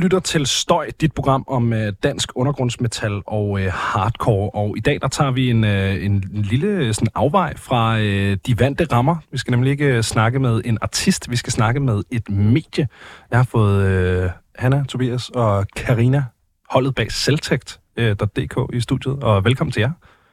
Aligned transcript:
lytter 0.00 0.20
til 0.20 0.46
Støj, 0.46 0.90
dit 1.00 1.12
program 1.12 1.44
om 1.46 1.72
øh, 1.72 1.92
dansk 2.02 2.32
undergrundsmetal 2.34 3.22
og 3.26 3.60
øh, 3.60 3.72
hardcore. 3.72 4.50
Og 4.50 4.76
i 4.76 4.80
dag 4.80 5.00
der 5.02 5.08
tager 5.08 5.30
vi 5.30 5.50
en, 5.50 5.64
øh, 5.64 6.04
en 6.04 6.24
lille 6.32 6.94
sådan 6.94 7.08
afvej 7.14 7.56
fra 7.56 7.98
øh, 7.98 8.38
de 8.46 8.58
vante 8.58 8.84
rammer. 8.92 9.16
Vi 9.32 9.38
skal 9.38 9.50
nemlig 9.50 9.70
ikke 9.70 9.84
øh, 9.84 10.02
snakke 10.02 10.38
med 10.38 10.62
en 10.64 10.78
artist, 10.80 11.30
vi 11.30 11.36
skal 11.36 11.52
snakke 11.52 11.80
med 11.80 12.02
et 12.10 12.30
medie. 12.30 12.88
Jeg 13.30 13.38
har 13.38 13.44
fået 13.44 13.84
øh, 13.84 14.30
Hanna, 14.54 14.84
Tobias 14.88 15.28
og 15.28 15.66
Karina 15.76 16.24
holdet 16.70 16.94
bag 16.94 17.12
selvtægt.dk 17.12 18.58
øh, 18.58 18.76
i 18.76 18.80
studiet, 18.80 19.22
og 19.22 19.44
velkommen 19.44 19.72
til 19.72 19.80
jer. 19.80 19.90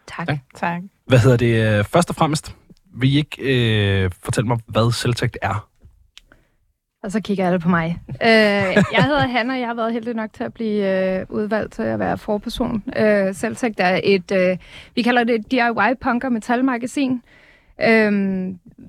Tak. 0.08 0.27
tak. 0.27 0.38
tak. 0.55 0.81
Hvad 1.08 1.20
hedder 1.20 1.38
det? 1.38 1.80
Øh, 1.80 1.86
først 1.86 2.09
og 2.09 2.16
fremmest, 2.16 2.55
vil 2.95 3.13
I 3.13 3.18
ikke 3.18 3.38
øh, 4.04 4.12
fortælle 4.23 4.48
mig, 4.48 4.58
hvad 4.68 4.91
selvtægt 4.91 5.38
er? 5.41 5.68
Og 7.07 7.11
så 7.11 7.21
kigger 7.21 7.47
alle 7.47 7.59
på 7.59 7.70
mig. 7.70 8.02
øh, 8.09 8.27
jeg 8.95 9.03
hedder 9.03 9.27
Hanna, 9.27 9.53
og 9.53 9.59
jeg 9.59 9.67
har 9.67 9.73
været 9.73 9.93
heldig 9.93 10.13
nok 10.13 10.34
til 10.34 10.43
at 10.43 10.53
blive 10.53 11.17
øh, 11.20 11.25
udvalgt 11.30 11.73
til 11.73 11.81
at 11.83 11.99
være 11.99 12.17
forperson. 12.17 12.83
Øh, 12.97 13.33
Selvtægt 13.35 13.80
er 13.80 13.99
et, 14.03 14.31
øh, 14.31 14.57
vi 14.95 15.02
kalder 15.02 15.23
det 15.23 15.35
et 15.35 15.52
DIY 15.52 15.95
punker 16.02 16.30
metalmagasin. 16.30 17.21
Øh, 17.81 18.11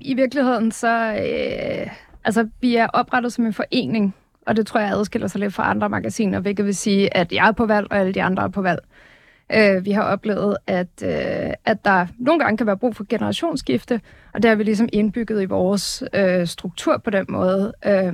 I 0.01 0.13
virkeligheden 0.13 0.71
så, 0.71 1.13
øh, 1.13 1.87
altså 2.25 2.47
vi 2.61 2.75
er 2.75 2.87
oprettet 2.87 3.33
som 3.33 3.45
en 3.45 3.53
forening, 3.53 4.15
og 4.47 4.55
det 4.57 4.67
tror 4.67 4.79
jeg 4.79 4.91
adskiller 4.91 5.27
sig 5.27 5.39
lidt 5.41 5.53
fra 5.53 5.69
andre 5.69 5.89
magasiner, 5.89 6.39
hvilket 6.39 6.65
vil 6.65 6.75
sige, 6.75 7.17
at 7.17 7.31
jeg 7.31 7.47
er 7.47 7.51
på 7.51 7.65
valg, 7.65 7.87
og 7.91 7.97
alle 7.97 8.13
de 8.13 8.23
andre 8.23 8.43
er 8.43 8.47
på 8.47 8.61
valg. 8.61 8.79
Øh, 8.83 8.98
Øh, 9.53 9.85
vi 9.85 9.91
har 9.91 10.03
oplevet, 10.03 10.57
at, 10.67 11.03
øh, 11.03 11.53
at 11.65 11.85
der 11.85 12.07
nogle 12.17 12.39
gange 12.39 12.57
kan 12.57 12.67
være 12.67 12.77
brug 12.77 12.95
for 12.95 13.05
generationsskifte, 13.09 14.01
og 14.33 14.43
det 14.43 14.49
har 14.49 14.55
vi 14.55 14.63
ligesom 14.63 14.89
indbygget 14.93 15.41
i 15.41 15.45
vores 15.45 16.03
øh, 16.13 16.47
struktur 16.47 16.97
på 16.97 17.09
den 17.09 17.25
måde. 17.29 17.73
Øh, 17.85 18.13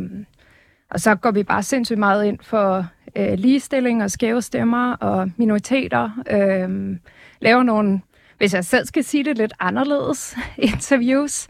og 0.90 1.00
så 1.00 1.16
går 1.16 1.32
vi 1.32 1.44
bare 1.44 1.64
sindssygt 1.64 2.00
meget 2.00 2.26
ind 2.26 2.40
for 2.44 2.86
øh, 3.16 3.34
ligestilling 3.34 4.04
og 4.04 4.12
skæve 4.12 4.42
stemmer 4.42 4.94
og 4.94 5.32
minoriteter. 5.38 6.10
Øh, 6.32 6.98
laver 7.42 7.64
nogle, 7.64 8.02
hvis 8.38 8.54
jeg 8.54 8.66
selv 8.66 8.86
skal 8.86 9.04
sige 9.04 9.24
det 9.24 9.38
lidt 9.38 9.54
anderledes, 9.60 10.38
interviews. 10.58 11.48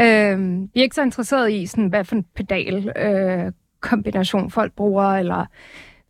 Øh, 0.00 0.38
vi 0.74 0.80
er 0.80 0.82
ikke 0.82 0.94
så 0.94 1.02
interesserede 1.02 1.52
i, 1.56 1.66
sådan, 1.66 1.86
hvad 1.86 2.04
for 2.04 2.16
en 2.16 2.24
pedal 2.34 2.92
øh, 2.96 3.52
kombination 3.80 4.50
folk 4.50 4.72
bruger, 4.72 5.04
eller 5.04 5.44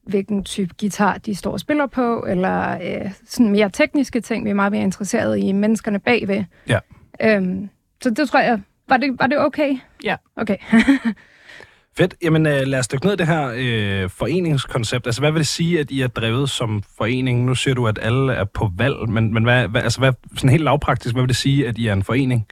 hvilken 0.06 0.44
type 0.44 0.74
guitar 0.80 1.18
de 1.18 1.34
står 1.34 1.52
og 1.52 1.60
spiller 1.60 1.86
på, 1.86 2.24
eller 2.28 2.70
øh, 2.70 3.10
sådan 3.26 3.50
mere 3.50 3.70
tekniske 3.70 4.20
ting. 4.20 4.44
Vi 4.44 4.50
er 4.50 4.54
meget 4.54 4.72
mere 4.72 4.82
interesseret 4.82 5.38
i 5.38 5.52
menneskerne 5.52 5.98
bagved. 5.98 6.44
Ja. 6.68 6.78
Øhm, 7.22 7.68
så 8.02 8.10
det 8.10 8.28
tror 8.28 8.40
jeg, 8.40 8.60
var 8.88 8.96
det, 8.96 9.16
var 9.18 9.26
det 9.26 9.38
okay? 9.38 9.78
Ja. 10.04 10.16
Okay. 10.36 10.56
Fedt. 11.98 12.14
Jamen 12.22 12.46
øh, 12.46 12.62
lad 12.66 12.78
os 12.78 12.88
dykke 12.88 13.06
ned 13.06 13.16
det 13.16 13.26
her 13.26 13.52
øh, 13.56 14.10
foreningskoncept. 14.10 15.06
Altså 15.06 15.20
hvad 15.20 15.32
vil 15.32 15.38
det 15.38 15.46
sige, 15.46 15.80
at 15.80 15.90
I 15.90 16.00
er 16.00 16.08
drevet 16.08 16.50
som 16.50 16.82
forening? 16.98 17.44
Nu 17.44 17.54
siger 17.54 17.74
du, 17.74 17.86
at 17.86 17.98
alle 18.02 18.32
er 18.32 18.44
på 18.44 18.70
valg, 18.76 19.08
men, 19.08 19.34
men 19.34 19.44
hvad, 19.44 19.68
hvad, 19.68 19.82
altså, 19.82 19.98
hvad, 19.98 20.12
sådan 20.34 20.50
helt 20.50 20.64
lavpraktisk, 20.64 21.14
hvad 21.14 21.22
vil 21.22 21.28
det 21.28 21.36
sige, 21.36 21.68
at 21.68 21.78
I 21.78 21.86
er 21.86 21.92
en 21.92 22.02
forening? 22.02 22.46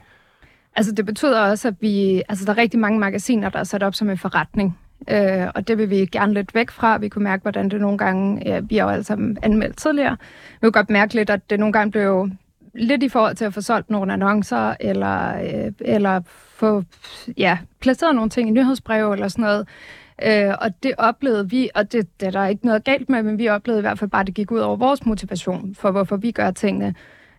Altså 0.77 0.93
det 0.93 1.07
betyder 1.07 1.41
også, 1.41 1.69
at 1.69 1.75
vi, 1.81 2.23
altså 2.29 2.45
der 2.45 2.53
er 2.53 2.57
rigtig 2.57 2.81
mange 2.81 2.99
magasiner, 2.99 3.49
der 3.49 3.59
er 3.59 3.65
sat 3.65 3.83
op 3.83 3.95
som 3.95 4.11
en 4.11 4.19
forretning. 4.19 4.79
Øh, 5.11 5.49
og 5.55 5.69
det 5.69 5.79
vil 5.79 5.91
vi 5.91 5.97
gerne 5.97 6.35
lidt 6.35 6.55
væk 6.55 6.71
fra. 6.71 6.97
Vi 6.97 7.09
kunne 7.09 7.25
mærke, 7.25 7.43
hvordan 7.43 7.69
det 7.69 7.81
nogle 7.81 7.99
gange, 7.99 8.43
ja, 8.47 8.61
vi 8.61 8.77
har 8.77 8.85
jo 8.85 8.91
alle 8.91 9.05
sammen 9.05 9.39
anmeldt 9.43 9.77
tidligere, 9.77 10.17
vi 10.53 10.59
kunne 10.61 10.73
godt 10.73 10.91
mærke 10.91 11.15
lidt, 11.15 11.31
at 11.31 11.51
det 11.51 11.61
nogle 11.61 11.73
gange 11.73 11.91
blev 11.91 12.31
lidt 12.75 13.03
i 13.03 13.09
forhold 13.09 13.37
til 13.37 13.45
at 13.45 13.55
få 13.55 13.61
solgt 13.61 13.91
nogle 13.91 14.13
annoncer, 14.13 14.75
eller, 14.81 15.43
øh, 15.43 15.73
eller 15.81 16.21
få 16.29 16.83
ja, 17.37 17.59
placeret 17.81 18.15
nogle 18.15 18.31
ting 18.31 18.49
i 18.49 18.53
nyhedsbrev 18.53 19.13
eller 19.13 19.29
sådan 19.29 19.43
noget. 19.43 19.69
Øh, 20.23 20.55
og 20.61 20.83
det 20.83 20.93
oplevede 20.99 21.51
vi, 21.51 21.71
og 21.75 21.93
det, 21.93 22.21
det 22.21 22.27
er 22.27 22.31
der 22.31 22.47
ikke 22.47 22.67
noget 22.67 22.85
galt 22.85 23.09
med, 23.09 23.23
men 23.23 23.39
vi 23.39 23.49
oplevede 23.49 23.81
i 23.81 23.87
hvert 23.87 23.99
fald 23.99 24.11
bare, 24.11 24.21
at 24.21 24.27
det 24.27 24.35
gik 24.35 24.51
ud 24.51 24.59
over 24.59 24.77
vores 24.77 25.07
motivation 25.07 25.75
for, 25.75 25.91
hvorfor 25.91 26.17
vi 26.17 26.31
gør 26.31 26.51
tingene. 26.51 26.95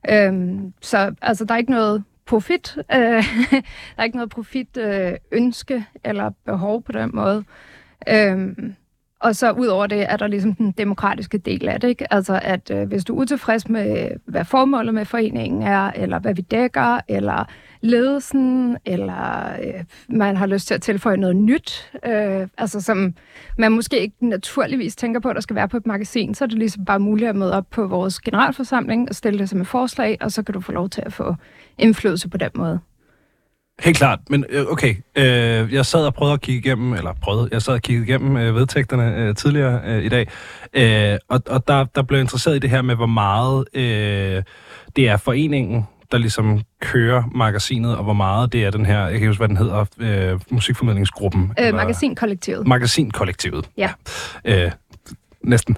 Øh, 0.10 0.34
så 0.82 1.14
altså, 1.22 1.46
der 1.46 1.54
er 1.54 1.58
ikke 1.58 1.72
noget 1.72 2.04
profit. 2.26 2.78
Øh, 2.94 3.24
der 3.54 3.62
er 3.98 4.04
ikke 4.04 4.18
noget 4.18 4.30
profit 4.32 4.78
øh, 4.78 5.14
ønske 5.32 5.86
eller 6.04 6.32
behov 6.46 6.84
på 6.84 6.92
den 6.92 7.12
måde. 7.14 7.44
Øh, 8.10 8.48
og 9.26 9.36
så 9.36 9.52
ud 9.52 9.68
over 9.68 9.88
det 9.88 10.12
er 10.12 10.18
der 10.18 10.28
ligesom 10.28 10.54
den 10.56 10.72
demokratiske 10.72 11.38
del 11.38 11.68
af 11.68 11.80
det. 11.80 11.88
Ikke? 11.88 12.14
Altså 12.14 12.40
at 12.44 12.72
øh, 12.72 12.88
hvis 12.88 13.06
du 13.06 13.16
er 13.16 13.22
utilfreds 13.22 13.70
med, 13.70 14.10
hvad 14.26 14.46
formålet 14.46 14.94
med 14.94 15.06
foreningen 15.06 15.62
er, 15.62 15.92
eller 15.92 16.20
hvad 16.20 16.34
vi 16.34 16.42
dækker, 16.42 17.00
eller 17.08 17.46
ledelsen, 17.82 18.78
eller 18.86 19.54
øh, 19.64 19.84
man 20.10 20.38
har 20.38 20.46
lyst 20.46 20.68
til 20.68 20.74
at 20.74 20.82
tilføje 20.82 21.18
noget 21.18 21.36
nyt, 21.36 21.92
øh, 22.06 22.48
altså 22.58 22.82
som 22.82 23.14
man 23.58 23.72
måske 23.72 24.00
ikke 24.00 24.16
naturligvis 24.20 24.96
tænker 24.96 25.20
på, 25.20 25.30
at 25.30 25.36
der 25.36 25.42
skal 25.42 25.56
være 25.56 25.68
på 25.68 25.78
et 25.78 25.88
magasin, 25.88 26.34
så 26.34 26.44
er 26.44 26.48
det 26.48 26.58
ligesom 26.58 26.86
bare 26.86 27.00
muligt 27.00 27.30
at 27.30 27.36
møde 27.36 27.54
op 27.54 27.66
på 27.72 27.88
vores 27.88 28.20
generalforsamling 28.20 29.10
og 29.10 29.16
stille 29.16 29.40
det 29.40 29.50
som 29.50 29.62
et 29.62 29.68
forslag, 29.68 30.18
og 30.22 30.32
så 30.32 30.44
kan 30.44 30.54
du 30.54 30.62
få 30.62 30.72
lov 30.72 30.90
til 30.90 31.04
at 31.06 31.14
få 31.14 31.36
indflydelse 31.78 32.30
på 32.30 32.38
den 32.38 32.50
måde. 32.56 32.80
Helt 33.80 33.98
klart, 33.98 34.20
men 34.30 34.46
øh, 34.50 34.66
okay, 34.66 34.96
øh, 35.16 35.74
jeg 35.74 35.86
sad 35.86 36.06
og 36.06 36.14
prøvede 36.14 36.34
at 36.34 36.42
kigge 36.42 36.60
igennem, 36.60 36.94
eller 36.94 37.14
prøvede, 37.22 37.50
jeg 37.52 37.62
sad 37.62 37.74
og 37.74 37.82
kiggede 37.82 38.08
igennem 38.08 38.38
øh, 38.38 38.56
vedtægterne 38.56 39.16
øh, 39.18 39.36
tidligere 39.36 39.82
øh, 39.86 40.04
i 40.04 40.10
dag, 40.10 40.28
øh, 40.74 41.18
og, 41.30 41.42
og 41.50 41.68
der, 41.68 41.86
der 41.96 42.02
blev 42.02 42.18
jeg 42.18 42.24
interesseret 42.24 42.56
i 42.56 42.60
det 42.60 42.70
her 42.70 42.82
med, 42.82 42.96
hvor 42.96 43.06
meget 43.06 43.66
øh, 43.74 44.44
det 44.96 45.10
er 45.10 45.18
foreningen, 45.18 45.88
der 46.12 46.18
ligesom 46.18 46.62
kører 46.82 47.24
magasinet, 47.36 47.98
og 47.98 48.04
hvor 48.04 48.14
meget 48.14 48.54
det 48.54 48.64
er 48.64 48.72
den 48.72 48.86
her, 48.86 49.08
jeg 49.08 49.20
kan 49.20 49.28
huske, 49.28 49.40
hvad 49.40 49.48
den 49.48 49.58
hedder, 49.58 49.86
øh, 50.00 50.40
musikformidlingsgruppen. 50.50 51.54
Øh, 51.60 51.74
magasinkollektivet. 51.74 52.68
Magasinkollektivet, 52.68 53.70
ja. 53.78 53.90
ja. 54.46 54.66
Øh, 54.66 54.72
næsten. 55.44 55.78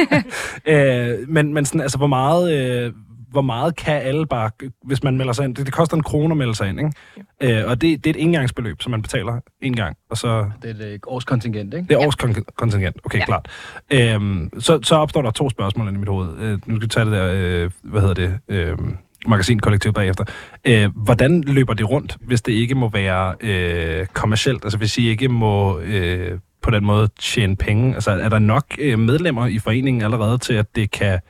øh, 0.66 1.28
men, 1.28 1.54
men 1.54 1.64
sådan, 1.64 1.80
altså, 1.80 1.98
hvor 1.98 2.06
meget... 2.06 2.52
Øh, 2.52 2.92
hvor 3.36 3.42
meget 3.42 3.76
kan 3.76 4.02
alle 4.02 4.26
bare, 4.26 4.50
hvis 4.84 5.02
man 5.02 5.16
melder 5.16 5.32
sig 5.32 5.44
ind? 5.44 5.54
Det, 5.54 5.66
det 5.66 5.74
koster 5.74 5.96
en 5.96 6.02
krone 6.02 6.32
at 6.32 6.36
melde 6.36 6.54
sig 6.54 6.68
ind, 6.68 6.78
ikke? 6.78 6.92
Ja. 7.40 7.62
Øh, 7.62 7.70
og 7.70 7.80
det, 7.80 8.04
det 8.04 8.10
er 8.10 8.14
et 8.14 8.22
engangsbeløb, 8.22 8.82
som 8.82 8.90
man 8.90 9.02
betaler 9.02 9.40
en 9.62 9.76
gang. 9.76 9.96
Og 10.10 10.16
så, 10.16 10.50
det 10.62 10.80
er 10.80 10.94
et 10.94 11.00
årskontingent, 11.06 11.74
ikke? 11.74 11.88
Det 11.88 11.94
er 11.94 12.06
årskontingent, 12.06 12.96
okay, 13.04 13.18
ja. 13.18 13.24
klart. 13.24 13.48
Øhm, 13.90 14.50
så, 14.60 14.80
så 14.82 14.94
opstår 14.94 15.22
der 15.22 15.30
to 15.30 15.50
spørgsmål 15.50 15.88
i 15.88 15.96
mit 15.96 16.08
hoved. 16.08 16.38
Øh, 16.38 16.58
nu 16.66 16.76
skal 16.76 16.82
vi 16.82 16.86
tage 16.86 17.04
det 17.04 17.12
der, 17.12 17.32
øh, 17.34 17.70
hvad 17.82 18.00
hedder 18.00 18.14
det, 18.14 18.38
øh, 18.48 18.78
magasinkollektiv 19.26 19.92
bagefter. 19.92 20.24
Øh, 20.64 20.90
hvordan 20.96 21.40
løber 21.40 21.74
det 21.74 21.90
rundt, 21.90 22.16
hvis 22.20 22.42
det 22.42 22.52
ikke 22.52 22.74
må 22.74 22.88
være 22.88 23.34
øh, 23.40 24.06
kommercielt? 24.06 24.64
Altså 24.64 24.78
hvis 24.78 24.98
I 24.98 25.08
ikke 25.08 25.28
må 25.28 25.78
øh, 25.78 26.38
på 26.62 26.70
den 26.70 26.84
måde 26.84 27.08
tjene 27.18 27.56
penge? 27.56 27.94
Altså 27.94 28.10
er 28.10 28.28
der 28.28 28.38
nok 28.38 28.64
øh, 28.78 28.98
medlemmer 28.98 29.46
i 29.46 29.58
foreningen 29.58 30.02
allerede 30.02 30.38
til, 30.38 30.54
at 30.54 30.76
det 30.76 30.90
kan 30.90 31.20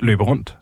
løbe 0.00 0.24
rundt? 0.24 0.56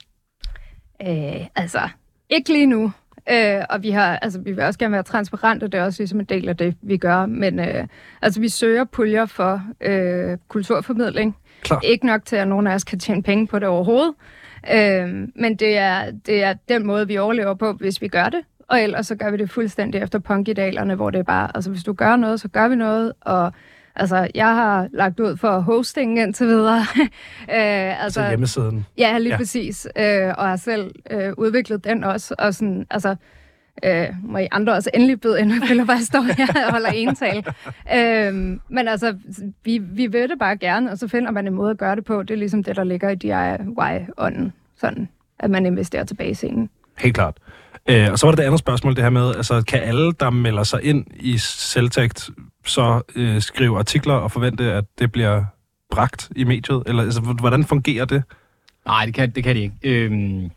Øh, 1.06 1.46
altså, 1.56 1.80
ikke 2.28 2.52
lige 2.52 2.66
nu. 2.66 2.92
Øh, 3.30 3.62
og 3.70 3.82
vi 3.82 3.90
har, 3.90 4.16
altså, 4.18 4.40
vi 4.40 4.52
vil 4.52 4.64
også 4.64 4.78
gerne 4.78 4.92
være 4.92 5.02
transparente, 5.02 5.68
det 5.68 5.80
er 5.80 5.84
også 5.84 6.02
ligesom 6.02 6.20
en 6.20 6.26
del 6.26 6.48
af 6.48 6.56
det, 6.56 6.76
vi 6.82 6.96
gør. 6.96 7.26
Men 7.26 7.58
øh, 7.58 7.86
altså, 8.22 8.40
vi 8.40 8.48
søger 8.48 8.84
puljer 8.84 9.26
for 9.26 9.62
øh, 9.80 10.38
kulturformidling. 10.48 11.36
Klar. 11.62 11.80
Ikke 11.84 12.06
nok 12.06 12.24
til, 12.24 12.36
at 12.36 12.48
nogen 12.48 12.66
af 12.66 12.74
os 12.74 12.84
kan 12.84 12.98
tjene 12.98 13.22
penge 13.22 13.46
på 13.46 13.58
det 13.58 13.68
overhovedet. 13.68 14.14
Øh, 14.72 15.28
men 15.34 15.56
det 15.56 15.78
er, 15.78 16.10
det 16.26 16.42
er 16.42 16.54
den 16.68 16.86
måde, 16.86 17.06
vi 17.06 17.18
overlever 17.18 17.54
på, 17.54 17.72
hvis 17.72 18.02
vi 18.02 18.08
gør 18.08 18.28
det. 18.28 18.40
Og 18.68 18.82
ellers 18.82 19.06
så 19.06 19.14
gør 19.14 19.30
vi 19.30 19.36
det 19.36 19.50
fuldstændig 19.50 20.02
efter 20.02 20.18
punkidalerne, 20.18 20.94
hvor 20.94 21.10
det 21.10 21.18
er 21.18 21.22
bare, 21.22 21.50
altså 21.54 21.70
hvis 21.70 21.82
du 21.82 21.92
gør 21.92 22.16
noget, 22.16 22.40
så 22.40 22.48
gør 22.48 22.68
vi 22.68 22.76
noget, 22.76 23.12
og 23.20 23.52
Altså, 23.96 24.28
jeg 24.34 24.54
har 24.54 24.88
lagt 24.92 25.20
ud 25.20 25.36
for 25.36 25.58
hosting 25.58 26.18
indtil 26.18 26.46
videre. 26.46 26.78
øh, 27.56 28.04
altså, 28.04 28.20
så 28.20 28.28
hjemmesiden? 28.28 28.86
Ja, 28.98 29.18
lige 29.18 29.32
ja. 29.32 29.36
præcis. 29.36 29.88
Øh, 29.96 30.28
og 30.38 30.48
har 30.48 30.56
selv 30.56 30.90
øh, 31.10 31.32
udviklet 31.36 31.84
den 31.84 32.04
også. 32.04 32.34
Og 32.38 32.54
sådan, 32.54 32.86
altså, 32.90 33.16
øh, 33.84 34.06
må 34.22 34.38
I 34.38 34.48
andre 34.50 34.72
også 34.72 34.90
endelig 34.94 35.20
byde 35.20 35.40
ind, 35.40 35.52
jeg 35.78 35.86
bare 35.86 36.00
står 36.00 36.22
her 36.22 36.66
og 36.66 36.72
holder 36.72 36.88
ental. 36.88 37.44
øh, 37.96 38.34
men 38.68 38.88
altså, 38.88 39.16
vi, 39.64 39.78
vi 39.78 40.06
vil 40.06 40.28
det 40.28 40.38
bare 40.38 40.56
gerne, 40.56 40.90
og 40.90 40.98
så 40.98 41.08
finder 41.08 41.30
man 41.30 41.46
en 41.46 41.54
måde 41.54 41.70
at 41.70 41.78
gøre 41.78 41.96
det 41.96 42.04
på. 42.04 42.22
Det 42.22 42.30
er 42.30 42.38
ligesom 42.38 42.64
det, 42.64 42.76
der 42.76 42.84
ligger 42.84 43.10
i 43.10 43.14
DIY-ånden. 43.14 44.52
Sådan, 44.76 45.08
at 45.38 45.50
man 45.50 45.66
investerer 45.66 46.04
tilbage 46.04 46.30
i 46.30 46.34
scenen. 46.34 46.70
Helt 46.98 47.14
klart. 47.14 47.36
Øh, 47.88 48.08
og 48.12 48.18
så 48.18 48.26
var 48.26 48.30
der 48.32 48.36
det 48.36 48.42
andet 48.42 48.58
spørgsmål, 48.58 48.96
det 48.96 49.02
her 49.02 49.10
med, 49.10 49.34
altså 49.36 49.62
kan 49.68 49.80
alle, 49.80 50.12
der 50.12 50.30
melder 50.30 50.62
sig 50.62 50.82
ind 50.82 51.06
i 51.16 51.38
selvtægt, 51.38 52.30
så 52.64 53.02
øh, 53.16 53.40
skrive 53.40 53.78
artikler 53.78 54.14
og 54.14 54.30
forvente, 54.30 54.72
at 54.72 54.84
det 54.98 55.12
bliver 55.12 55.44
bragt 55.90 56.30
i 56.36 56.44
mediet? 56.44 56.82
Eller 56.86 57.02
altså, 57.02 57.20
hvordan 57.20 57.64
fungerer 57.64 58.04
det? 58.04 58.22
Nej, 58.86 59.04
det 59.04 59.14
kan, 59.14 59.30
det 59.30 59.44
kan 59.44 59.56
de 59.56 59.60
ikke. 59.60 59.74
Øhm, 59.82 60.50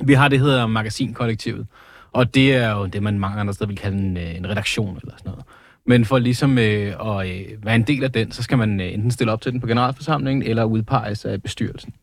vi 0.00 0.14
har 0.14 0.28
det, 0.28 0.40
hedder 0.40 0.66
Magasinkollektivet, 0.66 1.66
og 2.12 2.34
det 2.34 2.54
er 2.54 2.70
jo 2.70 2.86
det, 2.86 3.02
man 3.02 3.18
mange 3.18 3.40
andre 3.40 3.54
steder 3.54 3.68
vil 3.68 3.76
kalde 3.76 3.98
en, 3.98 4.16
øh, 4.16 4.36
en 4.36 4.48
redaktion 4.48 4.98
eller 5.02 5.14
sådan 5.18 5.30
noget. 5.30 5.44
Men 5.86 6.04
for 6.04 6.18
ligesom 6.18 6.58
øh, 6.58 7.18
at 7.18 7.30
øh, 7.30 7.64
være 7.64 7.74
en 7.74 7.82
del 7.82 8.04
af 8.04 8.12
den, 8.12 8.32
så 8.32 8.42
skal 8.42 8.58
man 8.58 8.80
øh, 8.80 8.92
enten 8.92 9.10
stille 9.10 9.32
op 9.32 9.40
til 9.40 9.52
den 9.52 9.60
på 9.60 9.66
generalforsamlingen, 9.66 10.42
eller 10.42 10.64
udpeges 10.64 11.24
af 11.24 11.42
bestyrelsen. 11.42 11.94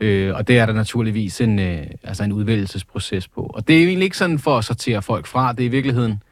Øh, 0.00 0.34
og 0.34 0.48
det 0.48 0.58
er 0.58 0.66
der 0.66 0.72
naturligvis 0.72 1.40
en, 1.40 1.58
øh, 1.58 1.86
altså 2.02 2.24
en 2.24 2.32
udvælgelsesproces 2.32 3.28
på. 3.28 3.40
Og 3.54 3.68
det 3.68 3.76
er 3.76 3.86
egentlig 3.86 4.04
ikke 4.04 4.16
sådan 4.16 4.38
for 4.38 4.58
at 4.58 4.64
sortere 4.64 5.02
folk 5.02 5.26
fra. 5.26 5.52
Det 5.52 5.60
er 5.60 5.64
i 5.64 5.68
virkeligheden 5.68 6.22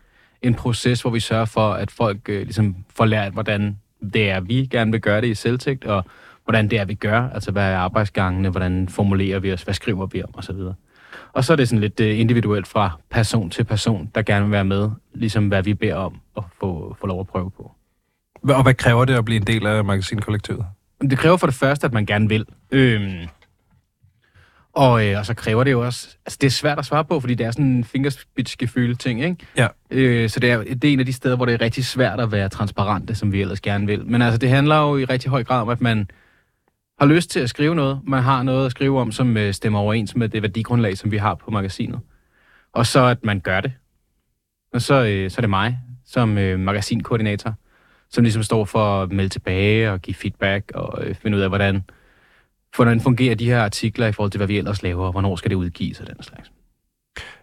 en 0.42 0.54
proces, 0.54 1.02
hvor 1.02 1.10
vi 1.10 1.20
sørger 1.20 1.44
for, 1.44 1.72
at 1.72 1.90
folk 1.90 2.28
øh, 2.28 2.42
ligesom 2.42 2.76
får 2.96 3.04
lært, 3.04 3.32
hvordan 3.32 3.78
det 4.12 4.30
er, 4.30 4.40
vi 4.40 4.66
gerne 4.70 4.90
vil 4.90 5.00
gøre 5.00 5.20
det 5.20 5.26
i 5.26 5.34
selvtægt, 5.34 5.84
og 5.84 6.04
hvordan 6.44 6.70
det 6.70 6.78
er, 6.78 6.84
vi 6.84 6.94
gør, 6.94 7.28
altså 7.34 7.52
hvad 7.52 7.72
er 7.72 7.76
arbejdsgangene, 7.76 8.48
hvordan 8.48 8.88
formulerer 8.88 9.38
vi 9.38 9.52
os, 9.52 9.62
hvad 9.62 9.74
skriver 9.74 10.06
vi 10.06 10.22
om, 10.22 10.30
osv. 10.34 10.56
Og 11.32 11.44
så 11.44 11.52
er 11.52 11.56
det 11.56 11.68
sådan 11.68 11.80
lidt 11.80 12.00
øh, 12.00 12.20
individuelt 12.20 12.66
fra 12.66 12.90
person 13.10 13.50
til 13.50 13.64
person, 13.64 14.10
der 14.14 14.22
gerne 14.22 14.44
vil 14.44 14.52
være 14.52 14.64
med, 14.64 14.90
ligesom 15.14 15.48
hvad 15.48 15.62
vi 15.62 15.74
beder 15.74 15.94
om 15.94 16.20
at 16.36 16.42
få, 16.60 16.96
få 17.00 17.06
lov 17.06 17.20
at 17.20 17.26
prøve 17.26 17.50
på. 17.50 17.72
Og 18.48 18.62
hvad 18.62 18.74
kræver 18.74 19.04
det 19.04 19.14
at 19.14 19.24
blive 19.24 19.36
en 19.36 19.46
del 19.46 19.66
af 19.66 19.84
magasinkollektivet? 19.84 20.66
Det 21.00 21.18
kræver 21.18 21.36
for 21.36 21.46
det 21.46 21.54
første, 21.54 21.84
at 21.84 21.92
man 21.92 22.06
gerne 22.06 22.28
vil. 22.28 22.46
Øhm, 22.70 23.28
og, 24.76 25.06
øh, 25.06 25.18
og 25.18 25.26
så 25.26 25.34
kræver 25.34 25.64
det 25.64 25.72
jo 25.72 25.84
også... 25.84 26.16
Altså, 26.26 26.38
det 26.40 26.46
er 26.46 26.50
svært 26.50 26.78
at 26.78 26.84
svare 26.84 27.04
på, 27.04 27.20
fordi 27.20 27.34
det 27.34 27.46
er 27.46 27.50
sådan 27.50 27.64
en 27.64 27.84
fingerspidsgefylde 27.84 28.94
ting, 28.94 29.24
ikke? 29.24 29.36
Ja. 29.56 29.68
Øh, 29.90 30.30
så 30.30 30.40
det 30.40 30.50
er, 30.50 30.62
det 30.62 30.84
er 30.84 30.92
en 30.92 31.00
af 31.00 31.06
de 31.06 31.12
steder, 31.12 31.36
hvor 31.36 31.46
det 31.46 31.54
er 31.54 31.60
rigtig 31.60 31.84
svært 31.84 32.20
at 32.20 32.32
være 32.32 32.48
transparente, 32.48 33.14
som 33.14 33.32
vi 33.32 33.40
ellers 33.40 33.60
gerne 33.60 33.86
vil. 33.86 34.06
Men 34.06 34.22
altså, 34.22 34.38
det 34.38 34.48
handler 34.48 34.76
jo 34.76 34.96
i 34.96 35.04
rigtig 35.04 35.30
høj 35.30 35.44
grad 35.44 35.62
om, 35.62 35.68
at 35.68 35.80
man 35.80 36.10
har 37.00 37.06
lyst 37.06 37.30
til 37.30 37.40
at 37.40 37.50
skrive 37.50 37.74
noget. 37.74 38.00
Man 38.04 38.22
har 38.22 38.42
noget 38.42 38.66
at 38.66 38.70
skrive 38.70 39.00
om, 39.00 39.12
som 39.12 39.36
øh, 39.36 39.54
stemmer 39.54 39.78
overens 39.78 40.16
med 40.16 40.28
det 40.28 40.42
værdigrundlag, 40.42 40.98
som 40.98 41.10
vi 41.10 41.16
har 41.16 41.34
på 41.34 41.50
magasinet. 41.50 42.00
Og 42.72 42.86
så 42.86 43.04
at 43.04 43.24
man 43.24 43.40
gør 43.40 43.60
det. 43.60 43.72
Og 44.72 44.82
så, 44.82 45.04
øh, 45.04 45.30
så 45.30 45.38
er 45.38 45.40
det 45.40 45.50
mig, 45.50 45.78
som 46.06 46.38
øh, 46.38 46.58
magasinkoordinator, 46.60 47.54
som 48.10 48.24
ligesom 48.24 48.42
står 48.42 48.64
for 48.64 49.02
at 49.02 49.12
melde 49.12 49.28
tilbage 49.28 49.92
og 49.92 50.00
give 50.00 50.14
feedback 50.14 50.72
og 50.74 51.04
øh, 51.04 51.14
finde 51.14 51.36
ud 51.36 51.42
af, 51.42 51.48
hvordan, 51.48 51.84
hvordan 52.76 53.00
fungerer 53.00 53.34
de 53.34 53.46
her 53.46 53.62
artikler 53.62 54.06
i 54.06 54.12
forhold 54.12 54.30
til, 54.30 54.38
hvad 54.38 54.46
vi 54.46 54.58
ellers 54.58 54.82
laver, 54.82 55.06
og 55.06 55.12
hvornår 55.12 55.36
skal 55.36 55.50
det 55.50 55.56
udgives 55.56 56.00
og 56.00 56.06
den 56.06 56.22
slags. 56.22 56.50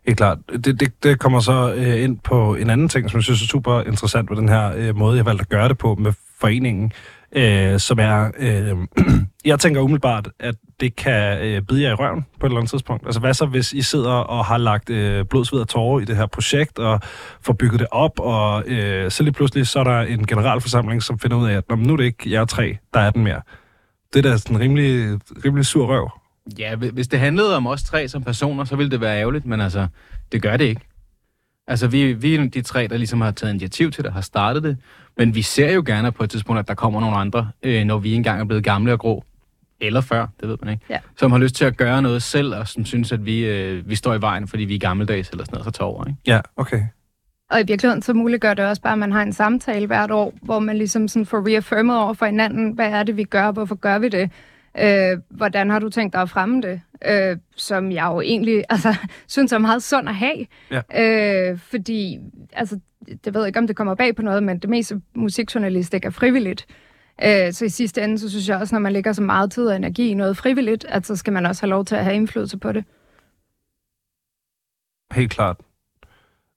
Helt 0.05 0.17
klart. 0.17 0.37
Det, 0.65 0.79
det, 0.79 1.03
det 1.03 1.19
kommer 1.19 1.39
så 1.39 1.73
øh, 1.77 2.03
ind 2.03 2.19
på 2.19 2.55
en 2.55 2.69
anden 2.69 2.89
ting, 2.89 3.09
som 3.09 3.17
jeg 3.17 3.23
synes 3.23 3.41
er 3.41 3.47
super 3.47 3.81
interessant 3.81 4.29
ved 4.29 4.37
den 4.37 4.49
her 4.49 4.73
øh, 4.75 4.95
måde, 4.95 5.17
jeg 5.17 5.25
valgte 5.25 5.41
at 5.41 5.49
gøre 5.49 5.69
det 5.69 5.77
på 5.77 5.95
med 5.95 6.13
foreningen, 6.39 6.91
øh, 7.35 7.79
som 7.79 7.99
er, 7.99 8.31
øh, 8.37 8.77
jeg 9.45 9.59
tænker 9.59 9.81
umiddelbart, 9.81 10.29
at 10.39 10.55
det 10.79 10.95
kan 10.95 11.45
øh, 11.45 11.61
bide 11.61 11.83
jer 11.83 11.91
i 11.91 11.93
røven 11.93 12.25
på 12.39 12.45
et 12.45 12.49
eller 12.49 12.57
andet 12.57 12.69
tidspunkt. 12.69 13.05
Altså 13.05 13.19
hvad 13.19 13.33
så, 13.33 13.45
hvis 13.45 13.73
I 13.73 13.81
sidder 13.81 14.11
og 14.11 14.45
har 14.45 14.57
lagt 14.57 14.89
øh, 14.89 15.25
blod, 15.25 15.45
sved 15.45 15.59
og 15.59 15.67
tårer 15.67 15.99
i 15.99 16.05
det 16.05 16.17
her 16.17 16.25
projekt, 16.25 16.79
og 16.79 16.99
får 17.41 17.53
bygget 17.53 17.79
det 17.79 17.87
op, 17.91 18.19
og 18.19 18.63
øh, 18.67 19.11
så 19.11 19.23
lige 19.23 19.33
pludselig 19.33 19.67
så 19.67 19.79
er 19.79 19.83
der 19.83 19.99
en 19.99 20.27
generalforsamling, 20.27 21.03
som 21.03 21.19
finder 21.19 21.37
ud 21.37 21.47
af, 21.47 21.57
at 21.57 21.79
nu 21.79 21.93
er 21.93 21.97
det 21.97 22.03
ikke 22.03 22.31
jer 22.31 22.45
tre, 22.45 22.77
der 22.93 22.99
er 22.99 23.09
den 23.09 23.23
mere. 23.23 23.41
Det 24.13 24.25
er 24.25 24.29
da 24.31 24.37
sådan 24.37 24.55
en 24.55 24.61
rimelig, 24.61 25.19
rimelig 25.45 25.65
sur 25.65 25.85
røv. 25.87 26.09
Ja, 26.59 26.75
hvi- 26.75 26.89
hvis 26.93 27.07
det 27.07 27.19
handlede 27.19 27.55
om 27.57 27.67
os 27.67 27.83
tre 27.83 28.07
som 28.07 28.23
personer, 28.23 28.63
så 28.63 28.75
ville 28.75 28.91
det 28.91 29.01
være 29.01 29.19
ærgerligt, 29.19 29.45
men 29.45 29.61
altså, 29.61 29.87
det 30.31 30.41
gør 30.41 30.57
det 30.57 30.65
ikke. 30.65 30.81
Altså, 31.67 31.87
vi, 31.87 32.13
vi 32.13 32.35
er 32.35 32.49
de 32.49 32.61
tre, 32.61 32.87
der 32.87 32.97
ligesom 32.97 33.21
har 33.21 33.31
taget 33.31 33.51
initiativ 33.53 33.91
til 33.91 34.03
det, 34.03 34.13
har 34.13 34.21
startet 34.21 34.63
det, 34.63 34.77
men 35.17 35.35
vi 35.35 35.41
ser 35.41 35.71
jo 35.71 35.83
gerne 35.85 36.11
på 36.11 36.23
et 36.23 36.29
tidspunkt, 36.29 36.59
at 36.59 36.67
der 36.67 36.73
kommer 36.73 36.99
nogle 37.01 37.15
andre, 37.15 37.49
øh, 37.63 37.83
når 37.85 37.97
vi 37.97 38.13
engang 38.13 38.41
er 38.41 38.45
blevet 38.45 38.63
gamle 38.63 38.93
og 38.93 38.99
grå, 38.99 39.23
eller 39.81 40.01
før, 40.01 40.27
det 40.41 40.49
ved 40.49 40.57
man 40.63 40.73
ikke, 40.73 40.85
Ja. 40.89 40.97
som 41.17 41.31
har 41.31 41.39
lyst 41.39 41.55
til 41.55 41.65
at 41.65 41.77
gøre 41.77 42.01
noget 42.01 42.23
selv, 42.23 42.55
og 42.55 42.67
som 42.67 42.85
synes, 42.85 43.11
at 43.11 43.25
vi, 43.25 43.39
øh, 43.45 43.89
vi 43.89 43.95
står 43.95 44.13
i 44.13 44.21
vejen, 44.21 44.47
fordi 44.47 44.63
vi 44.63 44.75
er 44.75 44.79
gammeldags 44.79 45.29
eller 45.29 45.43
sådan 45.45 45.53
noget, 45.55 45.65
så 45.65 45.71
tager 45.71 45.87
over, 45.87 46.05
ikke? 46.07 46.19
Ja, 46.27 46.41
okay. 46.57 46.81
Og 47.53 47.59
i 47.59 47.63
virkeligheden 47.67 48.01
så 48.01 48.13
muliggør 48.13 48.53
det 48.53 48.65
også 48.65 48.81
bare, 48.81 48.93
at 48.93 48.99
man 48.99 49.11
har 49.11 49.21
en 49.21 49.33
samtale 49.33 49.87
hvert 49.87 50.11
år, 50.11 50.33
hvor 50.41 50.59
man 50.59 50.77
ligesom 50.77 51.07
sådan 51.07 51.25
får 51.25 51.47
reaffirmet 51.47 51.97
over 51.97 52.13
for 52.13 52.25
hinanden, 52.25 52.71
hvad 52.71 52.89
er 52.91 53.03
det, 53.03 53.17
vi 53.17 53.23
gør, 53.23 53.51
hvorfor 53.51 53.75
gør 53.75 53.99
vi 53.99 54.09
det? 54.09 54.31
Øh, 54.79 55.17
hvordan 55.29 55.69
har 55.69 55.79
du 55.79 55.89
tænkt 55.89 56.13
dig 56.13 56.21
at 56.21 56.29
fremme 56.29 56.61
det? 56.61 56.81
Øh, 57.05 57.37
som 57.55 57.91
jeg 57.91 58.05
jo 58.05 58.21
egentlig 58.21 58.63
altså, 58.69 58.95
synes 59.27 59.51
er 59.51 59.57
meget 59.57 59.83
sund 59.83 60.09
at 60.09 60.15
have. 60.15 60.45
Ja. 60.71 61.51
Øh, 61.51 61.59
fordi, 61.59 62.19
altså, 62.53 62.79
det 63.25 63.33
ved 63.33 63.41
jeg 63.41 63.47
ikke, 63.47 63.59
om 63.59 63.67
det 63.67 63.75
kommer 63.75 63.95
bag 63.95 64.15
på 64.15 64.21
noget, 64.21 64.43
men 64.43 64.59
det 64.59 64.69
meste 64.69 65.01
musikjournalistik 65.15 66.05
er 66.05 66.09
frivilligt. 66.09 66.65
Øh, 67.23 67.53
så 67.53 67.65
i 67.65 67.69
sidste 67.69 68.01
ende, 68.01 68.19
så 68.19 68.29
synes 68.29 68.49
jeg 68.49 68.57
også, 68.57 68.75
når 68.75 68.79
man 68.79 68.93
lægger 68.93 69.13
så 69.13 69.21
meget 69.21 69.51
tid 69.51 69.67
og 69.67 69.75
energi 69.75 70.07
i 70.07 70.13
noget 70.13 70.37
frivilligt, 70.37 70.85
at 70.85 71.07
så 71.07 71.15
skal 71.15 71.33
man 71.33 71.45
også 71.45 71.61
have 71.61 71.69
lov 71.69 71.85
til 71.85 71.95
at 71.95 72.03
have 72.03 72.15
indflydelse 72.15 72.57
på 72.57 72.71
det. 72.71 72.85
Helt 75.11 75.31
klart. 75.31 75.57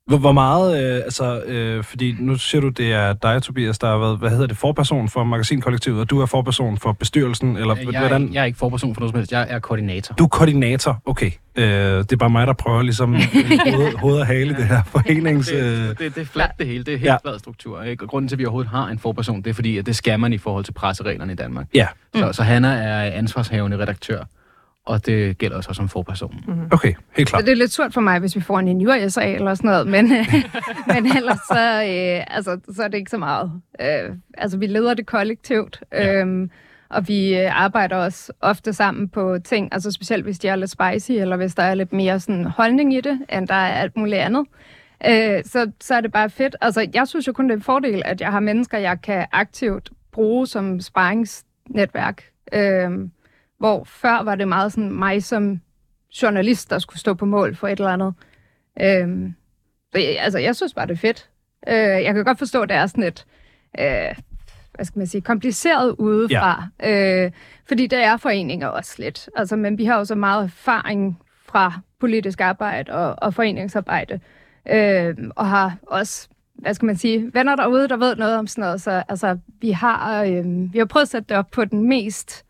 Hvor, 0.07 0.17
hvor 0.17 0.31
meget, 0.31 0.83
øh, 0.83 0.95
altså, 0.95 1.41
øh, 1.41 1.83
fordi 1.83 2.15
nu 2.19 2.35
siger 2.37 2.61
du, 2.61 2.69
det 2.69 2.93
er 2.93 3.13
dig, 3.13 3.43
Tobias, 3.43 3.79
der 3.79 3.87
har 3.87 3.97
været, 3.97 4.17
hvad 4.17 4.29
hedder 4.29 4.47
det, 4.47 4.57
forperson 4.57 5.09
for 5.09 5.23
magasinkollektivet, 5.23 5.99
og 5.99 6.09
du 6.09 6.21
er 6.21 6.25
forperson 6.25 6.77
for 6.77 6.91
bestyrelsen, 6.91 7.57
eller 7.57 7.75
Jeg, 7.75 7.99
hvordan? 7.99 8.27
er, 8.27 8.29
jeg 8.33 8.41
er 8.41 8.45
ikke 8.45 8.57
forperson 8.57 8.93
for 8.95 9.01
noget 9.01 9.11
som 9.11 9.19
helst, 9.19 9.31
jeg 9.31 9.47
er 9.49 9.59
koordinator. 9.59 10.15
Du 10.15 10.23
er 10.23 10.27
koordinator, 10.27 11.01
okay. 11.05 11.31
Øh, 11.55 11.63
det 11.65 12.11
er 12.11 12.15
bare 12.17 12.29
mig, 12.29 12.47
der 12.47 12.53
prøver 12.53 12.81
ligesom 12.81 13.13
hoved, 13.13 13.97
hoved 14.03 14.19
og 14.19 14.25
hale 14.25 14.51
i 14.51 14.53
det 14.53 14.65
her 14.65 14.83
forenings... 14.83 15.51
Øh, 15.51 15.59
det, 15.59 15.99
det, 15.99 16.15
det 16.15 16.21
er 16.21 16.25
fladt 16.25 16.51
det 16.59 16.67
hele, 16.67 16.83
det 16.83 16.93
er 16.93 16.97
helt 16.97 17.05
Ja. 17.05 17.11
ja. 17.23 17.29
flad 17.29 17.39
struktur. 17.39 17.81
Ikke? 17.83 18.03
Og 18.03 18.09
grunden 18.09 18.29
til, 18.29 18.35
at 18.35 18.39
vi 18.39 18.45
overhovedet 18.45 18.71
har 18.71 18.87
en 18.87 18.99
forperson, 18.99 19.41
det 19.41 19.49
er 19.49 19.53
fordi, 19.53 19.77
at 19.77 19.85
det 19.85 19.95
skal 19.95 20.19
man 20.19 20.33
i 20.33 20.37
forhold 20.37 20.63
til 20.65 20.71
pressereglerne 20.73 21.33
i 21.33 21.35
Danmark. 21.35 21.65
ja, 21.73 21.87
Så, 22.15 22.33
så 22.33 22.43
Hanna 22.43 22.67
er 22.73 23.01
ansvarshavende 23.01 23.77
redaktør, 23.77 24.23
og 24.87 25.05
det 25.05 25.37
gælder 25.37 25.57
også 25.57 25.73
som 25.73 25.89
forperson. 25.89 26.35
Mm. 26.47 26.53
okay, 26.71 26.93
helt 27.17 27.29
Så 27.29 27.31
klart. 27.33 27.45
det 27.45 27.51
er 27.51 27.55
lidt 27.55 27.71
surt 27.73 27.93
for 27.93 28.01
mig, 28.01 28.19
hvis 28.19 28.35
vi 28.35 28.41
får 28.41 28.59
en 28.59 28.67
injuriesag 28.67 29.35
eller 29.35 29.55
sådan 29.55 29.67
noget, 29.69 29.87
men, 29.87 30.07
men 30.93 31.05
ellers 31.17 31.39
så, 31.47 31.83
øh, 31.83 32.35
altså, 32.37 32.59
så 32.75 32.83
er 32.83 32.87
det 32.87 32.97
ikke 32.97 33.11
så 33.11 33.17
meget. 33.17 33.51
Øh, 33.81 34.15
altså, 34.37 34.57
vi 34.57 34.67
leder 34.67 34.93
det 34.93 35.05
kollektivt, 35.05 35.81
Ja. 35.91 36.13
øhm, 36.21 36.49
og 36.89 37.07
vi 37.07 37.37
øh, 37.37 37.63
arbejder 37.63 37.95
også 37.95 38.33
ofte 38.41 38.73
sammen 38.73 39.09
på 39.09 39.37
ting, 39.43 39.69
altså 39.71 39.91
specielt 39.91 40.23
hvis 40.23 40.39
de 40.39 40.47
er 40.47 40.55
lidt 40.55 40.71
spicy, 40.71 41.11
eller 41.11 41.35
hvis 41.37 41.55
der 41.55 41.63
er 41.63 41.73
lidt 41.75 41.93
mere 41.93 42.19
sådan 42.19 42.45
holdning 42.45 42.93
i 42.93 43.01
det, 43.01 43.19
end 43.33 43.47
der 43.47 43.53
er 43.55 43.73
alt 43.81 43.97
muligt 43.97 44.17
andet. 44.17 44.45
Øh, 45.09 45.43
så, 45.45 45.71
så 45.81 45.95
er 45.95 46.01
det 46.01 46.11
bare 46.11 46.29
fedt. 46.29 46.55
Altså, 46.61 46.87
jeg 46.93 47.07
synes 47.07 47.27
jo 47.27 47.33
kun, 47.33 47.45
det 47.45 47.51
er 47.51 47.55
en 47.57 47.61
fordel, 47.61 48.01
at 48.05 48.21
jeg 48.21 48.31
har 48.31 48.39
mennesker, 48.39 48.77
jeg 48.77 49.01
kan 49.01 49.25
aktivt 49.31 49.89
bruge 50.11 50.47
som 50.47 50.79
sparringsnetværk. 50.79 52.23
Øh, 52.53 52.89
hvor 53.59 53.83
før 53.83 54.23
var 54.23 54.35
det 54.35 54.47
meget 54.47 54.71
sådan 54.73 54.91
mig 54.91 55.23
som 55.23 55.61
journalist, 56.21 56.69
der 56.69 56.79
skulle 56.79 56.99
stå 56.99 57.13
på 57.13 57.25
mål 57.25 57.55
for 57.55 57.67
et 57.67 57.79
eller 57.79 57.91
andet. 57.91 58.13
Øhm, 58.81 59.33
så 59.93 59.99
jeg, 59.99 60.19
altså, 60.19 60.39
jeg 60.39 60.55
synes 60.55 60.73
bare, 60.73 60.87
det 60.87 60.93
er 60.93 60.97
fedt. 60.97 61.29
Øh, 61.67 61.75
jeg 61.75 62.13
kan 62.13 62.25
godt 62.25 62.37
forstå, 62.37 62.61
at 62.61 62.69
det 62.69 62.77
er 62.77 62.87
sådan 62.87 63.03
et, 63.03 63.25
øh, 63.79 64.15
hvad 64.75 64.85
skal 64.85 64.97
man 64.99 65.07
sige, 65.07 65.21
kompliceret 65.21 65.95
udefra. 65.97 66.67
Ja. 66.83 67.25
Øh, 67.25 67.31
fordi 67.67 67.87
det 67.87 68.03
er 68.03 68.17
foreninger 68.17 68.67
også 68.67 68.95
lidt. 68.97 69.29
Altså, 69.35 69.55
men 69.55 69.77
vi 69.77 69.85
har 69.85 69.97
jo 69.97 70.05
så 70.05 70.15
meget 70.15 70.43
erfaring 70.43 71.19
fra 71.45 71.73
politisk 71.99 72.41
arbejde 72.41 72.91
og, 72.91 73.15
og 73.17 73.33
foreningsarbejde. 73.33 74.19
Øh, 74.69 75.15
og 75.35 75.47
har 75.47 75.77
også, 75.87 76.29
hvad 76.55 76.73
skal 76.73 76.85
man 76.85 76.97
sige, 76.97 77.33
venner 77.33 77.55
derude, 77.55 77.87
der 77.87 77.97
ved 77.97 78.15
noget 78.15 78.37
om 78.37 78.47
sådan 78.47 78.61
noget. 78.61 78.81
Så 78.81 79.03
altså, 79.09 79.37
vi 79.61 79.71
har, 79.71 80.23
øh, 80.23 80.73
vi 80.73 80.77
har 80.77 80.85
prøvet 80.85 81.05
at 81.05 81.09
sætte 81.09 81.29
det 81.29 81.37
op 81.37 81.51
på 81.51 81.65
den 81.65 81.89
mest 81.89 82.45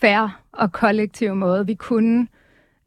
fair 0.00 0.40
og 0.52 0.72
kollektiv 0.72 1.34
måde, 1.34 1.66
vi 1.66 1.74
kunne, 1.74 2.26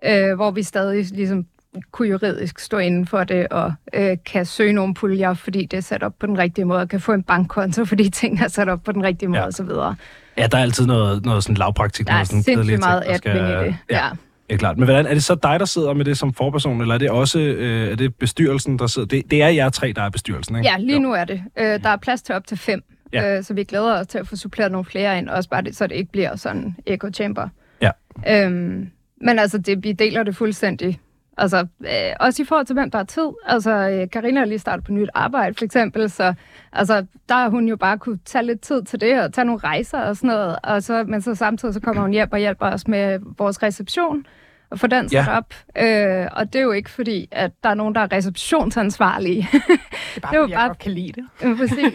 øh, 0.06 0.36
hvor 0.36 0.52
vi 0.52 0.64
stadig 0.64 1.06
ligesom 1.12 1.46
kunne 1.92 2.08
juridisk 2.10 2.60
stå 2.60 2.78
inden 2.78 3.06
for 3.08 3.24
det 3.24 3.48
og 3.48 3.74
øh, 3.94 4.18
kan 4.26 4.46
søge 4.46 4.74
nogle 4.74 4.94
puljer, 4.94 5.34
fordi 5.34 5.66
det 5.66 5.78
er 5.78 5.82
sat 5.82 6.04
op 6.04 6.14
på 6.20 6.26
den 6.28 6.38
rigtige 6.38 6.66
måde, 6.66 6.80
og 6.82 6.90
kan 6.90 7.00
få 7.02 7.12
en 7.12 7.24
bankkonto, 7.24 7.86
fordi 7.86 8.10
tingene 8.10 8.44
er 8.44 8.48
sat 8.48 8.70
op 8.70 8.84
på 8.84 8.92
den 8.92 9.04
rigtige 9.04 9.30
måde 9.30 9.42
Ja. 9.42 9.48
osv. 9.48 9.70
Ja, 10.38 10.48
der 10.48 10.58
er 10.58 10.62
altid 10.62 10.86
noget, 10.86 11.26
noget 11.26 11.44
sådan 11.44 11.58
lavpraktik. 11.58 12.08
Der 12.08 12.14
er 12.14 12.16
noget 12.18 12.28
sådan 12.28 12.44
sindssygt 12.44 12.80
meget 12.80 13.04
ting, 13.06 13.24
der 13.24 13.32
admin 13.32 13.44
i 13.44 13.66
det. 13.68 13.78
Ja. 13.90 13.96
Ja, 13.98 14.10
ja, 14.50 14.58
klart. 14.58 14.78
Men 14.78 14.86
hvordan, 14.86 15.06
er 15.06 15.14
det 15.14 15.24
så 15.24 15.36
dig, 15.36 15.60
der 15.60 15.66
sidder 15.66 15.94
med 15.94 16.06
det 16.06 16.18
som 16.18 16.34
forperson, 16.34 16.82
eller 16.82 16.94
er 16.94 16.98
det 17.00 17.10
også 17.10 17.40
øh, 17.40 17.92
er 17.92 17.96
det 17.96 18.16
bestyrelsen, 18.16 18.80
der 18.80 18.88
sidder? 18.88 19.08
Det, 19.08 19.32
det 19.32 19.42
er 19.42 19.48
jer 19.48 19.70
tre, 19.70 19.94
der 19.96 20.02
er 20.02 20.10
bestyrelsen, 20.10 20.56
ikke? 20.56 20.70
ja, 20.70 20.78
lige 20.78 21.00
nu 21.00 21.14
er 21.14 21.26
det. 21.26 21.44
Øh, 21.60 21.66
der 21.84 21.90
er 21.90 21.98
plads 21.98 22.22
til 22.22 22.36
op 22.36 22.48
til 22.48 22.58
fem, 22.58 22.84
Ja. 23.14 23.38
øh, 23.38 23.44
så 23.44 23.54
vi 23.54 23.64
glæder 23.64 24.00
os 24.00 24.08
til 24.08 24.18
at 24.18 24.28
få 24.28 24.36
suppleret 24.36 24.72
nogle 24.72 24.86
flere 24.86 25.18
ind, 25.18 25.30
også 25.30 25.50
bare 25.50 25.62
det, 25.62 25.76
så 25.76 25.88
det 25.88 25.96
ikke 25.96 26.12
bliver 26.12 26.36
sådan 26.36 26.76
echo 26.86 27.10
chamber. 27.14 27.50
Ja. 27.82 27.92
Øhm, 28.28 28.90
men 29.22 29.40
altså, 29.40 29.58
det, 29.58 29.84
vi 29.84 29.92
deler 29.92 30.24
det 30.24 30.36
fuldstændig. 30.36 31.00
Altså, 31.38 31.68
øh, 31.82 32.16
også 32.20 32.42
i 32.42 32.46
forhold 32.46 32.66
til, 32.66 32.74
hvem 32.74 32.92
der 32.92 32.98
har 32.98 33.06
tid. 33.06 33.30
Altså, 33.46 33.72
øh, 33.72 34.10
Karina 34.10 34.42
er 34.42 34.46
lige 34.46 34.60
startet 34.60 34.86
på 34.86 34.92
nyt 34.92 35.10
arbejde, 35.14 35.56
for 35.58 35.66
eksempel, 35.66 36.10
så 36.10 36.34
altså, 36.74 37.06
der 37.30 37.36
har 37.36 37.50
hun 37.50 37.68
jo 37.68 37.76
bare 37.76 37.98
kunne 37.98 38.20
tage 38.26 38.46
lidt 38.46 38.62
tid 38.62 38.84
til 38.84 39.02
det, 39.02 39.22
og 39.22 39.34
tage 39.34 39.46
nogle 39.46 39.62
rejser 39.64 40.00
og 40.00 40.16
sådan 40.16 40.28
noget, 40.28 40.56
og 40.64 40.84
så, 40.84 41.04
men 41.04 41.22
så 41.22 41.36
samtidig 41.36 41.74
så 41.74 41.80
kommer 41.80 42.02
hun 42.02 42.12
hjem 42.12 42.32
og 42.32 42.40
hjælper 42.40 42.66
os 42.66 42.88
med 42.88 43.20
vores 43.38 43.64
reception, 43.64 44.26
og 44.72 44.80
få 44.80 44.88
den 44.88 45.10
sat 45.10 45.14
Ja. 45.28 45.38
op. 45.38 45.54
Øh, 45.78 46.28
og 46.32 46.54
det 46.54 46.60
er 46.60 46.64
jo 46.64 46.72
ikke 46.72 46.90
fordi, 46.90 47.28
at 47.32 47.52
der 47.64 47.70
er 47.70 47.74
nogen, 47.74 47.96
der 47.96 48.02
er 48.02 48.08
receptionsansvarlige. 48.12 49.48
Det 50.16 50.18
er 50.18 50.20
bare, 50.22 50.32
Det 50.32 50.40
var 50.40 50.44
fordi 50.44 50.52
jeg 50.52 50.58
bare- 50.58 50.68
godt 50.68 50.80
kan 50.80 50.92
lide 50.92 51.12
det. 51.16 51.24
Ja, 51.42 51.56
Præcis. 51.56 51.94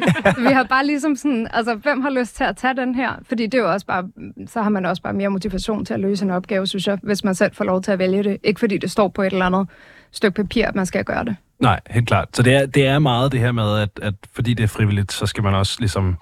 vi 0.49 0.53
har 0.53 0.65
bare 0.65 0.87
ligesom 0.87 1.17
sådan, 1.17 1.49
altså 1.53 1.75
hvem 1.75 2.01
har 2.01 2.11
lyst 2.11 2.37
til 2.37 2.45
at 2.45 2.57
tage 2.57 2.77
den 2.77 2.95
her? 2.95 3.13
Fordi 3.29 3.47
det 3.47 3.55
er 3.55 3.63
jo 3.63 3.73
også 3.73 3.87
bare, 3.87 4.05
så 4.47 4.63
har 4.63 4.71
man 4.71 4.87
også 4.87 5.03
bare 5.03 5.13
mere 5.13 5.29
motivation 5.29 5.85
til 5.85 5.95
at 5.95 6.01
løse 6.01 6.25
en 6.25 6.31
opgave, 6.31 6.67
synes 6.67 6.87
jeg, 6.87 6.99
hvis 7.03 7.25
man 7.25 7.35
selv 7.35 7.55
får 7.55 7.65
lov 7.65 7.83
til 7.83 7.93
at 7.93 7.99
vælge 7.99 8.23
det. 8.23 8.37
Ikke 8.45 8.61
fordi 8.61 8.79
det 8.79 8.91
står 8.91 9.09
på 9.09 9.23
et 9.23 9.33
eller 9.33 9.47
andet 9.47 9.69
stykke 10.13 10.35
papir, 10.43 10.67
at 10.67 10.75
man 10.75 10.87
skal 10.87 11.05
gøre 11.05 11.25
det. 11.25 11.37
Nej, 11.61 11.81
helt 11.91 12.07
klart. 12.09 12.29
Så 12.37 12.43
det 12.43 12.55
er, 12.55 12.67
det 12.67 12.87
er 12.87 12.99
meget 12.99 13.33
det 13.33 13.41
her 13.41 13.53
med, 13.53 13.79
at, 13.79 13.89
at 14.03 14.15
fordi 14.33 14.55
det 14.55 14.65
er 14.65 14.69
frivilligt, 14.69 15.13
så 15.13 15.27
skal 15.27 15.43
man 15.45 15.55
også 15.55 15.77
ligesom 15.81 16.17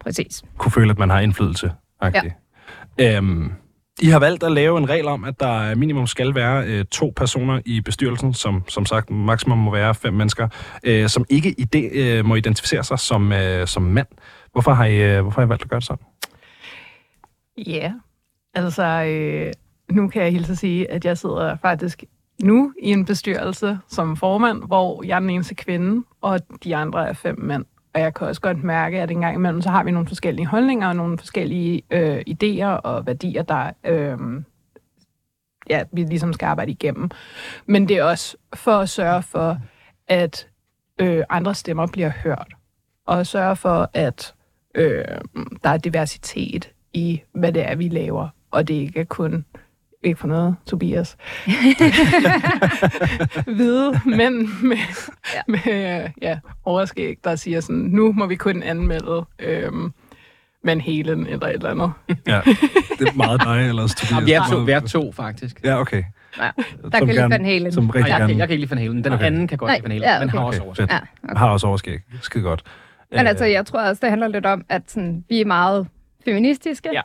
Præcis. 0.00 0.42
kunne 0.58 0.72
føle, 0.72 0.90
at 0.90 0.98
man 0.98 1.10
har 1.10 1.20
indflydelse. 1.20 1.72
Ja. 2.98 3.16
Øhm, 3.16 3.52
i 4.02 4.06
har 4.06 4.18
valgt 4.18 4.42
at 4.42 4.52
lave 4.52 4.78
en 4.78 4.88
regel 4.88 5.06
om, 5.06 5.24
at 5.24 5.40
der 5.40 5.74
minimum 5.74 6.06
skal 6.06 6.34
være 6.34 6.66
øh, 6.66 6.84
to 6.84 7.12
personer 7.16 7.60
i 7.64 7.80
bestyrelsen, 7.80 8.34
som 8.34 8.64
som 8.68 8.86
sagt 8.86 9.10
maksimum 9.10 9.58
må 9.58 9.70
være 9.70 9.94
fem 9.94 10.14
mennesker, 10.14 10.48
øh, 10.84 11.08
som 11.08 11.24
ikke 11.28 11.54
ide, 11.58 11.98
øh, 11.98 12.24
må 12.24 12.34
identificere 12.34 12.84
sig 12.84 12.98
som, 12.98 13.32
øh, 13.32 13.66
som 13.66 13.82
mand. 13.82 14.06
Hvorfor 14.52 14.72
har, 14.72 14.84
I, 14.84 15.16
øh, 15.16 15.22
hvorfor 15.22 15.40
har 15.40 15.46
I 15.46 15.48
valgt 15.48 15.62
at 15.62 15.70
gøre 15.70 15.80
det 15.80 15.86
sådan? 15.86 16.04
Ja, 17.66 17.72
yeah. 17.72 17.92
altså 18.54 18.84
øh, 18.84 19.52
nu 19.90 20.08
kan 20.08 20.22
jeg 20.22 20.32
hilse 20.32 20.52
at 20.52 20.58
sige, 20.58 20.90
at 20.90 21.04
jeg 21.04 21.18
sidder 21.18 21.56
faktisk 21.56 22.04
nu 22.42 22.72
i 22.82 22.90
en 22.90 23.04
bestyrelse 23.04 23.78
som 23.88 24.16
formand, 24.16 24.62
hvor 24.66 25.04
jeg 25.04 25.16
er 25.16 25.20
den 25.20 25.30
eneste 25.30 25.54
kvinde, 25.54 26.06
og 26.20 26.40
de 26.64 26.76
andre 26.76 27.08
er 27.08 27.12
fem 27.12 27.40
mænd. 27.40 27.64
Og 27.94 28.00
jeg 28.00 28.14
kan 28.14 28.26
også 28.26 28.40
godt 28.40 28.64
mærke, 28.64 29.00
at 29.00 29.10
en 29.10 29.20
gang 29.20 29.34
imellem, 29.34 29.62
så 29.62 29.70
har 29.70 29.84
vi 29.84 29.90
nogle 29.90 30.08
forskellige 30.08 30.46
holdninger 30.46 30.88
og 30.88 30.96
nogle 30.96 31.18
forskellige 31.18 31.82
øh, 31.90 32.22
idéer 32.28 32.66
og 32.66 33.06
værdier, 33.06 33.42
der 33.42 33.70
øh, 33.84 34.18
ja, 35.70 35.82
vi 35.92 36.02
ligesom 36.02 36.32
skal 36.32 36.46
arbejde 36.46 36.70
igennem. 36.70 37.10
Men 37.66 37.88
det 37.88 37.96
er 37.96 38.04
også 38.04 38.36
for 38.54 38.72
at 38.72 38.88
sørge 38.88 39.22
for, 39.22 39.58
at 40.08 40.48
øh, 40.98 41.24
andre 41.30 41.54
stemmer 41.54 41.86
bliver 41.86 42.10
hørt. 42.24 42.54
Og 43.06 43.26
sørge 43.26 43.56
for, 43.56 43.90
at 43.94 44.34
øh, 44.74 45.04
der 45.64 45.70
er 45.70 45.76
diversitet 45.76 46.70
i, 46.92 47.22
hvad 47.32 47.52
det 47.52 47.70
er, 47.70 47.74
vi 47.74 47.88
laver. 47.88 48.28
Og 48.50 48.68
det 48.68 48.74
ikke 48.74 49.00
er 49.00 49.04
kun 49.04 49.44
ikke 50.02 50.20
for 50.20 50.28
noget, 50.28 50.56
Tobias. 50.66 51.16
Hvide 53.56 54.00
mænd 54.06 54.48
med, 54.62 54.76
ja. 55.34 55.40
med 55.46 56.08
ja, 56.22 56.38
overskæg, 56.64 57.18
der 57.24 57.36
siger 57.36 57.60
sådan, 57.60 57.76
nu 57.82 58.12
må 58.12 58.26
vi 58.26 58.36
kun 58.36 58.62
anmelde 58.62 59.24
øhm, 59.38 59.92
Van 60.64 60.80
Halen 60.80 61.26
eller 61.26 61.46
et 61.46 61.52
eller 61.52 61.70
andet. 61.70 61.92
ja, 62.26 62.40
det 62.98 63.08
er 63.08 63.16
meget 63.16 63.40
dig, 63.44 63.68
eller 63.68 63.88
Tobias. 63.88 64.20
Ja, 64.20 64.24
vi 64.24 64.32
er 64.32 64.42
to, 64.50 64.56
vi 64.56 64.72
er 64.72 64.80
to 64.80 65.12
faktisk. 65.12 65.60
Ja, 65.64 65.80
okay. 65.80 66.02
Ja, 66.38 66.50
der 66.82 66.98
som 66.98 67.06
kan 67.06 67.08
lide 67.08 67.30
Van 67.30 67.44
Halen. 67.44 67.72
Som 67.72 67.90
rigtig 67.90 68.10
jeg, 68.10 68.18
gerne... 68.18 68.32
kan, 68.32 68.38
jeg 68.38 68.48
kan 68.48 68.54
ikke 68.54 68.60
lide 68.60 68.70
Van 68.70 68.78
Halen. 68.78 69.04
Den 69.04 69.12
okay. 69.12 69.24
anden 69.24 69.48
kan 69.48 69.58
godt 69.58 69.72
lide 69.72 69.82
Van 69.82 69.90
Halen, 69.90 70.08
ja, 70.08 70.16
okay. 70.16 70.24
men 70.24 70.30
har 70.30 70.40
også 70.40 70.62
overskæg. 70.62 70.86
Ja, 70.90 70.98
okay. 71.24 71.38
Har 71.38 71.48
også 71.48 71.66
overskæg. 71.66 71.98
Skide 72.20 72.44
godt. 72.44 72.62
Men 73.10 73.26
altså, 73.26 73.44
jeg 73.44 73.66
tror 73.66 73.80
også, 73.80 74.00
det 74.02 74.10
handler 74.10 74.28
lidt 74.28 74.46
om, 74.46 74.64
at 74.68 74.82
sådan, 74.86 75.24
vi 75.28 75.40
er 75.40 75.44
meget 75.44 75.88
feministiske. 76.24 76.90
Ja. 76.92 77.00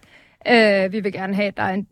Øh, 0.49 0.91
vi 0.91 0.99
vil 0.99 1.13
gerne 1.13 1.35
have, 1.35 1.47
at 1.47 1.57
der 1.57 1.63
er 1.63 1.73
en 1.73 1.87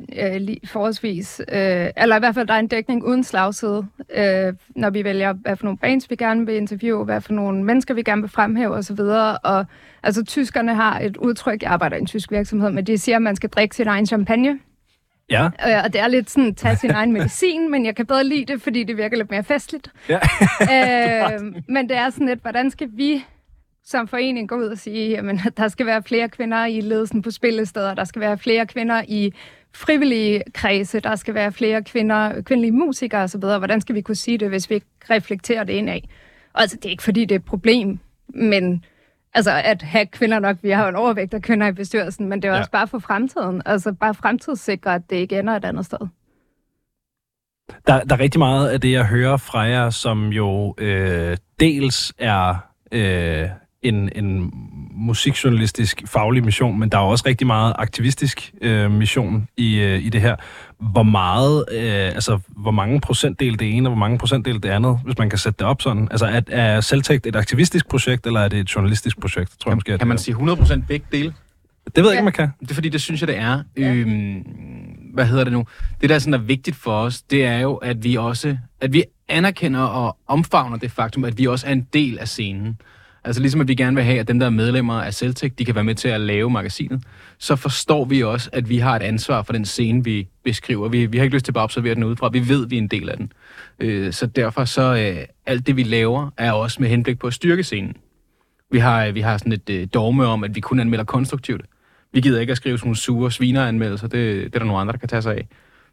øh, 0.49 0.57
forholdsvis, 0.65 1.41
øh, 1.51 1.89
eller 1.97 2.15
i 2.15 2.19
hvert 2.19 2.35
fald, 2.35 2.47
der 2.47 2.53
er 2.53 2.59
en 2.59 2.67
dækning 2.67 3.03
uden 3.03 3.23
slagside, 3.23 3.85
øh, 4.15 4.53
når 4.75 4.89
vi 4.89 5.03
vælger, 5.03 5.33
hvad 5.33 5.55
for 5.55 5.63
nogle 5.63 5.77
bands 5.77 6.09
vi 6.09 6.15
gerne 6.15 6.45
vil 6.45 6.55
interviewe, 6.55 7.05
hvad 7.05 7.21
for 7.21 7.33
nogle 7.33 7.63
mennesker 7.63 7.93
vi 7.93 8.03
gerne 8.03 8.21
vil 8.21 8.31
fremhæve 8.31 8.73
osv. 8.73 8.99
Og 9.43 9.65
altså, 10.03 10.23
tyskerne 10.23 10.75
har 10.75 10.99
et 10.99 11.17
udtryk, 11.17 11.63
jeg 11.63 11.71
arbejder 11.71 11.95
i 11.95 11.99
en 11.99 12.05
tysk 12.05 12.31
virksomhed, 12.31 12.71
men 12.71 12.87
de 12.87 12.97
siger, 12.97 13.15
at 13.15 13.21
man 13.21 13.35
skal 13.35 13.49
drikke 13.49 13.75
sin 13.75 13.87
egen 13.87 14.05
champagne. 14.05 14.59
Ja. 15.29 15.45
Øh, 15.45 15.83
og 15.83 15.93
det 15.93 16.01
er 16.01 16.07
lidt 16.07 16.29
sådan, 16.29 16.55
tage 16.55 16.75
sin 16.75 16.91
egen 16.91 17.11
medicin, 17.11 17.71
men 17.71 17.85
jeg 17.85 17.95
kan 17.95 18.05
bedre 18.05 18.23
lide 18.23 18.53
det, 18.53 18.61
fordi 18.61 18.83
det 18.83 18.97
virker 18.97 19.17
lidt 19.17 19.31
mere 19.31 19.43
festligt. 19.43 19.91
Ja. 20.09 20.19
øh, 21.35 21.41
men 21.69 21.89
det 21.89 21.97
er 21.97 22.09
sådan 22.09 22.27
lidt, 22.27 22.41
hvordan 22.41 22.71
skal 22.71 22.87
vi 22.91 23.25
som 23.85 24.07
forening 24.07 24.49
gå 24.49 24.55
ud 24.55 24.65
og 24.65 24.77
sige, 24.77 25.17
at 25.17 25.57
der 25.57 25.67
skal 25.67 25.85
være 25.85 26.03
flere 26.03 26.29
kvinder 26.29 26.65
i 26.65 26.81
ledelsen 26.81 27.21
på 27.21 27.31
spillesteder, 27.31 27.93
der 27.93 28.03
skal 28.03 28.19
være 28.19 28.37
flere 28.37 28.65
kvinder 28.65 29.03
i 29.07 29.33
frivillige 29.73 30.43
kredse, 30.53 30.99
der 30.99 31.15
skal 31.15 31.33
være 31.33 31.51
flere 31.51 31.83
kvinder, 31.83 32.41
kvindelige 32.41 32.71
musikere 32.71 33.23
osv. 33.23 33.39
Hvordan 33.39 33.81
skal 33.81 33.95
vi 33.95 34.01
kunne 34.01 34.15
sige 34.15 34.37
det, 34.37 34.49
hvis 34.49 34.69
vi 34.69 34.75
ikke 34.75 34.87
reflekterer 35.09 35.63
det 35.63 35.73
ind 35.73 35.89
af? 35.89 36.09
Og 36.53 36.61
altså, 36.61 36.77
det 36.77 36.85
er 36.85 36.89
ikke 36.89 37.03
fordi, 37.03 37.25
det 37.25 37.31
er 37.31 37.39
et 37.39 37.45
problem, 37.45 37.99
men 38.27 38.85
altså, 39.33 39.51
at 39.63 39.81
have 39.81 40.05
kvinder 40.05 40.39
nok, 40.39 40.57
vi 40.61 40.69
har 40.69 40.83
jo 40.83 40.89
en 40.89 40.95
overvægt 40.95 41.33
af 41.33 41.41
kvinder 41.41 41.67
i 41.67 41.71
bestyrelsen, 41.71 42.29
men 42.29 42.41
det 42.41 42.47
er 42.47 42.53
ja. 42.53 42.59
også 42.59 42.71
bare 42.71 42.87
for 42.87 42.99
fremtiden. 42.99 43.61
Altså 43.65 43.93
bare 43.93 44.13
fremtidssikre, 44.13 44.95
at 44.95 45.01
det 45.09 45.15
ikke 45.15 45.39
ender 45.39 45.55
et 45.55 45.65
andet 45.65 45.85
sted. 45.85 45.99
Der, 47.87 48.03
der 48.03 48.15
er 48.15 48.19
rigtig 48.19 48.39
meget 48.39 48.69
af 48.69 48.81
det, 48.81 48.91
jeg 48.91 49.05
hører 49.05 49.37
fra 49.37 49.59
jer, 49.59 49.89
som 49.89 50.27
jo 50.27 50.75
øh, 50.77 51.37
dels 51.59 52.13
er 52.17 52.55
øh, 52.91 53.49
en, 53.87 54.09
en 54.15 54.53
musikjournalistisk 54.91 56.03
faglig 56.05 56.43
mission, 56.43 56.79
men 56.79 56.89
der 56.89 56.97
er 56.97 57.01
også 57.01 57.23
rigtig 57.27 57.47
meget 57.47 57.73
aktivistisk 57.77 58.53
øh, 58.61 58.91
mission 58.91 59.47
i, 59.57 59.79
øh, 59.79 60.05
i 60.05 60.09
det 60.09 60.21
her. 60.21 60.35
Hvor 60.79 61.03
meget, 61.03 61.65
øh, 61.71 62.05
altså 62.05 62.39
hvor 62.47 62.71
mange 62.71 63.01
procentdel 63.01 63.59
det 63.59 63.77
ene, 63.77 63.89
og 63.89 63.93
hvor 63.93 63.99
mange 63.99 64.17
procentdel 64.17 64.63
det 64.63 64.69
andet, 64.69 64.99
hvis 65.03 65.17
man 65.17 65.29
kan 65.29 65.39
sætte 65.39 65.57
det 65.59 65.67
op 65.67 65.81
sådan? 65.81 66.07
Altså 66.11 66.25
er, 66.25 66.41
er 66.47 66.81
Selvtægt 66.81 67.27
et 67.27 67.35
aktivistisk 67.35 67.87
projekt, 67.87 68.27
eller 68.27 68.39
er 68.39 68.47
det 68.47 68.59
et 68.59 68.75
journalistisk 68.75 69.19
projekt? 69.19 69.59
Tror 69.59 69.69
kan, 69.69 69.71
jeg, 69.71 69.75
måske, 69.75 69.97
kan 69.97 70.07
man 70.07 70.17
sige 70.17 70.35
100% 70.35 70.85
begge 70.87 71.05
dele? 71.11 71.33
Det 71.95 72.03
ved 72.03 72.03
jeg 72.03 72.05
ja. 72.05 72.11
ikke, 72.11 72.23
man 72.23 72.33
kan. 72.33 72.49
Det 72.61 72.71
er 72.71 72.73
fordi, 72.73 72.89
det 72.89 73.01
synes 73.01 73.21
jeg, 73.21 73.27
det 73.27 73.37
er. 73.37 73.63
Ja. 73.77 73.93
Øhm, 73.93 74.45
hvad 75.13 75.25
hedder 75.25 75.43
det 75.43 75.53
nu? 75.53 75.65
Det, 76.01 76.09
der 76.09 76.15
er, 76.15 76.19
sådan, 76.19 76.33
er 76.33 76.37
vigtigt 76.37 76.75
for 76.75 76.91
os, 76.91 77.21
det 77.21 77.45
er 77.45 77.59
jo, 77.59 77.75
at 77.75 78.03
vi 78.03 78.15
også 78.15 78.57
at 78.81 78.93
vi 78.93 79.03
anerkender 79.27 79.81
og 79.81 80.17
omfavner 80.27 80.77
det 80.77 80.91
faktum, 80.91 81.25
at 81.25 81.37
vi 81.37 81.47
også 81.47 81.67
er 81.67 81.71
en 81.71 81.87
del 81.93 82.19
af 82.19 82.27
scenen. 82.27 82.77
Altså 83.25 83.41
ligesom 83.41 83.61
at 83.61 83.67
vi 83.67 83.75
gerne 83.75 83.95
vil 83.95 84.03
have, 84.03 84.19
at 84.19 84.27
dem, 84.27 84.39
der 84.39 84.45
er 84.45 84.49
medlemmer 84.49 84.93
af 84.93 85.13
Celtic, 85.13 85.53
de 85.55 85.65
kan 85.65 85.75
være 85.75 85.83
med 85.83 85.95
til 85.95 86.07
at 86.07 86.21
lave 86.21 86.49
magasinet, 86.49 87.03
så 87.37 87.55
forstår 87.55 88.05
vi 88.05 88.23
også, 88.23 88.49
at 88.53 88.69
vi 88.69 88.77
har 88.77 88.95
et 88.95 89.01
ansvar 89.01 89.41
for 89.41 89.53
den 89.53 89.65
scene, 89.65 90.03
vi 90.03 90.27
beskriver. 90.43 90.89
Vi, 90.89 91.05
vi 91.05 91.17
har 91.17 91.23
ikke 91.23 91.35
lyst 91.35 91.45
til 91.45 91.51
at 91.51 91.53
bare 91.53 91.63
observere 91.63 91.95
den 91.95 92.03
udefra. 92.03 92.29
Vi 92.29 92.49
ved, 92.49 92.65
at 92.65 92.71
vi 92.71 92.77
er 92.77 92.81
en 92.81 92.87
del 92.87 93.09
af 93.09 93.17
den. 93.17 93.31
Øh, 93.79 94.13
så 94.13 94.25
derfor 94.25 94.65
så 94.65 94.81
øh, 94.95 95.25
alt 95.45 95.67
det, 95.67 95.75
vi 95.75 95.83
laver, 95.83 96.29
er 96.37 96.51
også 96.51 96.81
med 96.81 96.89
henblik 96.89 97.19
på 97.19 97.27
at 97.27 97.33
styrke 97.33 97.63
scenen. 97.63 97.95
Vi 98.71 98.79
har, 98.79 99.05
øh, 99.05 99.15
vi 99.15 99.21
har 99.21 99.37
sådan 99.37 99.51
et 99.51 99.69
øh, 99.69 99.87
dogme 99.93 100.25
om, 100.25 100.43
at 100.43 100.55
vi 100.55 100.59
kun 100.59 100.79
anmelder 100.79 101.05
konstruktivt. 101.05 101.65
Vi 102.13 102.21
gider 102.21 102.39
ikke 102.39 102.51
at 102.51 102.57
skrive 102.57 102.77
sådan 102.77 102.87
nogle 102.87 102.97
sure 102.97 103.31
svineranmeldelser. 103.31 104.07
Det, 104.07 104.43
det 104.43 104.55
er 104.55 104.59
der 104.59 104.65
nogle 104.65 104.81
andre, 104.81 104.91
der 104.91 104.99
kan 104.99 105.09
tage 105.09 105.21
sig 105.21 105.35
af. 105.35 105.47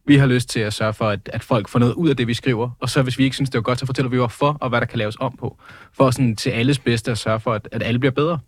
Vi 0.06 0.16
har 0.16 0.26
lyst 0.26 0.48
til 0.48 0.60
at 0.60 0.72
sørge 0.72 0.92
for, 0.92 1.08
at, 1.08 1.30
at 1.32 1.42
folk 1.42 1.68
får 1.68 1.78
noget 1.78 1.94
ud 1.94 2.08
af 2.08 2.16
det, 2.16 2.26
vi 2.26 2.34
skriver. 2.34 2.70
Og 2.80 2.90
så 2.90 3.02
hvis 3.02 3.18
vi 3.18 3.24
ikke 3.24 3.36
synes, 3.36 3.50
det 3.50 3.58
er 3.58 3.62
godt, 3.62 3.78
så 3.78 3.86
fortæller 3.86 4.10
vi 4.10 4.16
hvorfor, 4.16 4.56
og 4.60 4.68
hvad 4.68 4.80
der 4.80 4.86
kan 4.86 4.98
laves 4.98 5.16
om 5.20 5.36
på. 5.40 5.58
For 5.92 6.10
sådan 6.10 6.36
til 6.36 6.50
alles 6.50 6.78
bedste 6.78 7.10
at 7.10 7.18
sørge 7.18 7.40
for, 7.40 7.52
at, 7.52 7.68
at 7.72 7.82
alle 7.82 7.98
bliver 7.98 8.12
bedre. 8.12 8.38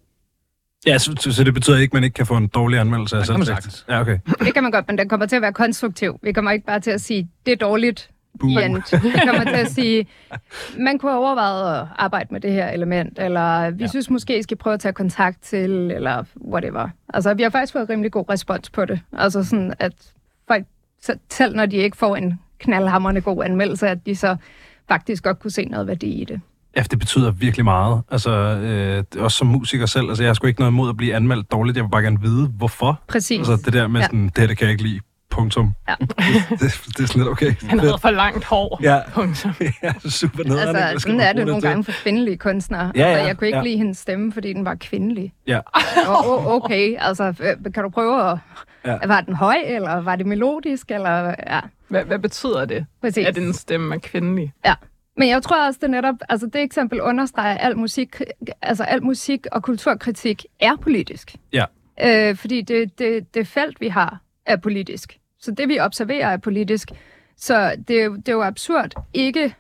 Ja, 0.87 0.99
så, 0.99 1.31
så, 1.31 1.45
det 1.45 1.55
betyder 1.55 1.79
ikke, 1.79 1.91
at 1.91 1.95
man 1.95 2.05
ikke 2.05 2.15
kan 2.15 2.27
få 2.27 2.37
en 2.37 2.49
dårlig 2.49 2.81
anmeldelse 2.81 3.17
af 3.17 3.27
selvtægt? 3.27 3.85
Ja, 3.89 4.01
okay. 4.01 4.19
Det 4.39 4.55
kan 4.55 4.63
man 4.63 4.73
godt, 4.73 4.89
men 4.89 4.99
den 4.99 5.09
kommer 5.09 5.27
til 5.27 5.37
at 5.37 5.43
være 5.43 5.53
konstruktiv. 5.53 6.19
Vi 6.23 6.33
kommer 6.33 6.51
ikke 6.51 6.67
bare 6.67 6.81
til 6.81 6.91
at 6.91 7.01
sige, 7.01 7.29
det 7.47 7.53
er 7.53 7.57
dårligt, 7.57 8.11
Boom. 8.41 8.51
Vi 9.03 9.13
kommer 9.27 9.45
til 9.45 9.61
at 9.61 9.69
sige, 9.69 10.07
man 10.79 10.99
kunne 10.99 11.13
have 11.13 11.25
overvejet 11.25 11.81
at 11.81 11.87
arbejde 11.97 12.29
med 12.31 12.41
det 12.41 12.53
her 12.53 12.71
element, 12.71 13.19
eller 13.19 13.71
vi 13.71 13.83
ja. 13.83 13.89
synes 13.89 14.11
måske, 14.11 14.39
I 14.39 14.43
skal 14.43 14.57
prøve 14.57 14.75
at 14.75 14.81
tage 14.81 14.93
kontakt 14.93 15.43
til, 15.43 15.91
eller 15.91 16.25
whatever. 16.47 16.89
Altså, 17.15 17.35
vi 17.35 17.43
har 17.43 17.51
faktisk 17.51 17.73
fået 17.73 17.89
rimelig 17.89 18.13
god 18.13 18.25
respons 18.31 18.71
på 18.71 18.85
det. 18.85 19.01
Altså 19.13 19.45
sådan, 19.45 19.75
at 19.79 19.93
så 21.05 21.15
selv 21.31 21.57
når 21.57 21.67
de 21.67 21.77
ikke 21.77 21.97
får 21.97 22.17
en 22.17 22.41
knaldhammerne 22.59 23.21
god 23.21 23.45
anmeldelse, 23.45 23.89
at 23.89 24.07
de 24.07 24.17
så 24.17 24.37
faktisk 24.89 25.23
godt 25.23 25.39
kunne 25.39 25.51
se 25.51 25.65
noget 25.65 25.87
værdi 25.87 26.07
i 26.07 26.25
det. 26.25 26.41
Ja, 26.77 26.83
det 26.83 26.99
betyder 26.99 27.31
virkelig 27.31 27.65
meget. 27.65 28.03
Altså, 28.11 28.31
øh, 28.31 29.05
også 29.19 29.39
som 29.39 29.47
musiker 29.47 29.87
selv. 29.87 30.09
Altså, 30.09 30.23
jeg 30.23 30.29
har 30.29 30.35
sgu 30.35 30.47
ikke 30.47 30.61
noget 30.61 30.73
imod 30.73 30.91
at 30.91 30.97
blive 30.97 31.15
anmeldt 31.15 31.53
dårligt. 31.53 31.77
Jeg 31.77 31.85
vil 31.85 31.91
bare 31.91 32.03
gerne 32.03 32.21
vide, 32.21 32.49
hvorfor. 32.49 33.01
Præcis. 33.07 33.39
Altså, 33.39 33.57
det 33.65 33.73
der 33.73 33.89
med 33.89 34.01
ja. 34.01 34.07
sådan, 34.07 34.25
det 34.25 34.39
her, 34.39 34.47
det 34.47 34.59
kan 34.59 34.65
jeg 34.65 34.73
ikke 34.73 34.83
lide. 34.83 35.01
Punktum. 35.31 35.73
Ja. 35.89 35.95
det, 36.01 36.09
det, 36.51 36.61
det, 36.61 37.01
er 37.01 37.07
sådan 37.07 37.23
lidt 37.23 37.29
okay. 37.29 37.55
Han 37.63 37.81
havde 37.81 37.99
for 38.01 38.11
langt 38.11 38.45
hår. 38.45 38.81
Ja. 38.83 39.01
Punktum. 39.13 39.53
ja, 39.83 39.93
super 40.09 40.45
nederen. 40.45 40.77
Altså, 40.77 41.03
sådan 41.03 41.21
er 41.21 41.33
det 41.33 41.47
nogle 41.47 41.61
til. 41.61 41.69
gange 41.69 41.85
for 41.85 41.93
kvindelige 41.93 42.37
kunstnere. 42.37 42.93
Ja, 42.95 43.01
ja, 43.01 43.07
altså, 43.07 43.27
jeg 43.27 43.37
kunne 43.37 43.47
ikke 43.47 43.59
ja. 43.59 43.65
lide 43.65 43.77
hendes 43.77 43.99
stemme, 43.99 44.33
fordi 44.33 44.53
den 44.53 44.65
var 44.65 44.75
kvindelig. 44.75 45.33
Ja. 45.47 45.61
oh, 46.09 46.47
okay, 46.47 46.97
altså, 46.99 47.33
kan 47.75 47.83
du 47.83 47.89
prøve 47.89 48.31
at 48.31 48.39
Ja. 48.87 49.07
Var 49.07 49.21
den 49.21 49.35
høj, 49.35 49.57
eller 49.67 50.01
var 50.01 50.17
det 50.17 50.27
melodisk? 50.27 50.91
Eller, 50.91 51.35
ja. 51.47 51.61
hvad, 51.89 52.05
hvad 52.05 52.19
betyder 52.19 52.65
det, 52.65 52.87
Præcis. 53.01 53.27
at 53.27 53.35
den 53.35 53.53
stemme 53.53 53.95
er 53.95 53.99
kvindelig? 53.99 54.53
Ja. 54.65 54.75
Men 55.17 55.29
jeg 55.29 55.43
tror 55.43 55.67
også, 55.67 55.79
det 55.83 55.91
netop, 55.91 56.15
altså 56.29 56.47
det 56.47 56.63
eksempel 56.63 57.01
understreger, 57.01 57.55
at 57.55 57.67
al 57.67 57.79
musik, 57.79 58.21
altså 58.63 58.85
al 58.85 59.03
musik 59.03 59.47
og 59.53 59.63
kulturkritik 59.63 60.45
er 60.61 60.77
politisk. 60.77 61.37
Ja. 61.53 61.65
Øh, 62.03 62.37
fordi 62.37 62.63
det, 62.63 62.99
det, 62.99 63.35
det 63.35 63.47
felt, 63.47 63.81
vi 63.81 63.89
har, 63.89 64.21
er 64.47 64.57
politisk. 64.57 65.19
Så 65.41 65.51
det, 65.51 65.69
vi 65.69 65.81
observerer, 65.81 66.29
er 66.29 66.37
politisk. 66.37 66.91
Så 67.37 67.77
det, 67.89 68.03
er 68.03 68.09
det 68.09 68.29
er 68.29 68.33
jo 68.33 68.43
absurd 68.43 68.95
ikke, 69.13 69.55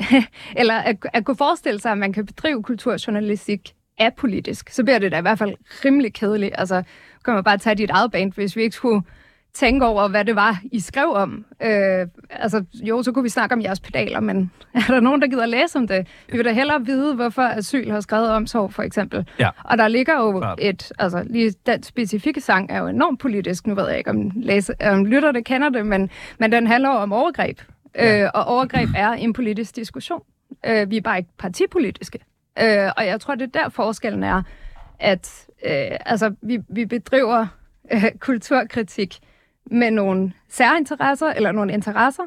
eller 0.60 0.74
at, 0.74 0.96
at 1.12 1.24
kunne 1.24 1.36
forestille 1.36 1.80
sig, 1.80 1.92
at 1.92 1.98
man 1.98 2.12
kan 2.12 2.26
bedrive 2.26 2.62
kulturjournalistik 2.62 3.74
apolitisk. 3.98 4.70
Så 4.70 4.84
bliver 4.84 4.98
det 4.98 5.12
da 5.12 5.18
i 5.18 5.20
hvert 5.20 5.38
fald 5.38 5.54
rimelig 5.84 6.14
kedeligt. 6.14 6.54
Altså, 6.58 6.82
kan 7.26 7.34
man 7.34 7.44
bare 7.44 7.58
tage 7.58 7.74
dit 7.74 7.90
eget 7.90 8.12
band, 8.12 8.32
hvis 8.32 8.56
vi 8.56 8.62
ikke 8.62 8.76
skulle 8.76 9.02
tænke 9.56 9.86
over, 9.86 10.08
hvad 10.08 10.24
det 10.24 10.36
var, 10.36 10.60
I 10.72 10.80
skrev 10.80 11.08
om. 11.08 11.44
Øh, 11.62 12.06
altså, 12.30 12.64
jo, 12.74 13.02
så 13.02 13.12
kunne 13.12 13.22
vi 13.22 13.28
snakke 13.28 13.54
om 13.54 13.62
jeres 13.62 13.80
pedaler, 13.80 14.20
men 14.20 14.50
er 14.74 14.80
der 14.88 15.00
nogen, 15.00 15.20
der 15.22 15.28
gider 15.28 15.46
læse 15.46 15.78
om 15.78 15.88
det? 15.88 16.06
Vi 16.28 16.36
vil 16.36 16.44
da 16.44 16.52
hellere 16.52 16.86
vide, 16.86 17.14
hvorfor 17.14 17.42
asyl 17.42 17.90
har 17.90 18.00
skrevet 18.00 18.30
omsorg, 18.30 18.72
for 18.72 18.82
eksempel. 18.82 19.26
Ja. 19.38 19.48
Og 19.64 19.78
der 19.78 19.88
ligger 19.88 20.16
jo 20.16 20.38
Klart. 20.38 20.58
et, 20.62 20.92
altså 20.98 21.24
lige 21.26 21.54
den 21.66 21.82
specifikke 21.82 22.40
sang 22.40 22.70
er 22.70 22.78
jo 22.78 22.86
enormt 22.86 23.20
politisk. 23.20 23.66
Nu 23.66 23.74
ved 23.74 23.88
jeg 23.88 23.98
ikke, 23.98 24.10
om, 24.10 24.30
læse, 24.34 24.74
om 24.80 25.04
lytter 25.04 25.32
det 25.32 25.44
kender 25.44 25.68
det, 25.68 25.86
men, 25.86 26.10
men 26.38 26.52
den 26.52 26.66
handler 26.66 26.88
om 26.88 27.12
overgreb. 27.12 27.60
Ja. 27.94 28.22
Øh, 28.22 28.30
og 28.34 28.44
overgreb 28.44 28.88
er 28.96 29.10
en 29.10 29.32
politisk 29.32 29.76
diskussion. 29.76 30.22
Øh, 30.66 30.90
vi 30.90 30.96
er 30.96 31.00
bare 31.00 31.18
ikke 31.18 31.30
partipolitiske. 31.38 32.18
Øh, 32.62 32.90
og 32.96 33.06
jeg 33.06 33.20
tror, 33.20 33.34
det 33.34 33.56
er 33.56 33.60
der 33.62 33.68
forskellen 33.68 34.24
er, 34.24 34.42
at 34.98 35.46
øh, 35.66 35.96
altså, 36.06 36.34
vi, 36.42 36.58
vi 36.68 36.84
bedriver 36.84 37.46
øh, 37.92 38.04
kulturkritik 38.18 39.18
med 39.70 39.90
nogle 39.90 40.32
særinteresser 40.48 41.26
eller 41.26 41.52
nogle 41.52 41.72
interesser, 41.72 42.22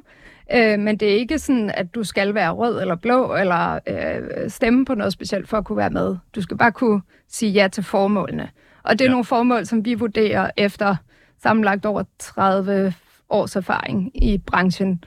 øh, 0.54 0.80
men 0.80 0.98
det 0.98 1.12
er 1.12 1.16
ikke 1.16 1.40
sådan, 1.40 1.72
at 1.74 1.96
du 1.96 2.04
skal 2.04 2.34
være 2.34 2.52
rød 2.52 2.82
eller 2.82 2.96
blå 2.96 3.36
eller 3.36 3.80
øh, 3.88 4.50
stemme 4.50 4.86
på 4.86 4.96
noget 4.96 5.14
specielt 5.14 5.50
for 5.50 5.58
at 5.58 5.66
kunne 5.66 5.78
være 5.78 5.90
med. 5.90 6.18
Du 6.36 6.42
skal 6.42 6.58
bare 6.58 6.72
kunne 6.72 7.02
sige 7.28 7.52
ja 7.52 7.68
til 7.68 7.84
formålene. 7.84 8.50
Og 8.84 9.00
det 9.00 9.06
er 9.06 9.10
ja. 9.10 9.12
nogle 9.12 9.26
formål, 9.26 9.66
som 9.66 9.86
vi 9.86 9.94
vurderer 9.94 10.52
efter 10.58 10.96
sammenlagt 11.42 11.86
over 11.86 12.04
30 12.20 12.94
års 13.30 13.56
erfaring 13.56 14.24
i 14.24 14.38
branchen, 14.38 15.04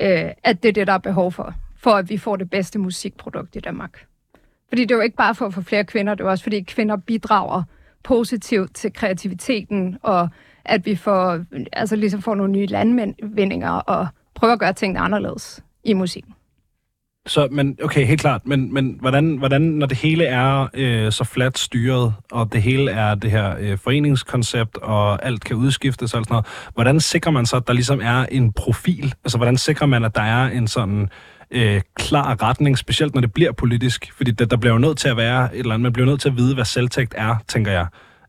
øh, 0.00 0.30
at 0.44 0.62
det 0.62 0.68
er 0.68 0.72
det, 0.72 0.86
der 0.86 0.92
er 0.92 0.98
behov 0.98 1.32
for, 1.32 1.54
for 1.76 1.90
at 1.90 2.10
vi 2.10 2.18
får 2.18 2.36
det 2.36 2.50
bedste 2.50 2.78
musikprodukt 2.78 3.56
i 3.56 3.60
Danmark. 3.60 4.06
Fordi 4.72 4.84
det 4.84 4.96
er 4.96 5.02
ikke 5.02 5.16
bare 5.16 5.34
for 5.34 5.46
at 5.46 5.54
få 5.54 5.62
flere 5.62 5.84
kvinder, 5.84 6.14
det 6.14 6.24
er 6.24 6.30
også 6.30 6.42
fordi 6.42 6.60
kvinder 6.60 6.96
bidrager 6.96 7.62
positivt 8.04 8.74
til 8.74 8.92
kreativiteten, 8.92 9.98
og 10.02 10.28
at 10.64 10.86
vi 10.86 10.96
får, 10.96 11.40
altså 11.72 11.96
ligesom 11.96 12.22
får 12.22 12.34
nogle 12.34 12.52
nye 12.52 12.66
landvindinger 12.66 13.70
og 13.70 14.06
prøver 14.34 14.52
at 14.52 14.58
gøre 14.58 14.72
tingene 14.72 15.00
anderledes 15.00 15.62
i 15.84 15.92
musikken. 15.94 16.34
Så, 17.26 17.48
men 17.50 17.78
okay, 17.82 18.06
helt 18.06 18.20
klart. 18.20 18.46
Men, 18.46 18.74
men 18.74 18.96
hvordan, 19.00 19.36
hvordan, 19.36 19.62
når 19.62 19.86
det 19.86 19.96
hele 19.96 20.24
er 20.24 20.68
øh, 20.74 21.12
så 21.12 21.24
fladt 21.24 21.58
styret, 21.58 22.14
og 22.30 22.52
det 22.52 22.62
hele 22.62 22.90
er 22.90 23.14
det 23.14 23.30
her 23.30 23.56
øh, 23.58 23.78
foreningskoncept, 23.78 24.76
og 24.76 25.24
alt 25.24 25.44
kan 25.44 25.56
udskiftes 25.56 26.02
og 26.02 26.08
sådan 26.08 26.26
noget, 26.30 26.46
hvordan 26.74 27.00
sikrer 27.00 27.32
man 27.32 27.46
så, 27.46 27.56
at 27.56 27.66
der 27.66 27.72
ligesom 27.72 28.00
er 28.00 28.26
en 28.26 28.52
profil? 28.52 29.14
Altså, 29.24 29.38
hvordan 29.38 29.56
sikrer 29.56 29.86
man, 29.86 30.04
at 30.04 30.14
der 30.14 30.22
er 30.22 30.46
en 30.46 30.68
sådan 30.68 31.08
øh, 31.52 31.80
klar 31.94 32.42
retning, 32.42 32.78
specielt 32.78 33.14
når 33.14 33.20
det 33.20 33.32
bliver 33.32 33.52
politisk? 33.52 34.12
Fordi 34.16 34.30
der, 34.30 34.44
der 34.44 34.56
bliver 34.56 34.72
jo 34.72 34.78
nødt 34.78 34.98
til 34.98 35.08
at 35.08 35.16
være 35.16 35.54
et 35.54 35.58
eller 35.58 35.74
andet, 35.74 35.82
man 35.82 35.92
bliver 35.92 36.06
nødt 36.06 36.20
til 36.20 36.28
at 36.28 36.36
vide, 36.36 36.54
hvad 36.54 36.64
selvtægt 36.64 37.14
er, 37.16 37.36
tænker 37.48 37.72
jeg. 37.72 37.86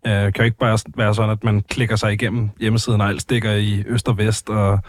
Øh, 0.07 0.33
kan 0.33 0.33
jo 0.37 0.43
ikke 0.43 0.57
bare 0.57 0.79
være 0.97 1.15
sådan, 1.15 1.29
at 1.29 1.43
man 1.43 1.61
klikker 1.61 1.95
sig 1.95 2.13
igennem 2.13 2.49
hjemmesiden, 2.59 3.01
og 3.01 3.07
alt 3.07 3.21
stikker 3.21 3.51
i 3.51 3.83
øst 3.87 4.09
og 4.09 4.17
vest. 4.17 4.49
Og, 4.49 4.79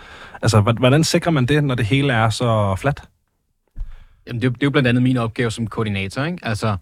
altså, 0.42 0.60
hvordan 0.60 1.04
sikrer 1.04 1.32
man 1.32 1.46
det, 1.46 1.64
når 1.64 1.74
det 1.74 1.86
hele 1.86 2.12
er 2.12 2.30
så 2.30 2.74
fladt? 2.78 3.02
Jamen, 4.26 4.42
det, 4.42 4.46
er, 4.48 4.52
det 4.52 4.62
er 4.62 4.66
jo 4.66 4.70
blandt 4.70 4.88
andet 4.88 5.02
min 5.02 5.16
opgave 5.16 5.50
som 5.50 5.66
koordinator, 5.66 6.24
ikke? 6.24 6.38
Altså, 6.42 6.76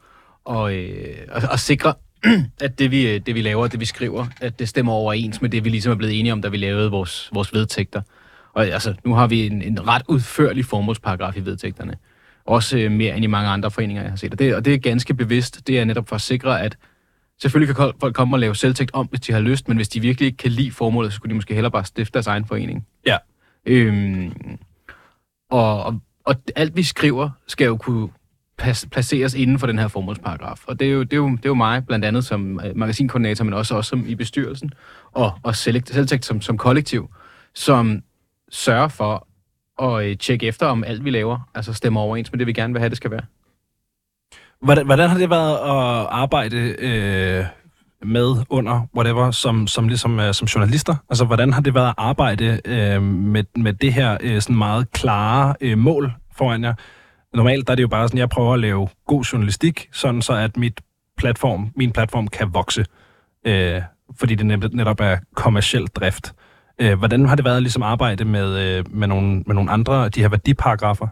og, 0.44 0.75
øh, 0.75 1.16
at, 1.28 1.49
at 1.52 1.61
sikre, 1.61 1.94
at 2.61 2.78
det 2.78 2.90
vi, 2.90 3.09
øh, 3.09 3.21
det 3.26 3.35
vi 3.35 3.42
laver, 3.42 3.66
det 3.66 3.80
vi 3.80 3.85
skriver, 3.85 4.26
at 4.40 4.59
det 4.59 4.68
stemmer 4.68 4.92
overens 4.92 5.42
med 5.42 5.50
det, 5.50 5.64
vi 5.64 5.71
ligesom 5.71 5.92
er 5.92 5.97
blevet 5.97 6.18
enige 6.18 6.32
om, 6.32 6.42
da 6.42 6.49
vi 6.49 6.56
lavede 6.56 6.90
vores, 6.90 7.30
vores 7.32 7.54
vedtægter. 7.54 8.02
Og 8.54 8.66
altså, 8.66 8.94
nu 9.04 9.14
har 9.14 9.26
vi 9.26 9.47
en, 9.47 9.62
en 9.62 9.88
ret 9.88 10.02
udførlig 10.09 10.64
formålsparagraf 10.64 11.37
i 11.37 11.40
vedtægterne. 11.40 11.97
Også 12.44 12.78
øh, 12.78 12.92
mere 12.92 13.16
end 13.16 13.25
i 13.25 13.26
mange 13.28 13.50
andre 13.50 13.71
foreninger, 13.71 14.02
jeg 14.02 14.11
har 14.11 14.16
set. 14.16 14.32
Og 14.32 14.38
det, 14.38 14.54
og 14.54 14.64
det 14.64 14.75
er 14.75 14.78
ganske 14.78 15.14
bevidst. 15.14 15.66
Det 15.66 15.78
er 15.78 15.85
netop 15.85 16.09
for 16.09 16.16
at 16.16 16.23
sikre, 16.23 16.62
at 16.62 16.76
selvfølgelig 17.42 17.76
kan 17.76 17.92
folk 18.00 18.14
komme 18.14 18.37
og 18.37 18.40
lave 18.40 18.56
selvtægt 18.56 18.90
om, 18.94 19.06
hvis 19.06 19.21
de 19.21 19.32
har 19.32 19.40
lyst, 19.40 19.68
men 19.68 19.76
hvis 19.76 19.88
de 19.88 20.00
virkelig 20.00 20.26
ikke 20.26 20.37
kan 20.37 20.50
lide 20.50 20.71
formålet, 20.71 21.12
så 21.12 21.16
skulle 21.16 21.30
de 21.30 21.35
måske 21.35 21.54
hellere 21.54 21.71
bare 21.71 21.85
stifte 21.85 22.12
deres 22.12 22.26
egen 22.26 22.44
forening. 22.44 22.87
Ja. 23.06 23.16
Øhm, 23.66 24.32
og, 25.50 25.85
og 25.85 26.00
og 26.25 26.35
alt 26.56 26.76
vi 26.76 26.82
skriver 26.82 27.30
skal 27.47 27.64
jo 27.64 27.76
kunne 27.76 28.09
placeres 28.90 29.35
inden 29.35 29.59
for 29.59 29.66
den 29.66 29.78
her 29.78 29.88
formålsparagraf. 29.88 30.61
Og 30.66 30.80
det 30.80 30.88
er 30.88 30.92
jo, 30.92 31.02
det 31.02 31.12
er 31.12 31.16
jo, 31.16 31.30
det 31.30 31.44
er 31.44 31.49
jo 31.49 31.54
mig, 31.54 31.87
blandt 31.87 32.04
andet 32.04 32.25
som 32.25 32.61
øh, 32.64 32.76
magasinkoordinator, 32.76 33.44
men 33.44 33.54
også, 33.54 33.75
også 33.75 33.88
som 33.88 34.04
i 34.06 34.14
bestyrelsen, 34.14 34.73
og, 35.12 35.32
og 35.42 35.56
selvtægt 35.56 36.25
som, 36.25 36.40
som 36.40 36.59
kollektiv, 36.59 37.11
som 37.54 38.02
sørge 38.52 38.90
for 38.90 39.26
at 39.82 40.04
øh, 40.04 40.16
tjekke 40.16 40.47
efter, 40.47 40.66
om 40.66 40.85
alt 40.85 41.04
vi 41.04 41.11
laver, 41.11 41.38
altså 41.54 41.73
stemmer 41.73 42.00
overens 42.00 42.32
med 42.32 42.38
det, 42.38 42.47
vi 42.47 42.52
gerne 42.52 42.73
vil 42.73 42.80
have, 42.80 42.88
det 42.90 42.97
skal 42.97 43.11
være. 43.11 43.23
Hvordan, 44.61 44.87
hvordan 44.87 45.11
har 45.11 45.18
det 45.18 45.30
været 45.30 45.52
at 45.52 46.06
arbejde 46.11 46.56
øh, 46.78 47.44
med 48.04 48.44
under 48.50 48.87
whatever 48.97 49.30
som 49.30 49.66
som 49.66 49.88
ligesom 49.88 50.21
øh, 50.21 50.35
som 50.35 50.47
journalister? 50.47 50.97
Altså 51.11 51.25
hvordan 51.25 51.52
har 51.52 51.61
det 51.61 51.75
været 51.75 51.88
at 51.88 51.94
arbejde 51.97 52.61
øh, 52.64 53.02
med 53.02 53.44
med 53.56 53.73
det 53.73 53.92
her 53.92 54.18
øh, 54.21 54.40
sådan 54.40 54.56
meget 54.56 54.92
klare 54.92 55.54
øh, 55.61 55.78
mål 55.78 56.12
foran 56.37 56.64
jer? 56.64 56.75
Normalt 57.35 57.66
der 57.66 57.73
er 57.73 57.75
det 57.75 57.82
jo 57.82 57.88
bare 57.88 58.09
sådan 58.09 58.18
jeg 58.18 58.28
prøver 58.28 58.54
at 58.54 58.61
lave 58.61 58.88
god 59.07 59.22
journalistik, 59.22 59.88
sådan 59.92 60.22
så 60.22 60.33
at 60.33 60.57
mit 60.57 60.81
platform, 61.18 61.72
min 61.77 61.92
platform 61.92 62.29
kan 62.29 62.55
vokse, 62.55 62.85
Øh, 63.46 63.83
fordi 64.14 64.35
det 64.35 64.74
netop 64.74 65.00
er 65.00 65.16
kommersiel 65.35 65.87
drift. 65.87 66.35
Uh, 66.83 66.99
hvordan 66.99 67.27
har 67.27 67.37
det 67.37 67.45
været 67.45 67.62
ligesom 67.62 67.83
arbejde 67.83 68.25
med 68.25 68.59
øh, 68.59 68.85
med 68.90 69.09
nogle 69.09 69.42
med 69.47 69.55
nogle 69.55 69.71
andre 69.71 70.05
af 70.05 70.12
de 70.12 70.21
her 70.21 70.29
værdiparagrafer? 70.29 71.07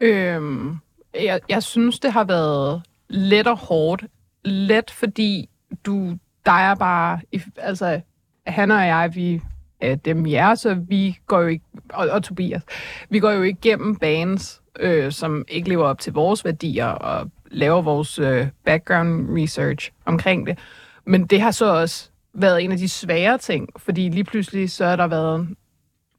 Øhm, 0.00 0.76
jeg, 1.14 1.40
jeg 1.48 1.62
synes 1.62 1.98
det 1.98 2.12
har 2.12 2.24
været 2.24 2.82
let 3.08 3.46
og 3.46 3.56
hårdt. 3.58 4.04
Let 4.44 4.90
fordi 4.90 5.48
du, 5.86 6.16
der 6.46 6.52
er 6.52 6.74
bare, 6.74 7.20
altså, 7.56 8.00
han 8.46 8.70
og 8.70 8.86
jeg, 8.86 9.10
vi 9.14 9.40
er 9.80 9.94
dem 9.94 10.24
vi 10.24 10.34
er, 10.34 10.54
så 10.54 10.74
vi 10.74 11.18
går 11.26 11.40
jo 11.40 11.46
ikke, 11.46 11.64
og, 11.92 12.08
og 12.08 12.22
Tobias, 12.22 12.62
vi 13.10 13.18
går 13.18 13.30
jo 13.30 13.42
ikke 13.42 13.58
igennem 13.64 13.96
bands, 13.96 14.62
øh, 14.80 15.12
som 15.12 15.44
ikke 15.48 15.68
lever 15.68 15.84
op 15.84 15.98
til 15.98 16.12
vores 16.12 16.44
værdier, 16.44 16.86
og 16.86 17.30
laver 17.50 17.82
vores 17.82 18.18
øh, 18.18 18.46
background 18.64 19.38
research 19.38 19.90
omkring 20.04 20.46
det. 20.46 20.58
Men 21.04 21.26
det 21.26 21.40
har 21.40 21.50
så 21.50 21.74
også 21.74 22.10
været 22.36 22.64
en 22.64 22.72
af 22.72 22.78
de 22.78 22.88
svære 22.88 23.38
ting, 23.38 23.68
fordi 23.76 24.08
lige 24.08 24.24
pludselig 24.24 24.70
så 24.70 24.86
har 24.86 24.96
der 24.96 25.06
været 25.06 25.48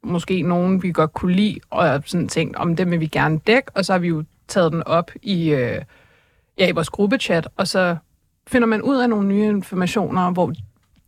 måske 0.02 0.42
nogen, 0.42 0.82
vi 0.82 0.92
godt 0.92 1.12
kunne 1.12 1.32
lide, 1.32 1.60
og 1.70 2.02
sådan 2.06 2.28
tænkt, 2.28 2.56
om 2.56 2.76
dem 2.76 2.90
vil 2.90 3.00
vi 3.00 3.06
gerne 3.06 3.38
dække, 3.46 3.70
og 3.74 3.84
så 3.84 3.92
har 3.92 3.98
vi 3.98 4.08
jo 4.08 4.24
taget 4.48 4.72
den 4.72 4.82
op 4.82 5.10
i, 5.22 5.50
øh, 5.50 5.82
ja, 6.58 6.68
i 6.68 6.72
vores 6.72 6.90
gruppechat, 6.90 7.48
og 7.56 7.68
så 7.68 7.96
finder 8.46 8.66
man 8.66 8.82
ud 8.82 8.96
af 8.96 9.10
nogle 9.10 9.28
nye 9.28 9.44
informationer, 9.44 10.30
hvor 10.30 10.52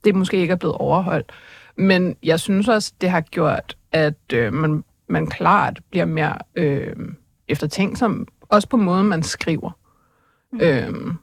det 0.04 0.14
måske 0.14 0.36
ikke 0.36 0.52
er 0.52 0.56
blevet 0.56 0.76
overholdt. 0.76 1.32
Men 1.76 2.16
jeg 2.22 2.40
synes 2.40 2.68
også, 2.68 2.92
det 3.00 3.10
har 3.10 3.20
gjort, 3.20 3.76
at 3.92 4.32
øh, 4.32 4.52
man, 4.52 4.84
man 5.08 5.26
klart 5.26 5.80
bliver 5.90 6.04
mere 6.04 6.38
øh, 6.54 6.96
eftertænksom, 7.48 8.28
også 8.40 8.68
på 8.68 8.76
måden, 8.76 9.08
man 9.08 9.22
skriver. 9.22 9.70
Mm. 10.52 10.60
Øhm, 10.60 11.14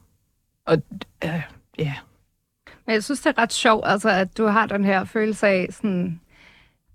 og 0.66 0.82
øh, 1.24 1.42
ja. 1.78 1.94
Men 2.88 2.94
jeg 2.94 3.04
synes, 3.04 3.20
det 3.20 3.34
er 3.36 3.42
ret 3.42 3.52
sjovt, 3.52 3.84
altså, 3.86 4.10
at 4.10 4.38
du 4.38 4.46
har 4.46 4.66
den 4.66 4.84
her 4.84 5.04
følelse 5.04 5.46
af 5.46 5.66
sådan, 5.70 6.20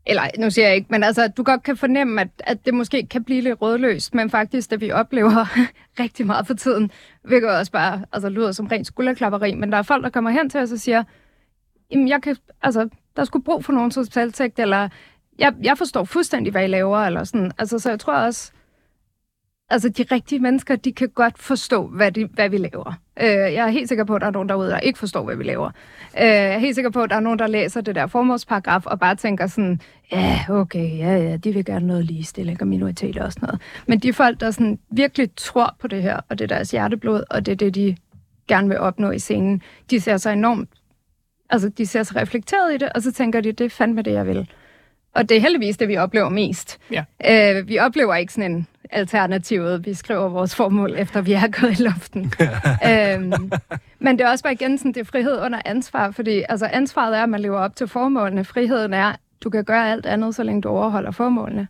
eller 0.06 0.24
nu 0.40 0.50
siger 0.50 0.68
jeg 0.68 0.76
ikke, 0.76 0.88
men 0.90 1.04
altså, 1.04 1.28
du 1.28 1.44
godt 1.44 1.64
kan 1.64 1.78
fornemme, 1.78 2.22
at, 2.22 2.28
at 2.40 2.66
det 2.66 2.74
måske 2.74 3.08
kan 3.12 3.24
blive 3.24 3.42
lidt 3.42 3.62
rødløst, 3.62 4.16
men 4.16 4.30
faktisk, 4.30 4.72
det 4.72 4.82
vi 4.82 4.92
oplever 4.92 5.46
rigtig 6.04 6.26
meget 6.26 6.48
for 6.48 6.54
tiden, 6.54 6.92
hvilket 7.24 7.50
også 7.50 7.72
bare 7.72 8.06
altså, 8.12 8.30
lyder 8.30 8.52
som 8.52 8.68
rent 8.68 8.88
skulderklapperi, 8.88 9.54
men 9.54 9.72
der 9.72 9.78
er 9.78 9.82
folk, 9.82 10.04
der 10.04 10.10
kommer 10.10 10.32
hen 10.32 10.50
til 10.50 10.60
os 10.60 10.72
og 10.72 10.80
siger, 10.80 11.04
jamen, 11.92 12.08
jeg 12.08 12.22
kan, 12.22 12.36
altså, 12.62 12.90
der 13.16 13.24
skulle 13.24 13.46
brug 13.46 13.66
for 13.66 13.74
nogen 13.74 13.92
selvtægt, 13.92 14.60
eller 14.60 14.90
jeg, 15.40 15.54
jeg 15.64 15.78
forstår 15.78 16.04
fuldstændig, 16.04 16.52
hvad 16.52 16.64
I 16.64 16.68
laver, 16.68 17.00
eller 17.00 17.24
sådan. 17.24 17.52
Altså, 17.58 17.80
så 17.80 17.90
jeg 17.90 18.00
tror 18.00 18.14
også, 18.14 18.52
altså 19.74 19.90
de 19.90 20.06
rigtige 20.12 20.40
mennesker, 20.40 20.76
de 20.76 20.92
kan 20.92 21.10
godt 21.10 21.40
forstå, 21.40 21.88
hvad, 21.88 22.12
de, 22.12 22.26
hvad 22.26 22.50
vi 22.50 22.58
laver. 22.58 22.94
Øh, 23.22 23.28
jeg 23.28 23.56
er 23.56 23.68
helt 23.68 23.88
sikker 23.88 24.04
på, 24.04 24.16
at 24.16 24.22
der 24.22 24.28
er 24.28 24.32
nogen 24.32 24.50
derude, 24.50 24.70
der 24.70 24.80
ikke 24.80 25.00
forstår, 25.00 25.24
hvad 25.24 25.36
vi 25.36 25.44
laver. 25.44 25.68
Øh, 26.22 26.28
jeg 26.28 26.54
er 26.54 26.58
helt 26.58 26.76
sikker 26.76 26.92
på, 26.92 27.02
at 27.02 27.10
der 27.10 27.16
er 27.16 27.20
nogen, 27.20 27.40
der 27.40 27.48
læser 27.48 27.82
det 27.82 27.96
der 27.96 28.08
formålsparagraf 28.08 28.86
og 28.86 29.00
bare 29.00 29.16
tænker 29.16 29.48
sådan, 29.48 29.82
ja, 30.12 30.40
okay, 30.50 30.98
ja, 30.98 31.18
ja, 31.18 31.38
de 31.38 31.54
vil 31.54 31.66
gerne 31.66 31.88
noget 31.88 32.06
ligestilling 32.06 32.62
og 32.62 32.68
minoriteter 32.68 33.24
og 33.24 33.34
sådan 33.34 33.48
noget. 33.48 33.62
Men 33.88 34.00
de 34.00 34.14
folk, 34.14 34.40
der 34.40 34.52
sådan 34.52 34.80
virkelig 34.92 35.30
tror 35.38 35.76
på 35.80 35.88
det 35.88 36.02
her, 36.02 36.20
og 36.30 36.40
det 36.40 36.52
er 36.52 36.56
deres 36.56 36.72
hjerteblod, 36.72 37.24
og 37.30 37.46
det 37.46 37.52
er 37.52 37.56
det, 37.56 37.76
de 37.76 37.96
gerne 38.48 38.68
vil 38.68 38.80
opnå 38.80 39.12
i 39.12 39.20
scenen, 39.20 39.62
de 39.90 40.00
ser 40.00 40.18
sig 40.18 40.34
enormt, 40.34 40.70
altså 41.50 41.70
de 41.70 41.86
ser 41.86 42.04
sig 42.04 42.16
reflekteret 42.16 42.74
i 42.74 42.78
det, 42.78 42.90
og 42.90 43.02
så 43.02 43.12
tænker 43.12 43.42
de, 43.42 43.52
det 43.52 43.66
er 43.66 43.70
fandme 43.70 44.02
det, 44.02 44.14
jeg 44.14 44.28
vil. 44.28 44.50
Og 45.16 45.30
det 45.30 45.38
er 45.38 45.42
heldigvis 45.42 45.78
det, 45.78 45.88
vi 45.88 45.98
oplever 45.98 46.30
mest. 46.30 46.80
Ja. 46.92 47.04
Øh, 47.60 47.68
vi 47.68 47.80
oplever 47.80 48.16
ikke 48.16 48.34
sådan 48.34 48.52
en 48.52 48.68
alternativet. 48.94 49.86
Vi 49.86 49.94
skriver 49.94 50.30
vores 50.30 50.56
formål, 50.56 50.96
efter 50.98 51.22
vi 51.22 51.34
er 51.34 51.48
gået 51.62 51.80
i 51.80 51.84
luften. 51.84 52.34
øhm, 52.90 53.52
men 54.00 54.18
det 54.18 54.26
er 54.26 54.30
også 54.30 54.44
bare 54.44 54.54
igen 54.54 54.78
sådan, 54.78 54.94
det 54.94 55.00
er 55.00 55.06
frihed 55.06 55.42
under 55.46 55.62
ansvar, 55.66 56.12
fordi 56.12 56.44
altså, 56.50 56.66
ansvaret 56.74 57.18
er, 57.18 57.24
at 57.24 57.30
man 57.30 57.40
lever 57.40 57.60
op 57.60 57.76
til 57.76 57.88
formålene. 57.88 58.46
Friheden 58.46 58.94
er, 58.94 59.14
du 59.44 59.50
kan 59.50 59.64
gøre 59.64 59.92
alt 59.92 60.06
andet, 60.06 60.36
så 60.36 60.44
længe 60.44 60.62
du 60.62 60.70
overholder 60.70 61.12
formålene. 61.12 61.68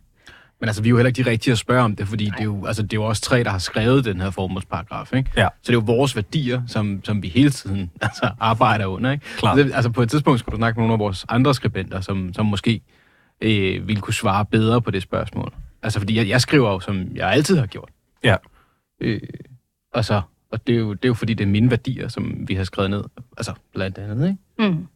Men 0.60 0.68
altså, 0.68 0.82
vi 0.82 0.88
er 0.88 0.90
jo 0.90 0.96
heller 0.96 1.08
ikke 1.08 1.24
de 1.24 1.30
rigtige 1.30 1.52
at 1.52 1.58
spørge 1.58 1.82
om 1.82 1.96
det, 1.96 2.08
fordi 2.08 2.24
det 2.24 2.40
er, 2.40 2.44
jo, 2.44 2.66
altså, 2.66 2.82
det 2.82 2.92
er 2.92 2.96
jo 2.96 3.04
også 3.04 3.22
tre, 3.22 3.44
der 3.44 3.50
har 3.50 3.58
skrevet 3.58 4.04
den 4.04 4.20
her 4.20 4.30
formålsparagraf, 4.30 5.12
ikke? 5.12 5.30
Ja. 5.36 5.48
Så 5.62 5.62
det 5.62 5.68
er 5.68 5.72
jo 5.72 5.82
vores 5.86 6.16
værdier, 6.16 6.62
som, 6.66 7.00
som 7.04 7.22
vi 7.22 7.28
hele 7.28 7.50
tiden 7.50 7.90
altså, 8.02 8.30
arbejder 8.40 8.86
under, 8.86 9.12
ikke? 9.12 9.24
Klar. 9.36 9.54
Det, 9.54 9.72
altså, 9.74 9.90
på 9.90 10.02
et 10.02 10.10
tidspunkt 10.10 10.40
skulle 10.40 10.52
du 10.52 10.56
snakke 10.56 10.80
med 10.80 10.82
nogle 10.82 10.92
af 10.92 10.98
vores 10.98 11.26
andre 11.28 11.54
skribenter, 11.54 12.00
som, 12.00 12.34
som 12.34 12.46
måske 12.46 12.80
øh, 13.40 13.88
ville 13.88 14.00
kunne 14.00 14.14
svare 14.14 14.44
bedre 14.44 14.82
på 14.82 14.90
det 14.90 15.02
spørgsmål. 15.02 15.52
Altså, 15.84 15.98
fordi 15.98 16.16
jeg, 16.16 16.28
jeg 16.28 16.40
skriver 16.40 16.70
jo, 16.70 16.80
som 16.80 17.06
jeg 17.14 17.30
altid 17.30 17.56
har 17.58 17.66
gjort. 17.66 17.88
Ja. 18.24 18.36
Øh, 19.00 19.20
og 19.92 20.04
så, 20.04 20.22
og 20.50 20.66
det 20.66 20.74
er, 20.74 20.78
jo, 20.78 20.92
det 20.92 21.04
er 21.04 21.08
jo 21.08 21.14
fordi, 21.14 21.34
det 21.34 21.44
er 21.44 21.48
mine 21.48 21.70
værdier, 21.70 22.08
som 22.08 22.48
vi 22.48 22.54
har 22.54 22.64
skrevet 22.64 22.90
ned. 22.90 23.04
Altså, 23.36 23.52
blandt 23.74 23.98
andet, 23.98 24.28
ikke? 24.28 24.70
Mm. 24.70 24.86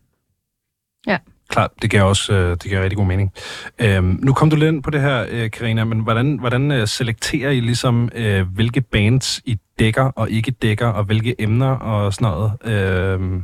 Ja. 1.07 1.19
Klart, 1.49 1.71
det 1.83 1.91
giver 1.91 2.03
også 2.03 2.33
øh, 2.33 2.51
det 2.51 2.63
giver 2.63 2.83
rigtig 2.83 2.97
god 2.97 3.07
mening. 3.07 3.33
Øhm, 3.79 4.19
nu 4.23 4.33
kom 4.33 4.51
du 4.51 4.57
lidt 4.57 4.69
ind 4.75 4.83
på 4.83 4.91
det 4.91 5.01
her, 5.01 5.27
øh, 5.31 5.51
Karina, 5.51 5.85
men 5.85 6.01
hvordan, 6.01 6.39
hvordan 6.39 6.71
øh, 6.71 6.89
selekterer 6.89 7.51
I 7.51 7.61
ligesom, 7.61 8.11
øh, 8.15 8.47
hvilke 8.55 8.81
bands 8.81 9.41
I 9.45 9.59
dækker 9.79 10.05
og 10.05 10.31
ikke 10.31 10.51
dækker, 10.51 10.87
og 10.87 11.05
hvilke 11.05 11.35
emner 11.39 11.71
og 11.71 12.15
sådan 12.15 12.33
noget? 12.33 12.53
Øh, 12.65 13.43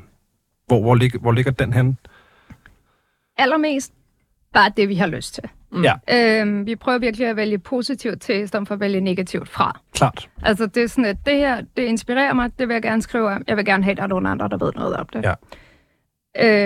hvor, 0.67 0.81
hvor, 0.81 0.95
ligger, 0.95 1.19
hvor 1.19 1.33
ligger 1.33 1.51
den 1.51 1.73
hen? 1.73 1.99
Allermest 3.37 3.93
bare 4.55 4.73
det, 4.77 4.89
vi 4.89 4.95
har 4.95 5.07
lyst 5.07 5.35
til. 5.35 5.45
Ja, 5.83 6.41
Øhm, 6.41 6.67
vi 6.67 6.77
prøver 6.77 6.99
virkelig 6.99 7.27
at 7.27 7.37
vælge 7.37 7.59
positivt 7.59 8.21
til, 8.23 8.43
i 8.43 8.47
stedet 8.47 8.69
for 8.69 8.75
at 8.75 8.81
vælge 8.81 9.01
negativt 9.01 9.49
fra. 9.49 9.81
klart. 9.95 10.31
Altså, 10.43 10.67
det 10.67 10.83
er 10.83 10.87
sådan, 10.87 11.05
at 11.05 11.17
det 11.27 11.37
her, 11.37 11.61
det 11.77 11.83
inspirerer 11.83 12.33
mig, 12.33 12.51
det 12.59 12.69
vil 12.69 12.75
jeg 12.75 12.83
gerne 12.83 13.03
skrive 13.03 13.29
om. 13.31 13.45
Jeg 13.49 13.57
vil 13.57 13.65
gerne 13.65 13.85
have, 13.85 13.93
at 13.93 13.97
der 13.97 14.03
er 14.03 14.07
nogen 14.07 14.27
andre, 14.27 14.49
der 14.49 14.57
ved 14.57 14.73
noget 14.77 14.97
om 14.97 15.07
det. 15.13 15.25
Ja. 15.25 15.35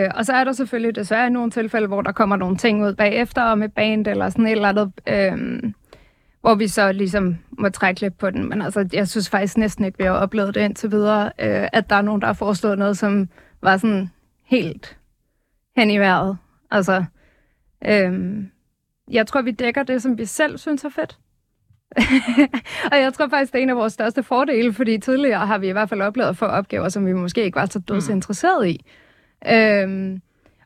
Øh, 0.04 0.10
og 0.14 0.26
så 0.26 0.32
er 0.32 0.44
der 0.44 0.52
selvfølgelig 0.52 0.94
desværre 0.94 1.30
nogle 1.30 1.50
tilfælde, 1.50 1.86
hvor 1.86 2.02
der 2.02 2.12
kommer 2.12 2.36
nogle 2.36 2.56
ting 2.56 2.84
ud 2.84 2.94
bagefter, 2.94 3.42
og 3.42 3.58
med 3.58 3.68
band 3.68 4.06
eller 4.06 4.28
sådan 4.28 4.46
et 4.46 4.52
eller 4.52 4.68
andet, 4.68 4.92
øh, 5.08 5.62
hvor 6.40 6.54
vi 6.54 6.68
så 6.68 6.92
ligesom 6.92 7.36
må 7.50 7.68
trække 7.68 8.00
lidt 8.00 8.18
på 8.18 8.30
den. 8.30 8.48
Men 8.48 8.62
altså, 8.62 8.88
jeg 8.92 9.08
synes 9.08 9.30
faktisk 9.30 9.56
næsten 9.56 9.84
ikke, 9.84 9.98
vi 9.98 10.04
har 10.04 10.10
oplevet 10.10 10.54
det 10.54 10.60
indtil 10.60 10.90
videre, 10.90 11.24
øh, 11.24 11.68
at 11.72 11.90
der 11.90 11.96
er 11.96 12.02
nogen, 12.02 12.20
der 12.20 12.26
har 12.26 12.34
forestået 12.34 12.78
noget, 12.78 12.98
som 12.98 13.28
var 13.62 13.76
sådan 13.76 14.10
helt 14.44 14.96
hen 15.76 15.90
i 15.90 15.98
vejret. 15.98 16.38
Altså, 16.70 17.04
øh, 17.86 18.44
jeg 19.10 19.26
tror, 19.26 19.42
vi 19.42 19.50
dækker 19.50 19.82
det, 19.82 20.02
som 20.02 20.18
vi 20.18 20.24
selv 20.24 20.58
synes 20.58 20.84
er 20.84 20.88
fedt. 20.88 21.18
og 22.92 22.98
jeg 22.98 23.12
tror 23.14 23.28
faktisk, 23.28 23.52
det 23.52 23.58
er 23.58 23.62
en 23.62 23.70
af 23.70 23.76
vores 23.76 23.92
største 23.92 24.22
fordele, 24.22 24.72
fordi 24.72 24.98
tidligere 24.98 25.46
har 25.46 25.58
vi 25.58 25.68
i 25.68 25.72
hvert 25.72 25.88
fald 25.88 26.00
oplevet 26.00 26.28
at 26.28 26.36
få 26.36 26.44
opgaver, 26.46 26.88
som 26.88 27.06
vi 27.06 27.12
måske 27.12 27.44
ikke 27.44 27.56
var 27.56 27.66
så 27.66 27.78
døds 27.78 28.08
interesseret 28.08 28.68
i. 28.68 28.84
Øhm, 29.48 30.20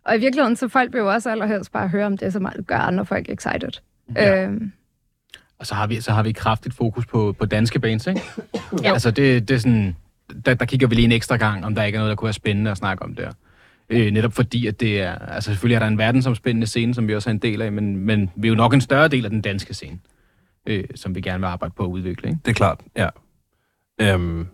og 0.04 0.16
i 0.16 0.20
virkeligheden, 0.20 0.56
så 0.56 0.68
folk 0.68 0.92
vil 0.92 0.98
jo 0.98 1.12
også 1.12 1.30
allerhelst 1.30 1.72
bare 1.72 1.88
høre 1.88 2.06
om 2.06 2.18
det, 2.18 2.32
som 2.32 2.48
gør 2.66 2.76
andre 2.76 3.06
folk 3.06 3.28
excited. 3.28 3.70
Ja. 4.16 4.42
Øhm, 4.44 4.72
Og 5.58 5.66
så 5.66 5.74
har 5.74 5.86
vi, 5.86 6.00
så 6.00 6.12
har 6.12 6.22
vi 6.22 6.32
kraftigt 6.32 6.74
fokus 6.74 7.06
på, 7.06 7.34
på 7.38 7.46
danske 7.46 7.78
bands, 7.78 8.06
ikke? 8.06 8.22
Jo. 8.72 8.92
Altså, 8.92 9.10
det, 9.10 9.48
det 9.48 9.54
er 9.54 9.58
sådan... 9.58 9.96
Der, 10.46 10.54
der 10.54 10.64
kigger 10.64 10.86
vi 10.86 10.94
lige 10.94 11.04
en 11.04 11.12
ekstra 11.12 11.36
gang, 11.36 11.64
om 11.64 11.74
der 11.74 11.82
ikke 11.82 11.96
er 11.96 12.00
noget, 12.00 12.10
der 12.10 12.16
kunne 12.16 12.26
være 12.26 12.32
spændende 12.32 12.70
at 12.70 12.76
snakke 12.76 13.02
om 13.02 13.14
der. 13.14 13.30
Øh, 13.92 14.10
netop 14.10 14.32
fordi, 14.32 14.66
at 14.66 14.80
det 14.80 15.00
er... 15.00 15.18
Altså, 15.18 15.50
selvfølgelig 15.50 15.74
er 15.74 15.78
der 15.78 15.86
en 15.86 15.98
verdensomspændende 15.98 16.66
scene, 16.66 16.94
som 16.94 17.08
vi 17.08 17.14
også 17.14 17.30
er 17.30 17.32
en 17.32 17.38
del 17.38 17.62
af, 17.62 17.72
men, 17.72 17.96
men 17.96 18.30
vi 18.36 18.48
er 18.48 18.50
jo 18.50 18.54
nok 18.54 18.74
en 18.74 18.80
større 18.80 19.08
del 19.08 19.24
af 19.24 19.30
den 19.30 19.40
danske 19.40 19.74
scene, 19.74 19.98
øh, 20.66 20.84
som 20.94 21.14
vi 21.14 21.20
gerne 21.20 21.38
vil 21.38 21.46
arbejde 21.46 21.74
på 21.76 21.82
at 21.82 21.88
udvikle, 21.88 22.28
ikke? 22.28 22.40
Det 22.44 22.50
er 22.50 22.54
klart, 22.54 22.80
ja. 22.96 23.08
Øhm, 24.00 24.46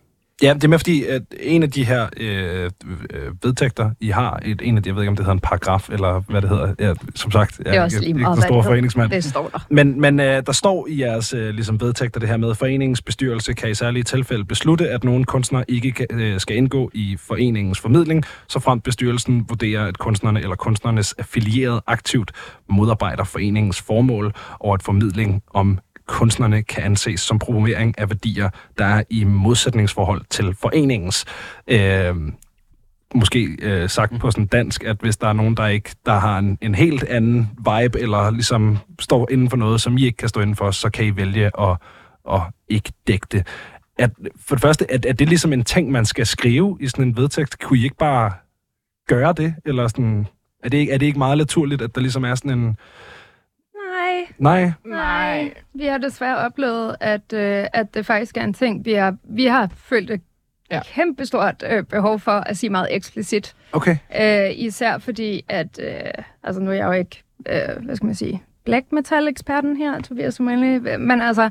ja, 0.42 0.54
det 0.54 0.64
er 0.64 0.68
med 0.68 0.78
fordi, 0.78 1.04
at 1.04 1.22
en 1.40 1.62
af 1.62 1.70
de 1.70 1.84
her 1.84 2.08
øh, 2.16 2.70
øh, 3.10 3.32
vedtægter, 3.42 3.90
I 4.00 4.08
har, 4.08 4.40
et, 4.44 4.62
en 4.64 4.76
af 4.76 4.82
de, 4.82 4.88
jeg 4.88 4.94
ved 4.94 5.02
ikke, 5.02 5.10
om 5.10 5.16
det 5.16 5.24
hedder 5.24 5.34
en 5.34 5.40
paragraf, 5.40 5.88
eller 5.90 6.20
hvad 6.28 6.42
det 6.42 6.50
hedder, 6.50 6.74
ja, 6.80 6.94
som 7.14 7.30
sagt, 7.30 7.58
jeg 7.58 7.66
det 7.66 7.74
er 7.74 7.82
også 7.82 7.98
lige 7.98 8.08
ikke 8.08 8.20
den 8.20 8.42
store 8.42 8.64
foreningsmand. 8.64 9.10
Det 9.10 9.24
står 9.24 9.48
der. 9.52 9.66
Men, 9.70 10.00
men 10.00 10.20
øh, 10.20 10.42
der 10.46 10.52
står 10.52 10.86
i 10.90 11.00
jeres 11.00 11.34
øh, 11.34 11.50
ligesom 11.50 11.80
vedtægter 11.80 12.20
det 12.20 12.28
her 12.28 12.36
med, 12.36 12.50
at 12.50 12.56
foreningens 12.56 13.02
bestyrelse 13.02 13.52
kan 13.52 13.70
i 13.70 13.74
særlige 13.74 14.02
tilfælde 14.02 14.44
beslutte, 14.44 14.88
at 14.88 15.04
nogle 15.04 15.24
kunstnere 15.24 15.64
ikke 15.68 15.92
kan, 15.92 16.06
øh, 16.10 16.40
skal 16.40 16.56
indgå 16.56 16.90
i 16.94 17.16
foreningens 17.20 17.80
formidling, 17.80 18.24
så 18.48 18.60
fremt 18.60 18.84
bestyrelsen 18.84 19.44
vurderer, 19.48 19.86
at 19.86 19.98
kunstnerne 19.98 20.42
eller 20.42 20.56
kunstnernes 20.56 21.12
affilieret 21.12 21.80
aktivt 21.86 22.32
modarbejder 22.68 23.24
foreningens 23.24 23.80
formål, 23.80 24.34
og 24.58 24.74
at 24.74 24.82
formidling 24.82 25.42
om 25.54 25.78
kunstnerne 26.08 26.62
kan 26.62 26.82
anses 26.82 27.20
som 27.20 27.38
promovering 27.38 27.98
af 27.98 28.10
værdier, 28.10 28.50
der 28.78 28.84
er 28.84 29.02
i 29.10 29.24
modsætningsforhold 29.24 30.22
til 30.30 30.54
foreningens. 30.54 31.24
Øh, 31.68 32.14
måske 33.14 33.56
øh, 33.62 33.88
sagt 33.88 34.20
på 34.20 34.30
sådan 34.30 34.46
dansk, 34.46 34.84
at 34.84 34.96
hvis 35.00 35.16
der 35.16 35.28
er 35.28 35.32
nogen, 35.32 35.56
der 35.56 35.66
ikke 35.66 35.90
der 36.06 36.18
har 36.18 36.38
en, 36.38 36.58
en 36.60 36.74
helt 36.74 37.04
anden 37.04 37.50
vibe, 37.58 38.00
eller 38.00 38.30
ligesom 38.30 38.78
står 39.00 39.28
inden 39.30 39.50
for 39.50 39.56
noget, 39.56 39.80
som 39.80 39.98
I 39.98 40.04
ikke 40.04 40.16
kan 40.16 40.28
stå 40.28 40.40
inden 40.40 40.56
for, 40.56 40.70
så 40.70 40.90
kan 40.90 41.04
I 41.04 41.16
vælge 41.16 41.50
at, 41.60 41.76
at 42.30 42.40
ikke 42.68 42.92
dække 43.06 43.26
det. 43.32 43.46
At, 43.98 44.10
for 44.46 44.54
det 44.54 44.62
første, 44.62 44.92
at, 44.92 45.06
at 45.06 45.18
det 45.18 45.28
ligesom 45.28 45.52
en 45.52 45.64
ting, 45.64 45.90
man 45.90 46.04
skal 46.04 46.26
skrive 46.26 46.78
i 46.80 46.88
sådan 46.88 47.04
en 47.04 47.16
vedtægt? 47.16 47.58
Kunne 47.58 47.78
I 47.78 47.84
ikke 47.84 47.96
bare 47.96 48.32
gøre 49.08 49.32
det? 49.32 49.54
Eller 49.64 49.88
sådan, 49.88 50.26
er, 50.64 50.68
det 50.68 50.78
ikke, 50.78 50.92
er 50.92 50.98
det 50.98 51.06
ikke 51.06 51.18
meget 51.18 51.38
naturligt, 51.38 51.82
at 51.82 51.94
der 51.94 52.00
ligesom 52.00 52.24
er 52.24 52.34
sådan 52.34 52.58
en... 52.58 52.76
Nej, 54.38 54.72
Nej. 54.84 55.54
Vi 55.74 55.84
har 55.84 55.98
desværre 55.98 56.36
oplevet, 56.36 56.96
at, 57.00 57.32
øh, 57.32 57.64
at 57.72 57.94
det 57.94 58.06
faktisk 58.06 58.36
er 58.36 58.42
en 58.44 58.54
ting, 58.54 58.84
vi 58.84 58.92
har, 58.92 59.16
vi 59.24 59.44
har 59.46 59.68
følt 59.76 60.10
et 60.10 60.20
Ja. 60.70 60.80
kæmpestort 60.94 61.64
øh, 61.70 61.84
behov 61.84 62.18
for 62.18 62.32
at 62.32 62.56
sige 62.56 62.70
meget 62.70 62.88
eksplicit. 62.90 63.54
okay. 63.72 63.96
Øh, 64.20 64.50
især 64.54 64.98
fordi, 64.98 65.44
at, 65.48 65.80
øh, 65.82 66.24
altså 66.42 66.60
nu 66.62 66.70
er 66.70 66.74
jeg 66.74 66.86
jo 66.86 66.92
ikke, 66.92 67.22
øh, 67.48 67.84
hvad 67.84 67.96
skal 67.96 68.06
man 68.06 68.14
sige, 68.14 68.42
black 68.64 68.92
metal 68.92 69.28
eksperten 69.28 69.76
her, 69.76 70.00
Tobias 70.00 70.34
Sumaili, 70.34 70.78
men 70.98 71.20
altså, 71.20 71.50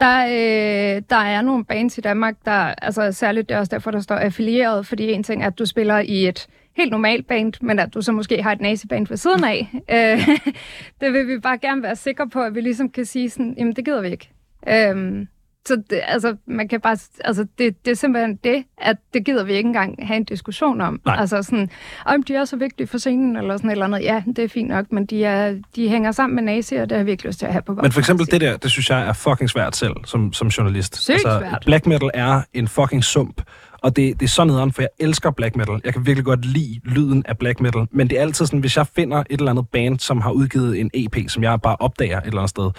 der, 0.00 0.24
øh, 0.26 1.02
der 1.10 1.16
er 1.16 1.42
nogle 1.42 1.64
bands 1.64 1.98
i 1.98 2.00
Danmark, 2.00 2.34
der, 2.44 2.52
altså 2.82 3.12
særligt 3.12 3.48
det 3.48 3.54
er 3.54 3.58
også 3.58 3.70
derfor, 3.70 3.90
der 3.90 4.00
står 4.00 4.14
affilieret, 4.16 4.86
fordi 4.86 5.12
en 5.12 5.22
ting 5.22 5.42
er, 5.42 5.46
at 5.46 5.58
du 5.58 5.66
spiller 5.66 5.98
i 5.98 6.28
et 6.28 6.46
helt 6.80 6.90
normalt 6.90 7.26
band, 7.26 7.52
men 7.60 7.78
at 7.78 7.94
du 7.94 8.02
så 8.02 8.12
måske 8.12 8.42
har 8.42 8.52
et 8.52 8.60
naziband 8.60 9.06
ved 9.08 9.16
siden 9.16 9.44
af. 9.44 9.68
Øh, 9.90 10.28
det 11.00 11.12
vil 11.12 11.28
vi 11.28 11.38
bare 11.38 11.58
gerne 11.58 11.82
være 11.82 11.96
sikre 11.96 12.28
på, 12.28 12.42
at 12.42 12.54
vi 12.54 12.60
ligesom 12.60 12.90
kan 12.90 13.04
sige 13.04 13.30
sådan, 13.30 13.54
jamen 13.58 13.76
det 13.76 13.84
gider 13.84 14.00
vi 14.00 14.08
ikke. 14.08 14.30
Øh, 14.68 15.26
så 15.66 15.82
det, 15.90 16.00
altså, 16.06 16.36
man 16.46 16.68
kan 16.68 16.80
bare, 16.80 16.96
altså, 17.24 17.46
det, 17.58 17.84
det 17.84 17.90
er 17.90 17.94
simpelthen 17.94 18.36
det, 18.44 18.64
at 18.78 18.96
det 19.14 19.24
gider 19.24 19.44
vi 19.44 19.52
ikke 19.52 19.66
engang 19.66 20.06
have 20.06 20.16
en 20.16 20.24
diskussion 20.24 20.80
om. 20.80 21.00
Nej. 21.06 21.16
Altså 21.18 21.42
sådan, 21.42 21.70
om 22.06 22.22
de 22.22 22.34
er 22.34 22.44
så 22.44 22.56
vigtige 22.56 22.86
for 22.86 22.98
scenen, 22.98 23.36
eller 23.36 23.56
sådan 23.56 23.70
et 23.70 23.72
eller 23.72 23.84
andet. 23.84 24.02
Ja, 24.02 24.22
det 24.26 24.38
er 24.38 24.48
fint 24.48 24.68
nok, 24.68 24.92
men 24.92 25.06
de, 25.06 25.24
er, 25.24 25.56
de 25.76 25.88
hænger 25.88 26.12
sammen 26.12 26.34
med 26.34 26.42
nazi, 26.42 26.74
og 26.74 26.90
det 26.90 26.96
har 26.96 27.04
vi 27.04 27.10
ikke 27.10 27.26
lyst 27.26 27.38
til 27.38 27.46
at 27.46 27.52
have 27.52 27.62
på 27.62 27.72
vores 27.72 27.82
Men 27.82 27.92
for 27.92 28.00
eksempel 28.00 28.26
det 28.30 28.40
der, 28.40 28.56
det 28.56 28.70
synes 28.70 28.90
jeg 28.90 29.08
er 29.08 29.12
fucking 29.12 29.50
svært 29.50 29.76
selv, 29.76 29.94
som, 30.04 30.32
som 30.32 30.48
journalist. 30.48 30.92
Altså, 30.94 31.12
Sygt 31.12 31.22
svært. 31.22 31.62
Black 31.66 31.86
metal 31.86 32.10
er 32.14 32.42
en 32.52 32.68
fucking 32.68 33.04
sump. 33.04 33.42
Og 33.82 33.96
det, 33.96 34.20
det 34.20 34.26
er 34.26 34.30
sådan 34.30 34.52
nederen, 34.52 34.72
for 34.72 34.82
jeg 34.82 34.88
elsker 34.98 35.30
black 35.30 35.56
metal. 35.56 35.80
Jeg 35.84 35.92
kan 35.92 36.06
virkelig 36.06 36.24
godt 36.24 36.44
lide 36.44 36.80
lyden 36.84 37.26
af 37.26 37.38
black 37.38 37.60
metal. 37.60 37.86
Men 37.90 38.10
det 38.10 38.18
er 38.18 38.22
altid 38.22 38.46
sådan, 38.46 38.60
hvis 38.60 38.76
jeg 38.76 38.86
finder 38.86 39.18
et 39.18 39.38
eller 39.38 39.50
andet 39.50 39.68
band, 39.68 39.98
som 39.98 40.20
har 40.20 40.30
udgivet 40.30 40.80
en 40.80 40.90
EP, 40.94 41.16
som 41.28 41.42
jeg 41.42 41.60
bare 41.60 41.76
opdager 41.80 42.20
et 42.20 42.26
eller 42.26 42.38
andet 42.38 42.50
sted, 42.50 42.70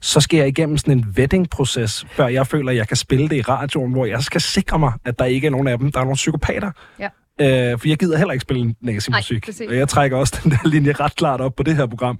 så 0.00 0.20
skal 0.20 0.36
jeg 0.36 0.48
igennem 0.48 0.78
sådan 0.78 0.98
en 0.98 1.06
vetting-proces, 1.16 2.06
før 2.10 2.26
jeg 2.26 2.46
føler, 2.46 2.70
at 2.70 2.76
jeg 2.76 2.88
kan 2.88 2.96
spille 2.96 3.28
det 3.28 3.36
i 3.36 3.42
radioen, 3.42 3.92
hvor 3.92 4.06
jeg 4.06 4.22
skal 4.22 4.40
sikre 4.40 4.78
mig, 4.78 4.92
at 5.04 5.18
der 5.18 5.24
ikke 5.24 5.46
er 5.46 5.50
nogen 5.50 5.68
af 5.68 5.78
dem, 5.78 5.92
der 5.92 6.00
er 6.00 6.04
nogle 6.04 6.14
psykopater. 6.14 6.70
Ja. 6.98 7.08
Øh, 7.40 7.78
for 7.78 7.88
jeg 7.88 7.98
gider 7.98 8.18
heller 8.18 8.32
ikke 8.32 8.42
spille 8.42 8.74
negativ 8.80 9.10
Nej, 9.10 9.18
musik. 9.18 9.68
Og 9.68 9.76
jeg 9.76 9.88
trækker 9.88 10.16
også 10.16 10.38
den 10.42 10.50
der 10.50 10.68
linje 10.68 10.92
ret 10.92 11.16
klart 11.16 11.40
op 11.40 11.54
på 11.56 11.62
det 11.62 11.76
her 11.76 11.86
program. 11.86 12.18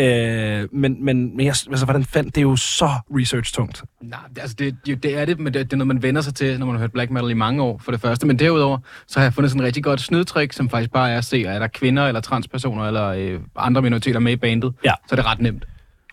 Øh, 0.00 0.68
men 0.72 1.04
men, 1.04 1.36
men 1.36 1.46
jeg, 1.46 1.54
altså, 1.70 1.84
hvordan 1.84 2.04
fandt 2.04 2.34
det 2.34 2.40
er 2.40 2.42
jo 2.42 2.56
så 2.56 2.90
research-tungt. 3.10 3.82
Nej, 4.02 4.18
det- 4.34 4.38
altså 4.40 4.56
det, 4.58 4.76
det, 4.86 5.02
det 5.02 5.18
er 5.18 5.24
det, 5.24 5.38
men 5.40 5.54
det, 5.54 5.64
det 5.64 5.72
er 5.72 5.76
noget, 5.76 5.86
man 5.86 6.02
vender 6.02 6.20
sig 6.20 6.34
til, 6.34 6.58
når 6.58 6.66
man 6.66 6.74
har 6.74 6.80
hørt 6.80 6.92
black 6.92 7.10
metal 7.10 7.30
i 7.30 7.34
mange 7.34 7.62
år, 7.62 7.80
for 7.84 7.92
det 7.92 8.00
første. 8.00 8.26
Men 8.26 8.38
derudover, 8.38 8.78
så 9.06 9.18
har 9.20 9.24
jeg 9.24 9.34
fundet 9.34 9.50
sådan 9.50 9.60
en 9.60 9.66
rigtig 9.66 9.84
godt 9.84 10.00
snydtrik, 10.00 10.52
som 10.52 10.68
faktisk 10.70 10.92
bare 10.92 11.10
er 11.10 11.18
at 11.18 11.24
se, 11.24 11.44
er 11.44 11.58
der 11.58 11.66
kvinder 11.66 12.06
eller 12.06 12.20
transpersoner 12.20 12.86
eller 12.86 13.06
øh, 13.06 13.40
andre 13.56 13.82
minoriteter 13.82 14.20
med 14.20 14.32
i 14.32 14.36
bandet, 14.36 14.72
Ja. 14.84 14.92
så 15.08 15.14
er 15.14 15.16
det 15.16 15.26
ret 15.26 15.40
nemt. 15.40 15.64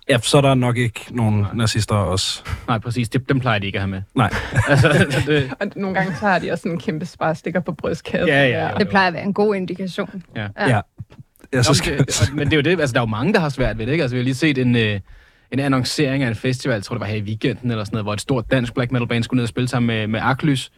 Ja, 0.09 0.17
så 0.21 0.37
er 0.37 0.41
der 0.41 0.53
nok 0.55 0.77
ikke 0.77 1.05
nogen 1.09 1.45
nazister 1.53 1.95
også. 1.95 2.43
Nej, 2.67 2.79
præcis. 2.79 3.09
Det, 3.09 3.29
dem 3.29 3.39
plejer 3.39 3.59
de 3.59 3.65
ikke 3.65 3.77
at 3.77 3.81
have 3.81 3.89
med. 3.89 4.01
Nej. 4.15 4.29
altså, 4.69 4.89
det, 5.27 5.53
Og 5.59 5.67
nogle 5.75 5.95
gange 5.99 6.15
så 6.15 6.25
har 6.27 6.39
de 6.39 6.51
også 6.51 6.61
sådan 6.61 6.71
en 6.71 6.79
kæmpe 6.79 7.05
sparestikker 7.05 7.59
på 7.59 7.71
brystkassen. 7.71 8.27
Ja, 8.27 8.47
ja, 8.47 8.67
ja. 8.67 8.73
Det 8.77 8.89
plejer 8.89 9.07
at 9.07 9.13
være 9.13 9.23
en 9.23 9.33
god 9.33 9.55
indikation. 9.55 10.23
ja. 10.35 10.47
Ja. 10.57 10.69
Ja. 10.69 10.81
Ja, 11.53 11.63
så 11.63 11.69
Nå, 11.69 11.73
skal, 11.73 11.91
men, 11.97 12.05
det, 12.05 12.21
og- 12.29 12.35
men 12.35 12.45
det 12.47 12.53
er 12.53 12.57
jo 12.57 12.61
det, 12.61 12.79
altså 12.81 12.93
der 12.93 12.99
er 12.99 13.01
jo 13.01 13.05
mange, 13.09 13.33
der 13.33 13.39
har 13.39 13.49
svært 13.49 13.77
ved 13.77 13.85
det, 13.85 13.91
ikke? 13.91 14.01
Altså 14.01 14.15
vi 14.15 14.19
har 14.19 14.23
lige 14.23 14.35
set 14.35 14.57
en, 14.57 14.75
øh, 14.75 14.99
en 15.51 15.59
annoncering 15.59 16.23
af 16.23 16.27
en 16.27 16.35
festival, 16.35 16.73
jeg 16.73 16.83
tror 16.83 16.95
det 16.95 16.99
var 17.01 17.07
her 17.07 17.15
i 17.15 17.21
weekenden 17.21 17.71
eller 17.71 17.83
sådan 17.83 17.95
noget, 17.95 18.05
hvor 18.05 18.13
et 18.13 18.21
stort 18.21 18.51
dansk 18.51 18.73
black 18.73 18.91
metal 18.91 19.07
band 19.07 19.23
skulle 19.23 19.37
ned 19.37 19.43
og 19.43 19.49
spille 19.49 19.67
sammen 19.67 19.87
med, 19.87 20.07
med 20.07 20.19
Arklys 20.19 20.71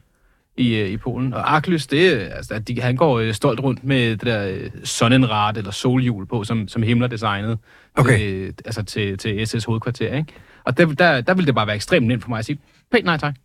i, 0.57 0.75
øh, 0.75 0.89
i 0.89 0.97
Polen. 0.97 1.33
Og 1.33 1.55
Arklys, 1.55 1.87
det, 1.87 2.13
er, 2.13 2.35
altså, 2.35 2.59
de, 2.59 2.81
han 2.81 2.95
går 2.95 3.19
øh, 3.19 3.33
stolt 3.33 3.59
rundt 3.59 3.83
med 3.83 4.11
det 4.11 4.21
der 4.21 4.47
øh, 4.47 4.71
sonnenrad 4.83 5.57
eller 5.57 5.71
solhjul 5.71 6.25
på, 6.27 6.43
som, 6.43 6.67
som 6.67 6.83
Himmler 6.83 7.07
designede 7.07 7.57
Okay. 7.95 8.17
til, 8.17 8.53
altså 8.65 8.83
til, 8.83 9.17
til 9.17 9.47
SS 9.47 9.63
hovedkvarter, 9.63 10.15
ikke? 10.15 10.33
Og 10.63 10.77
der, 10.77 10.85
der, 10.85 11.21
der 11.21 11.33
ville 11.33 11.45
det 11.45 11.55
bare 11.55 11.67
være 11.67 11.75
ekstremt 11.75 12.07
nemt 12.07 12.23
for 12.23 12.29
mig 12.29 12.39
at 12.39 12.45
sige, 12.45 12.59
pænt 12.91 13.05
nej 13.05 13.17
tak. 13.17 13.35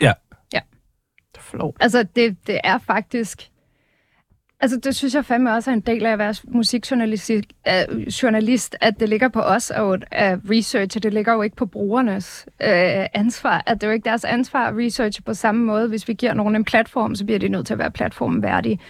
ja. 0.00 0.12
Flov. 1.38 1.76
Altså, 1.80 2.02
det, 2.16 2.36
det 2.46 2.60
er 2.64 2.78
faktisk... 2.78 3.51
Altså, 4.62 4.76
det 4.76 4.96
synes 4.96 5.14
jeg 5.14 5.24
fandme 5.24 5.54
også 5.54 5.70
er 5.70 5.74
en 5.74 5.80
del 5.80 6.06
af 6.06 6.12
at 6.12 6.18
være 6.18 6.34
musikjournalist, 6.44 7.30
journalist, 8.22 8.76
at 8.80 9.00
det 9.00 9.08
ligger 9.08 9.28
på 9.28 9.40
os 9.40 9.70
og 9.70 9.98
at 10.10 10.38
researche. 10.50 11.00
Det 11.00 11.14
ligger 11.14 11.32
jo 11.32 11.42
ikke 11.42 11.56
på 11.56 11.66
brugernes 11.66 12.46
øh, 12.62 13.06
ansvar. 13.14 13.62
At 13.66 13.80
det 13.80 13.82
er 13.82 13.88
jo 13.88 13.92
ikke 13.92 14.04
deres 14.04 14.24
ansvar 14.24 14.66
at 14.68 14.74
researche 14.76 15.22
på 15.22 15.34
samme 15.34 15.64
måde. 15.64 15.88
Hvis 15.88 16.08
vi 16.08 16.12
giver 16.14 16.34
nogen 16.34 16.56
en 16.56 16.64
platform, 16.64 17.14
så 17.14 17.24
bliver 17.24 17.38
de 17.38 17.48
nødt 17.48 17.66
til 17.66 17.74
at 17.74 17.78
være 17.78 17.90
platformen 17.90 18.42
værdige. 18.42 18.80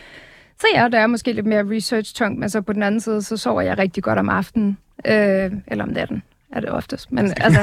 Så 0.61 0.66
ja, 0.74 0.88
der 0.88 0.98
er 0.98 1.06
måske 1.06 1.32
lidt 1.32 1.46
mere 1.46 1.76
research-tungt, 1.76 2.38
men 2.38 2.48
så 2.50 2.61
på 2.61 2.72
den 2.72 2.82
anden 2.82 3.00
side, 3.00 3.22
så 3.22 3.37
sover 3.37 3.62
jeg 3.62 3.78
rigtig 3.78 4.02
godt 4.02 4.18
om 4.18 4.28
aftenen. 4.28 4.78
øh, 5.06 5.52
eller 5.66 5.85
om 5.85 5.90
natten 5.90 6.22
er 6.53 6.61
det 6.61 6.71
oftest. 6.71 7.12
Men 7.12 7.25
altså... 7.37 7.61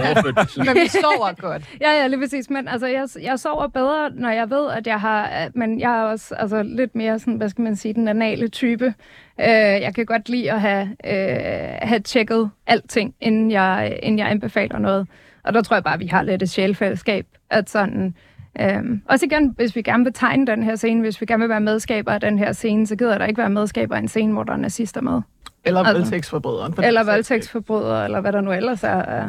Men 0.66 0.74
vi 0.74 0.88
sover 0.88 1.40
godt. 1.40 1.62
Ja, 1.80 1.90
ja, 1.90 2.06
lige 2.06 2.20
præcis. 2.20 2.50
Men 2.50 2.68
altså, 2.68 2.86
jeg, 2.86 3.08
jeg 3.22 3.38
sover 3.38 3.68
bedre, 3.68 4.10
når 4.14 4.30
jeg 4.30 4.50
ved, 4.50 4.70
at 4.70 4.86
jeg 4.86 5.00
har... 5.00 5.48
Men 5.54 5.80
jeg 5.80 5.98
er 5.98 6.02
også 6.02 6.34
altså, 6.34 6.62
lidt 6.62 6.94
mere 6.94 7.18
sådan, 7.18 7.34
hvad 7.34 7.48
skal 7.48 7.62
man 7.62 7.76
sige, 7.76 7.94
den 7.94 8.08
anale 8.08 8.48
type. 8.48 8.94
Øh, 9.40 9.46
jeg 9.46 9.94
kan 9.94 10.06
godt 10.06 10.28
lide 10.28 10.52
at 10.52 10.60
have, 10.60 10.82
øh, 11.04 11.78
have 11.82 12.00
tjekket 12.00 12.50
alting, 12.66 13.14
inden 13.20 13.50
jeg, 13.50 13.98
inden 14.02 14.18
jeg 14.18 14.30
anbefaler 14.30 14.78
noget. 14.78 15.06
Og 15.44 15.54
der 15.54 15.62
tror 15.62 15.76
jeg 15.76 15.84
bare, 15.84 15.94
at 15.94 16.00
vi 16.00 16.06
har 16.06 16.22
lidt 16.22 16.42
et 16.42 16.50
sjælfællesskab, 16.50 17.26
at 17.50 17.70
sådan... 17.70 18.14
Øhm, 18.60 19.02
også 19.08 19.26
igen, 19.26 19.52
hvis 19.56 19.76
vi 19.76 19.82
gerne 19.82 20.04
vil 20.04 20.12
tegne 20.12 20.46
den 20.46 20.62
her 20.62 20.76
scene, 20.76 21.00
hvis 21.00 21.20
vi 21.20 21.26
gerne 21.26 21.40
vil 21.40 21.48
være 21.48 21.60
medskaber 21.60 22.12
af 22.12 22.20
den 22.20 22.38
her 22.38 22.52
scene, 22.52 22.86
så 22.86 22.96
gider 22.96 23.18
der 23.18 23.26
ikke 23.26 23.38
være 23.38 23.50
medskaber 23.50 23.94
af 23.94 23.98
en 23.98 24.08
scene, 24.08 24.32
hvor 24.32 24.42
der 24.42 24.52
er 24.52 24.56
nazister 24.56 25.00
med. 25.00 25.20
Eller 25.64 25.80
Altså- 25.80 25.92
voldtægtsforbryderen. 25.92 26.74
Eller 26.84 27.04
voldtægtsforbrydere, 27.04 28.04
eller 28.04 28.20
hvad 28.20 28.32
der 28.32 28.40
nu 28.40 28.52
ellers 28.52 28.84
er 28.84 29.02
af 29.02 29.28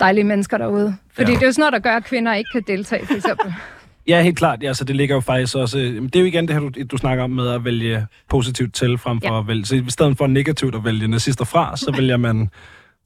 dejlige 0.00 0.24
mennesker 0.24 0.58
derude. 0.58 0.96
Fordi 1.12 1.30
Ja. 1.30 1.36
det 1.36 1.42
er 1.42 1.46
jo 1.46 1.52
sådan 1.52 1.60
noget, 1.60 1.72
der 1.72 1.78
gør, 1.90 1.96
at 1.96 2.04
kvinder 2.04 2.34
ikke 2.34 2.50
kan 2.52 2.62
deltage, 2.66 3.06
for 3.06 3.14
eksempel. 3.14 3.54
Ja, 4.08 4.22
helt 4.22 4.36
klart. 4.38 4.62
Ja, 4.62 4.74
så 4.74 4.84
det 4.84 4.96
ligger 4.96 5.14
jo 5.14 5.20
faktisk 5.20 5.56
også... 5.56 5.78
Det 5.78 6.16
er 6.16 6.20
jo 6.20 6.26
igen 6.26 6.48
det 6.48 6.54
her, 6.54 6.60
du, 6.60 6.70
du 6.90 6.96
snakker 6.96 7.24
om 7.24 7.30
med 7.30 7.48
at 7.48 7.64
vælge 7.64 8.06
positivt 8.28 8.74
til, 8.74 8.98
frem 8.98 9.20
for 9.20 9.34
Ja. 9.34 9.40
at 9.40 9.48
vælge... 9.48 9.64
Så 9.64 9.74
i 9.74 9.84
stedet 9.88 10.18
for 10.18 10.26
negativt 10.26 10.74
at 10.74 10.84
vælge 10.84 11.08
nazister 11.08 11.44
fra, 11.44 11.76
så 11.76 11.92
vælger 11.96 12.16
man 12.16 12.50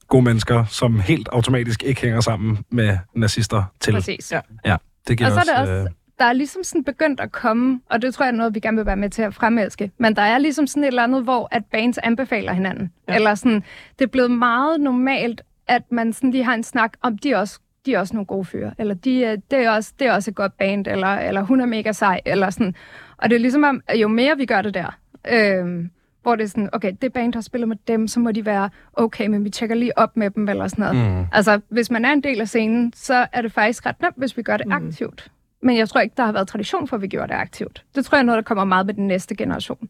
gode 0.07 0.23
mennesker, 0.23 0.65
som 0.65 0.99
helt 0.99 1.29
automatisk 1.31 1.83
ikke 1.83 2.01
hænger 2.01 2.21
sammen 2.21 2.57
med 2.69 2.97
nazister 3.15 3.63
til. 3.79 3.93
Præcis. 3.93 4.31
Ja. 4.31 4.39
Ja, 4.65 4.75
det 5.07 5.17
giver 5.17 5.29
Og 5.29 5.33
så 5.33 5.39
er 5.39 5.43
det 5.43 5.61
også... 5.61 5.73
også, 5.73 5.93
der 6.19 6.25
er 6.25 6.33
ligesom 6.33 6.63
sådan 6.63 6.83
begyndt 6.83 7.19
at 7.19 7.31
komme, 7.31 7.79
og 7.89 8.01
det 8.01 8.13
tror 8.13 8.25
jeg 8.25 8.31
er 8.31 8.35
noget, 8.35 8.55
vi 8.55 8.59
gerne 8.59 8.77
vil 8.77 8.85
være 8.85 8.95
med 8.95 9.09
til 9.09 9.21
at 9.21 9.33
fremelske, 9.33 9.91
men 9.97 10.15
der 10.15 10.21
er 10.21 10.37
ligesom 10.37 10.67
sådan 10.67 10.83
et 10.83 10.87
eller 10.87 11.03
andet, 11.03 11.23
hvor 11.23 11.47
at 11.51 11.65
bands 11.65 11.97
anbefaler 11.97 12.53
hinanden. 12.53 12.91
Ja. 13.09 13.15
Eller 13.15 13.35
sådan, 13.35 13.63
det 13.99 14.05
er 14.05 14.09
blevet 14.09 14.31
meget 14.31 14.81
normalt, 14.81 15.41
at 15.67 15.81
man 15.91 16.13
sådan 16.13 16.31
lige 16.31 16.43
har 16.43 16.53
en 16.53 16.63
snak 16.63 16.93
om, 17.01 17.17
de 17.17 17.31
er 17.31 17.37
også, 17.37 17.59
de 17.85 17.93
er 17.93 17.99
også 17.99 18.13
nogle 18.13 18.25
gode 18.25 18.45
fyre, 18.45 18.71
eller 18.77 18.93
de, 18.93 19.23
er- 19.25 19.35
det, 19.51 19.59
er 19.65 19.71
også, 19.71 19.93
det 19.99 20.07
er 20.07 20.13
også 20.13 20.31
et 20.31 20.35
godt 20.35 20.57
band, 20.57 20.87
eller, 20.87 21.07
eller 21.07 21.41
hun 21.41 21.61
er 21.61 21.65
mega 21.65 21.91
sej, 21.91 22.21
eller 22.25 22.49
sådan. 22.49 22.75
Og 23.17 23.29
det 23.29 23.35
er 23.35 23.39
ligesom 23.39 23.81
jo 23.95 24.07
mere 24.07 24.37
vi 24.37 24.45
gør 24.45 24.61
det 24.61 24.73
der, 24.73 24.97
øhm, 25.29 25.89
hvor 26.27 26.35
det 26.35 26.43
er 26.43 26.47
sådan, 26.47 26.69
okay, 26.73 26.91
det 27.01 27.13
band 27.13 27.33
har 27.33 27.41
spillet 27.41 27.67
med 27.69 27.77
dem, 27.87 28.07
så 28.07 28.19
må 28.19 28.31
de 28.31 28.45
være 28.45 28.69
okay, 28.93 29.27
men 29.27 29.43
vi 29.43 29.49
tjekker 29.49 29.75
lige 29.75 29.97
op 29.97 30.17
med 30.17 30.29
dem, 30.29 30.49
eller 30.49 30.67
sådan 30.67 30.95
noget. 30.95 31.11
Mm. 31.19 31.25
Altså, 31.31 31.59
hvis 31.69 31.91
man 31.91 32.05
er 32.05 32.13
en 32.13 32.23
del 32.23 32.41
af 32.41 32.47
scenen, 32.47 32.93
så 32.95 33.27
er 33.33 33.41
det 33.41 33.51
faktisk 33.51 33.85
ret 33.85 34.01
nemt, 34.01 34.17
hvis 34.17 34.37
vi 34.37 34.41
gør 34.41 34.57
det 34.57 34.65
Mm. 34.65 34.71
aktivt. 34.71 35.31
Men 35.61 35.77
jeg 35.77 35.89
tror 35.89 36.01
ikke, 36.01 36.13
der 36.17 36.25
har 36.25 36.31
været 36.31 36.47
tradition 36.47 36.87
for, 36.87 36.95
at 36.95 37.01
vi 37.01 37.07
gjorde 37.07 37.27
det 37.27 37.33
aktivt. 37.39 37.83
Det 37.95 38.05
tror 38.05 38.15
jeg 38.15 38.21
er 38.21 38.25
noget, 38.25 38.37
der 38.37 38.43
kommer 38.43 38.63
meget 38.63 38.85
med 38.85 38.93
den 38.93 39.07
næste 39.07 39.35
generation. 39.35 39.89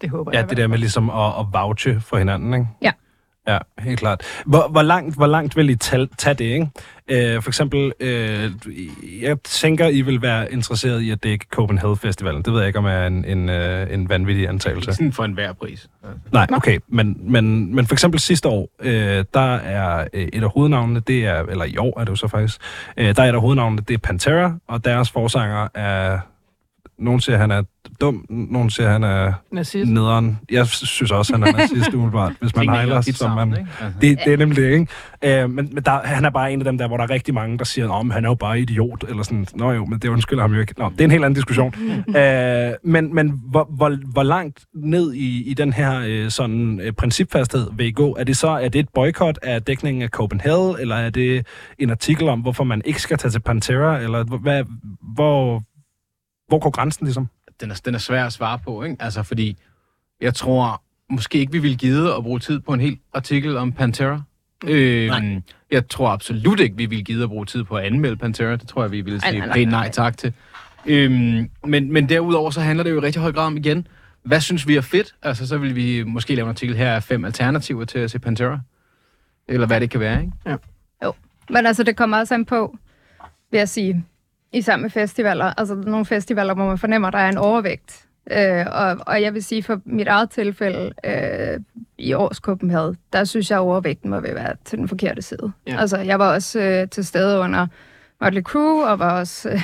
Det 0.00 0.10
håber 0.10 0.30
Ja, 0.34 0.38
jeg. 0.40 0.48
det 0.48 0.56
der 0.56 0.66
med 0.66 0.78
ligesom 0.78 1.10
at, 1.10 1.26
at 1.40 1.46
vouche 1.52 2.00
for 2.00 2.16
hinanden, 2.18 2.54
ikke? 2.54 2.66
Ja. 2.82 2.92
Ja, 3.48 3.58
helt 3.78 3.98
klart. 3.98 4.22
Hvor, 4.46 4.68
hvor, 4.68 4.82
langt, 4.82 5.16
hvor 5.16 5.26
langt 5.26 5.56
vil 5.56 5.70
I 5.70 5.76
tage, 5.76 6.08
tage 6.18 6.34
det, 6.34 6.44
ikke? 6.44 6.70
Øh, 7.08 7.42
for 7.42 7.50
eksempel, 7.50 7.92
øh, 8.00 8.50
jeg 9.22 9.36
tænker, 9.44 9.86
I 9.86 10.00
vil 10.00 10.22
være 10.22 10.52
interesseret 10.52 11.00
i 11.00 11.10
at 11.10 11.22
dække 11.22 11.46
Copenhagen 11.50 11.96
Festivalen. 11.96 12.42
Det 12.42 12.52
ved 12.52 12.60
jeg 12.60 12.66
ikke, 12.66 12.78
om 12.78 12.86
er 12.86 13.06
en, 13.06 13.24
en, 13.24 13.48
øh, 13.48 13.94
en 13.94 14.08
vanvittig 14.08 14.48
antagelse. 14.48 14.92
Sådan 14.92 15.12
for 15.12 15.24
enhver 15.24 15.52
pris. 15.52 15.88
Altså. 16.04 16.18
Nej, 16.32 16.46
okay. 16.52 16.78
Men, 16.88 17.16
men, 17.20 17.74
men 17.74 17.86
for 17.86 17.94
eksempel 17.94 18.20
sidste 18.20 18.48
år, 18.48 18.68
øh, 18.80 19.24
der 19.34 19.54
er 19.54 20.08
øh, 20.12 20.28
et 20.32 20.42
af 20.42 20.50
hovednavnene, 20.50 21.00
det 21.00 21.26
er, 21.26 21.42
eller 21.42 21.64
i 21.64 21.76
år 21.76 22.00
er 22.00 22.04
det 22.04 22.10
jo 22.10 22.16
så 22.16 22.28
faktisk, 22.28 22.60
øh, 22.96 23.16
der 23.16 23.22
er 23.22 23.28
et 23.28 23.34
af 23.34 23.40
hovednavnene, 23.40 23.82
det 23.88 23.94
er 23.94 23.98
Pantera, 23.98 24.54
og 24.68 24.84
deres 24.84 25.10
forsanger 25.10 25.68
er, 25.74 26.18
nogen 26.98 27.20
siger, 27.20 27.38
han 27.38 27.50
er 27.50 27.62
dum, 28.00 28.24
nogen 28.28 28.70
siger, 28.70 28.88
han 28.90 29.04
er 29.04 29.32
Nazist. 29.52 29.90
nederen. 29.90 30.38
Jeg 30.50 30.66
synes 30.66 31.10
også, 31.10 31.32
han 31.32 31.42
er 31.42 31.52
nazist 31.52 31.94
umiddelbart, 31.94 32.32
hvis 32.40 32.56
man 32.56 32.68
hejler, 32.68 33.00
som 33.00 33.30
man... 33.30 33.48
ikke? 33.48 33.66
Altså. 33.80 33.98
Det, 34.00 34.18
det 34.24 34.32
er 34.32 34.36
nemlig 34.36 34.56
det, 34.56 34.72
ikke? 34.72 35.42
Øh, 35.42 35.50
men 35.50 35.68
men 35.72 35.82
der, 35.84 36.00
han 36.04 36.24
er 36.24 36.30
bare 36.30 36.52
en 36.52 36.60
af 36.60 36.64
dem 36.64 36.78
der, 36.78 36.86
hvor 36.88 36.96
der 36.96 37.04
er 37.04 37.10
rigtig 37.10 37.34
mange, 37.34 37.58
der 37.58 37.64
siger, 37.64 37.88
om 37.88 38.10
han 38.10 38.24
er 38.24 38.28
jo 38.28 38.34
bare 38.34 38.60
idiot, 38.60 39.04
eller 39.08 39.22
sådan, 39.22 39.46
nå 39.54 39.72
jo, 39.72 39.84
men 39.84 39.98
det 39.98 40.08
undskylder 40.08 40.42
ham 40.42 40.54
jo 40.54 40.60
ikke. 40.60 40.74
Nå, 40.78 40.88
det 40.90 41.00
er 41.00 41.04
en 41.04 41.10
helt 41.10 41.24
anden 41.24 41.34
diskussion. 41.34 41.74
øh, 42.16 42.72
men 42.84 43.14
men 43.14 43.40
hvor, 43.50 43.68
hvor, 43.76 44.12
hvor 44.12 44.22
langt 44.22 44.64
ned 44.74 45.12
i, 45.14 45.50
i 45.50 45.54
den 45.54 45.72
her 45.72 46.02
øh, 46.06 46.30
sådan 46.30 46.80
øh, 46.80 46.92
principfasthed 46.92 47.66
vil 47.76 47.86
I 47.86 47.90
gå? 47.90 48.16
Er 48.18 48.24
det 48.24 48.36
så 48.36 48.48
er 48.48 48.68
det 48.68 48.78
et 48.78 48.88
boykot 48.94 49.38
af 49.42 49.62
dækningen 49.62 50.02
af 50.02 50.08
Copenhagen, 50.08 50.76
eller 50.80 50.96
er 50.96 51.10
det 51.10 51.46
en 51.78 51.90
artikel 51.90 52.28
om, 52.28 52.40
hvorfor 52.40 52.64
man 52.64 52.82
ikke 52.84 53.02
skal 53.02 53.18
tage 53.18 53.30
til 53.30 53.40
Pantera, 53.40 53.98
eller 54.00 54.24
hvad, 54.24 54.64
hvor, 55.14 55.62
hvor 56.48 56.58
går 56.58 56.70
grænsen 56.70 57.06
ligesom? 57.06 57.28
den 57.60 57.70
er, 57.70 57.80
den 57.84 57.94
er 57.94 57.98
svær 57.98 58.26
at 58.26 58.32
svare 58.32 58.58
på, 58.58 58.82
ikke? 58.82 58.96
Altså, 59.00 59.22
fordi 59.22 59.56
jeg 60.20 60.34
tror 60.34 60.82
måske 61.10 61.38
ikke, 61.38 61.52
vi 61.52 61.58
ville 61.58 61.76
give 61.76 62.16
at 62.16 62.22
bruge 62.22 62.40
tid 62.40 62.60
på 62.60 62.72
en 62.72 62.80
hel 62.80 62.98
artikel 63.14 63.56
om 63.56 63.72
Pantera. 63.72 64.22
Øhm, 64.66 65.42
jeg 65.70 65.88
tror 65.88 66.08
absolut 66.08 66.60
ikke, 66.60 66.76
vi 66.76 66.86
ville 66.86 67.04
give 67.04 67.22
at 67.22 67.28
bruge 67.28 67.46
tid 67.46 67.64
på 67.64 67.76
at 67.76 67.84
anmelde 67.84 68.16
Pantera. 68.16 68.56
Det 68.56 68.68
tror 68.68 68.82
jeg, 68.82 68.92
vi 68.92 69.00
ville 69.00 69.20
sige 69.20 69.38
nej, 69.38 69.46
nej, 69.46 69.54
pænt 69.54 69.70
nej 69.70 69.80
nej. 69.80 69.90
tak 69.90 70.16
til. 70.16 70.32
Øhm, 70.86 71.50
men, 71.64 71.92
men 71.92 72.08
derudover 72.08 72.50
så 72.50 72.60
handler 72.60 72.84
det 72.84 72.90
jo 72.90 72.96
i 72.96 73.04
rigtig 73.04 73.22
høj 73.22 73.32
grad 73.32 73.46
om 73.46 73.56
igen, 73.56 73.86
hvad 74.22 74.40
synes 74.40 74.68
vi 74.68 74.76
er 74.76 74.80
fedt? 74.80 75.14
Altså, 75.22 75.46
så 75.46 75.58
vil 75.58 75.76
vi 75.76 76.02
måske 76.02 76.34
lave 76.34 76.44
en 76.44 76.50
artikel 76.50 76.76
her 76.76 76.94
af 76.94 77.02
fem 77.02 77.24
alternativer 77.24 77.84
til 77.84 77.98
at 77.98 78.10
se 78.10 78.18
Pantera. 78.18 78.60
Eller 79.48 79.66
hvad 79.66 79.80
det 79.80 79.90
kan 79.90 80.00
være, 80.00 80.20
ikke? 80.20 80.32
Men 81.50 81.66
altså, 81.66 81.82
det 81.82 81.96
kommer 81.96 82.18
også 82.18 82.34
an 82.34 82.44
på, 82.44 82.76
vil 83.50 83.58
jeg 83.58 83.68
sige, 83.68 84.04
i 84.52 84.62
sammen 84.62 84.82
med 84.82 84.90
festivaler. 84.90 85.52
Altså, 85.58 85.74
nogle 85.74 86.06
festivaler, 86.06 86.54
hvor 86.54 86.66
man 86.66 86.78
fornemmer, 86.78 87.08
at 87.08 87.14
der 87.14 87.20
er 87.20 87.28
en 87.28 87.38
overvægt. 87.38 88.04
Øh, 88.30 88.66
og, 88.72 88.96
og 89.06 89.22
jeg 89.22 89.34
vil 89.34 89.44
sige, 89.44 89.62
for 89.62 89.80
mit 89.84 90.08
eget 90.08 90.30
tilfælde, 90.30 90.92
øh, 91.04 91.60
i 91.98 92.12
års 92.12 92.36
Copenhagen, 92.36 92.96
der 93.12 93.24
synes 93.24 93.50
jeg, 93.50 93.58
at 93.58 93.62
overvægten 93.62 94.10
må 94.10 94.20
være 94.20 94.54
til 94.64 94.78
den 94.78 94.88
forkerte 94.88 95.22
side. 95.22 95.52
Ja. 95.66 95.80
Altså, 95.80 95.98
jeg 95.98 96.18
var 96.18 96.34
også 96.34 96.60
øh, 96.60 96.88
til 96.88 97.04
stede 97.04 97.40
under 97.40 97.66
Motley 98.20 98.42
Crue, 98.42 98.86
og 98.86 98.98
var 98.98 99.20
også 99.20 99.48
øh, 99.50 99.62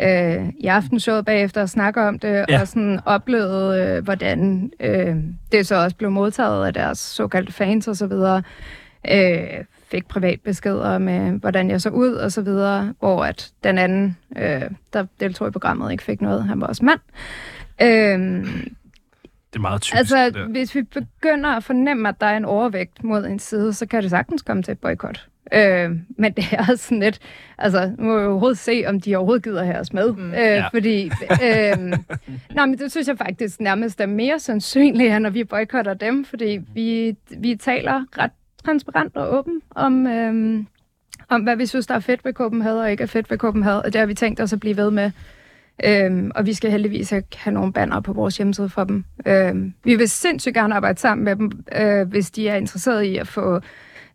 øh, 0.40 0.48
i 0.58 0.66
aftenshowet 0.66 1.24
bagefter 1.24 1.62
og 1.62 1.68
snakke 1.68 2.02
om 2.02 2.18
det, 2.18 2.44
ja. 2.48 2.60
og 2.60 2.68
sådan 2.68 3.00
oplevede, 3.04 3.82
øh, 3.82 4.04
hvordan 4.04 4.70
øh, 4.80 5.16
det 5.52 5.66
så 5.66 5.74
også 5.74 5.96
blev 5.96 6.10
modtaget 6.10 6.66
af 6.66 6.74
deres 6.74 6.98
såkaldte 6.98 7.52
fans 7.52 7.88
og 7.88 7.96
så 7.96 8.06
videre. 8.06 8.42
Øh, 9.10 9.64
fik 9.92 10.08
privat 10.08 10.40
beskeder 10.44 10.98
med, 10.98 11.32
hvordan 11.32 11.70
jeg 11.70 11.80
så 11.80 11.90
ud 11.90 12.12
og 12.12 12.32
så 12.32 12.42
videre, 12.42 12.94
hvor 12.98 13.24
at 13.24 13.50
den 13.64 13.78
anden, 13.78 14.16
øh, 14.36 14.62
der 14.92 15.06
deltog 15.20 15.48
i 15.48 15.50
programmet, 15.50 15.92
ikke 15.92 16.04
fik 16.04 16.20
noget. 16.20 16.44
Han 16.44 16.60
var 16.60 16.66
også 16.66 16.84
mand. 16.84 17.00
Øh, 17.82 18.44
Det 19.52 19.56
er 19.56 19.60
meget 19.60 19.82
typisk. 19.82 19.98
altså, 19.98 20.30
der. 20.30 20.46
hvis 20.48 20.74
vi 20.74 20.82
begynder 20.82 21.50
at 21.50 21.64
fornemme, 21.64 22.08
at 22.08 22.20
der 22.20 22.26
er 22.26 22.36
en 22.36 22.44
overvægt 22.44 23.04
mod 23.04 23.24
en 23.26 23.38
side, 23.38 23.72
så 23.72 23.86
kan 23.86 24.02
det 24.02 24.10
sagtens 24.10 24.42
komme 24.42 24.62
til 24.62 24.72
et 24.72 24.78
boykot. 24.78 25.26
Øh, 25.54 25.90
men 26.18 26.32
det 26.32 26.44
er 26.52 26.58
også 26.70 26.76
sådan 26.84 27.00
lidt, 27.00 27.18
altså, 27.58 27.92
nu 27.98 28.04
må 28.04 28.18
vi 28.20 28.24
overhovedet 28.26 28.58
se, 28.58 28.84
om 28.86 29.00
de 29.00 29.16
overhovedet 29.16 29.44
gider 29.44 29.64
have 29.64 29.78
os 29.78 29.92
med. 29.92 30.12
Mm. 30.12 30.30
Øh, 30.30 30.34
Ja. 30.38 30.68
Fordi, 30.68 31.04
øh, 31.46 31.78
nej, 32.54 32.66
men 32.66 32.78
det 32.78 32.90
synes 32.90 33.08
jeg 33.08 33.18
faktisk 33.18 33.60
nærmest 33.60 34.00
er 34.00 34.06
mere 34.06 34.38
sandsynligt, 34.38 35.22
når 35.22 35.30
vi 35.30 35.44
boykotter 35.44 35.94
dem, 35.94 36.24
fordi 36.24 36.58
vi, 36.74 37.16
vi 37.38 37.56
taler 37.56 38.04
ret 38.18 38.30
transparent 38.64 39.16
og 39.16 39.38
åben 39.38 39.62
om, 39.70 40.06
øhm, 40.06 40.66
om, 41.28 41.42
hvad 41.42 41.56
vi 41.56 41.66
synes, 41.66 41.86
der 41.86 41.94
er 41.94 42.00
fedt 42.00 42.24
ved 42.24 42.32
Copenhagen 42.32 42.78
og 42.78 42.90
ikke 42.90 43.02
er 43.02 43.06
fedt 43.06 43.30
ved 43.30 43.38
Copenhagen, 43.38 43.82
og 43.84 43.92
det 43.92 43.98
har 43.98 44.06
vi 44.06 44.14
tænkt 44.14 44.40
os 44.40 44.52
at 44.52 44.60
blive 44.60 44.76
ved 44.76 44.90
med. 44.90 45.10
Øhm, 45.84 46.30
og 46.34 46.46
vi 46.46 46.52
skal 46.52 46.70
heldigvis 46.70 47.12
ikke 47.12 47.28
have 47.36 47.54
nogle 47.54 47.72
banner 47.72 48.00
på 48.00 48.12
vores 48.12 48.36
hjemmeside 48.36 48.68
for 48.68 48.84
dem. 48.84 49.04
Øhm, 49.26 49.74
vi 49.84 49.94
vil 49.94 50.08
sindssygt 50.08 50.54
gerne 50.54 50.74
arbejde 50.74 51.00
sammen 51.00 51.24
med 51.24 51.36
dem, 51.36 51.64
øh, 51.76 52.08
hvis 52.08 52.30
de 52.30 52.48
er 52.48 52.56
interesseret 52.56 53.02
i 53.02 53.16
at 53.16 53.28
få 53.28 53.60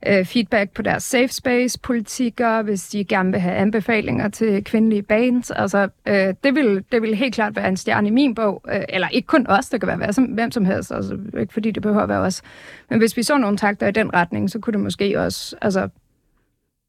øh, 0.05 0.25
feedback 0.25 0.71
på 0.71 0.81
deres 0.81 1.03
safe 1.03 1.27
space 1.27 1.79
politikker, 1.79 2.61
hvis 2.61 2.87
de 2.87 3.03
gerne 3.03 3.31
vil 3.31 3.39
have 3.39 3.55
anbefalinger 3.55 4.29
til 4.29 4.63
kvindelige 4.63 5.01
bands. 5.01 5.51
Altså, 5.51 5.89
øh, 6.05 6.33
det, 6.43 6.55
vil, 6.55 6.83
det 6.91 7.01
vil 7.01 7.15
helt 7.15 7.35
klart 7.35 7.55
være 7.55 7.67
en 7.67 7.77
stjerne 7.77 8.07
i 8.07 8.11
min 8.11 8.35
bog. 8.35 8.63
Øh, 8.73 8.81
eller 8.89 9.07
ikke 9.07 9.25
kun 9.25 9.47
os, 9.47 9.69
det 9.69 9.81
kan 9.81 9.99
være 9.99 10.13
som, 10.13 10.23
hvem 10.23 10.51
som 10.51 10.65
helst. 10.65 10.91
Altså, 10.91 11.17
ikke 11.39 11.53
fordi 11.53 11.71
det 11.71 11.83
behøver 11.83 12.03
at 12.03 12.09
være 12.09 12.19
os. 12.19 12.41
Men 12.89 12.99
hvis 12.99 13.17
vi 13.17 13.23
så 13.23 13.37
nogle 13.37 13.57
takter 13.57 13.87
i 13.87 13.91
den 13.91 14.13
retning, 14.13 14.49
så 14.49 14.59
kunne 14.59 14.73
det 14.73 14.79
måske 14.79 15.19
også 15.19 15.55
altså, 15.61 15.89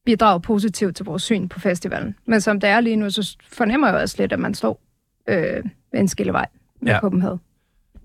bidrage 0.04 0.40
positivt 0.40 0.96
til 0.96 1.04
vores 1.04 1.22
syn 1.22 1.48
på 1.48 1.60
festivalen. 1.60 2.14
Men 2.26 2.40
som 2.40 2.60
det 2.60 2.70
er 2.70 2.80
lige 2.80 2.96
nu, 2.96 3.10
så 3.10 3.36
fornemmer 3.52 3.88
jeg 3.88 3.96
også 3.96 4.16
lidt, 4.18 4.32
at 4.32 4.38
man 4.38 4.54
står 4.54 4.80
øh, 5.28 5.64
ved 5.92 6.00
en 6.00 6.08
skillevej 6.08 6.46
med 6.80 6.92
ja. 6.92 7.00
Copenhagen. 7.00 7.40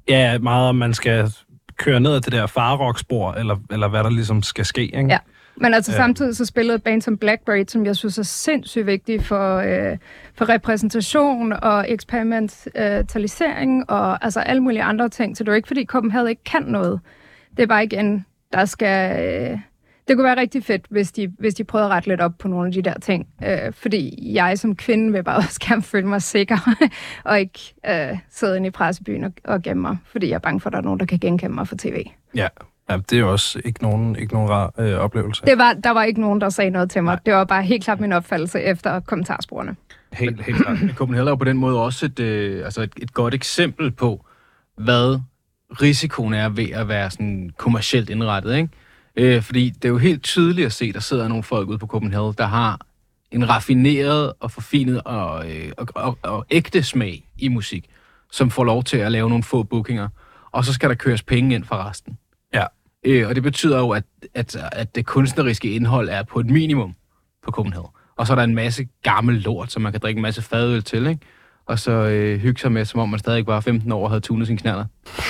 Ja, 0.09 0.37
meget 0.39 0.69
om 0.69 0.75
man 0.75 0.93
skal 0.93 1.33
køre 1.77 1.99
ned 1.99 2.13
ad 2.15 2.21
det 2.21 2.31
der 2.31 2.47
farrock-spor, 2.47 3.31
eller, 3.31 3.55
eller 3.71 3.87
hvad 3.87 4.03
der 4.03 4.09
ligesom 4.09 4.43
skal 4.43 4.65
ske, 4.65 4.81
ikke? 4.81 5.07
Ja. 5.09 5.17
Men 5.55 5.73
altså 5.73 5.91
ja. 5.91 5.97
samtidig 5.97 6.35
så 6.35 6.45
spillede 6.45 6.75
et 6.75 6.83
band 6.83 7.01
som 7.01 7.17
Blackberry, 7.17 7.63
som 7.67 7.85
jeg 7.85 7.95
synes 7.95 8.17
er 8.17 8.23
sindssygt 8.23 8.85
vigtigt 8.85 9.23
for, 9.23 9.57
øh, 9.57 9.97
for 10.35 10.49
repræsentation 10.49 11.53
og 11.53 11.85
eksperimentalisering 11.91 13.89
og 13.89 14.25
altså 14.25 14.39
alle 14.39 14.63
mulige 14.63 14.83
andre 14.83 15.09
ting. 15.09 15.37
Så 15.37 15.43
det 15.43 15.47
er 15.47 15.53
jo 15.53 15.55
ikke, 15.55 15.67
fordi 15.67 15.85
Copenhagen 15.85 16.29
ikke 16.29 16.43
kan 16.43 16.63
noget. 16.63 16.99
Det 17.57 17.63
er 17.63 17.67
bare 17.67 17.83
igen, 17.83 18.25
der 18.53 18.65
skal... 18.65 19.25
Øh, 19.51 19.59
det 20.07 20.15
kunne 20.15 20.23
være 20.23 20.39
rigtig 20.39 20.63
fedt, 20.63 20.85
hvis 20.89 21.11
de, 21.11 21.33
hvis 21.39 21.53
de 21.53 21.63
prøvede 21.63 21.85
at 21.85 21.91
rette 21.91 22.09
lidt 22.09 22.21
op 22.21 22.31
på 22.39 22.47
nogle 22.47 22.67
af 22.67 22.73
de 22.73 22.81
der 22.81 22.99
ting. 22.99 23.27
Øh, 23.43 23.73
fordi 23.73 24.29
jeg 24.33 24.59
som 24.59 24.75
kvinde 24.75 25.11
vil 25.11 25.23
bare 25.23 25.37
også 25.47 25.59
gerne 25.67 25.81
føle 25.81 26.07
mig 26.07 26.21
sikker, 26.21 26.57
og 27.23 27.39
ikke 27.39 27.73
øh, 27.89 28.17
sidde 28.29 28.57
inde 28.57 28.67
i 28.67 28.71
pressebyen 28.71 29.23
og, 29.23 29.33
og 29.43 29.61
gemme 29.61 29.81
mig, 29.81 29.97
fordi 30.11 30.27
jeg 30.27 30.35
er 30.35 30.39
bange 30.39 30.59
for, 30.59 30.69
at 30.69 30.73
der 30.73 30.79
er 30.79 30.83
nogen, 30.83 30.99
der 30.99 31.05
kan 31.05 31.19
genkende 31.19 31.55
mig 31.55 31.67
fra 31.67 31.75
tv. 31.79 32.05
Ja, 32.35 32.47
ja 32.89 32.97
det 33.09 33.19
er 33.19 33.23
også 33.23 33.61
ikke 33.65 33.83
nogen, 33.83 34.15
ikke 34.15 34.33
nogen 34.33 34.49
rar 34.49 34.73
øh, 34.77 34.93
oplevelse. 34.93 35.45
Det 35.45 35.57
var, 35.57 35.73
der 35.73 35.89
var 35.89 36.03
ikke 36.03 36.21
nogen, 36.21 36.41
der 36.41 36.49
sagde 36.49 36.69
noget 36.69 36.91
til 36.91 37.03
mig. 37.03 37.17
Det 37.25 37.33
var 37.33 37.43
bare 37.43 37.63
helt 37.63 37.83
klart 37.83 37.99
min 37.99 38.13
opfattelse 38.13 38.61
efter 38.61 38.99
kommentarsporene. 38.99 39.75
Helt, 40.13 40.41
helt 40.41 40.57
klart. 40.57 40.77
Copenhagen 40.95 41.27
er 41.27 41.35
på 41.35 41.45
den 41.45 41.57
måde 41.57 41.81
også 41.83 42.05
et, 42.05 42.19
øh, 42.19 42.65
altså 42.65 42.81
et, 42.81 42.91
et 42.97 43.13
godt 43.13 43.33
eksempel 43.33 43.91
på, 43.91 44.25
hvad 44.77 45.19
risikoen 45.81 46.33
er 46.33 46.49
ved 46.49 46.69
at 46.69 46.87
være 46.87 47.11
sådan 47.11 47.49
kommercielt 47.57 48.09
indrettet, 48.09 48.55
ikke? 48.55 48.69
Øh, 49.17 49.41
fordi 49.41 49.69
det 49.69 49.85
er 49.85 49.89
jo 49.89 49.97
helt 49.97 50.23
tydeligt 50.23 50.65
at 50.65 50.73
se, 50.73 50.93
der 50.93 50.99
sidder 50.99 51.27
nogle 51.27 51.43
folk 51.43 51.69
ude 51.69 51.77
på 51.77 51.87
Copenhagen, 51.87 52.35
der 52.37 52.45
har 52.45 52.79
en 53.31 53.49
raffineret 53.49 54.33
og 54.39 54.51
forfinet 54.51 55.01
og, 55.01 55.51
øh, 55.51 55.71
og, 55.77 55.87
og, 55.95 56.17
og 56.21 56.45
ægte 56.51 56.83
smag 56.83 57.29
i 57.37 57.47
musik, 57.47 57.89
som 58.31 58.49
får 58.49 58.63
lov 58.63 58.83
til 58.83 58.97
at 58.97 59.11
lave 59.11 59.29
nogle 59.29 59.43
få 59.43 59.63
bookinger, 59.63 60.09
og 60.51 60.65
så 60.65 60.73
skal 60.73 60.89
der 60.89 60.95
køres 60.95 61.23
penge 61.23 61.55
ind 61.55 61.63
for 61.63 61.75
resten. 61.75 62.17
Ja. 62.53 62.65
Øh, 63.03 63.27
og 63.27 63.35
det 63.35 63.43
betyder 63.43 63.79
jo, 63.79 63.89
at, 63.89 64.03
at, 64.33 64.55
at 64.71 64.95
det 64.95 65.05
kunstneriske 65.05 65.71
indhold 65.71 66.09
er 66.09 66.23
på 66.23 66.39
et 66.39 66.45
minimum 66.45 66.95
på 67.43 67.51
Copenhagen. 67.51 67.89
Og 68.15 68.27
så 68.27 68.33
er 68.33 68.35
der 68.35 68.43
en 68.43 68.55
masse 68.55 68.87
gammel 69.03 69.35
lort, 69.35 69.71
som 69.71 69.81
man 69.81 69.91
kan 69.91 70.01
drikke 70.01 70.17
en 70.17 70.21
masse 70.21 70.41
fadøl 70.41 70.83
til, 70.83 71.07
ikke? 71.07 71.21
Og 71.65 71.79
så 71.79 71.91
øh, 71.91 72.39
hygge 72.39 72.61
sig 72.61 72.71
med, 72.71 72.85
som 72.85 72.99
om 72.99 73.09
man 73.09 73.19
stadig 73.19 73.47
var 73.47 73.59
15 73.59 73.91
år 73.91 74.03
og 74.03 74.09
havde 74.09 74.21
tunet 74.21 74.47
sin 74.47 74.57
knaller. 74.57 74.85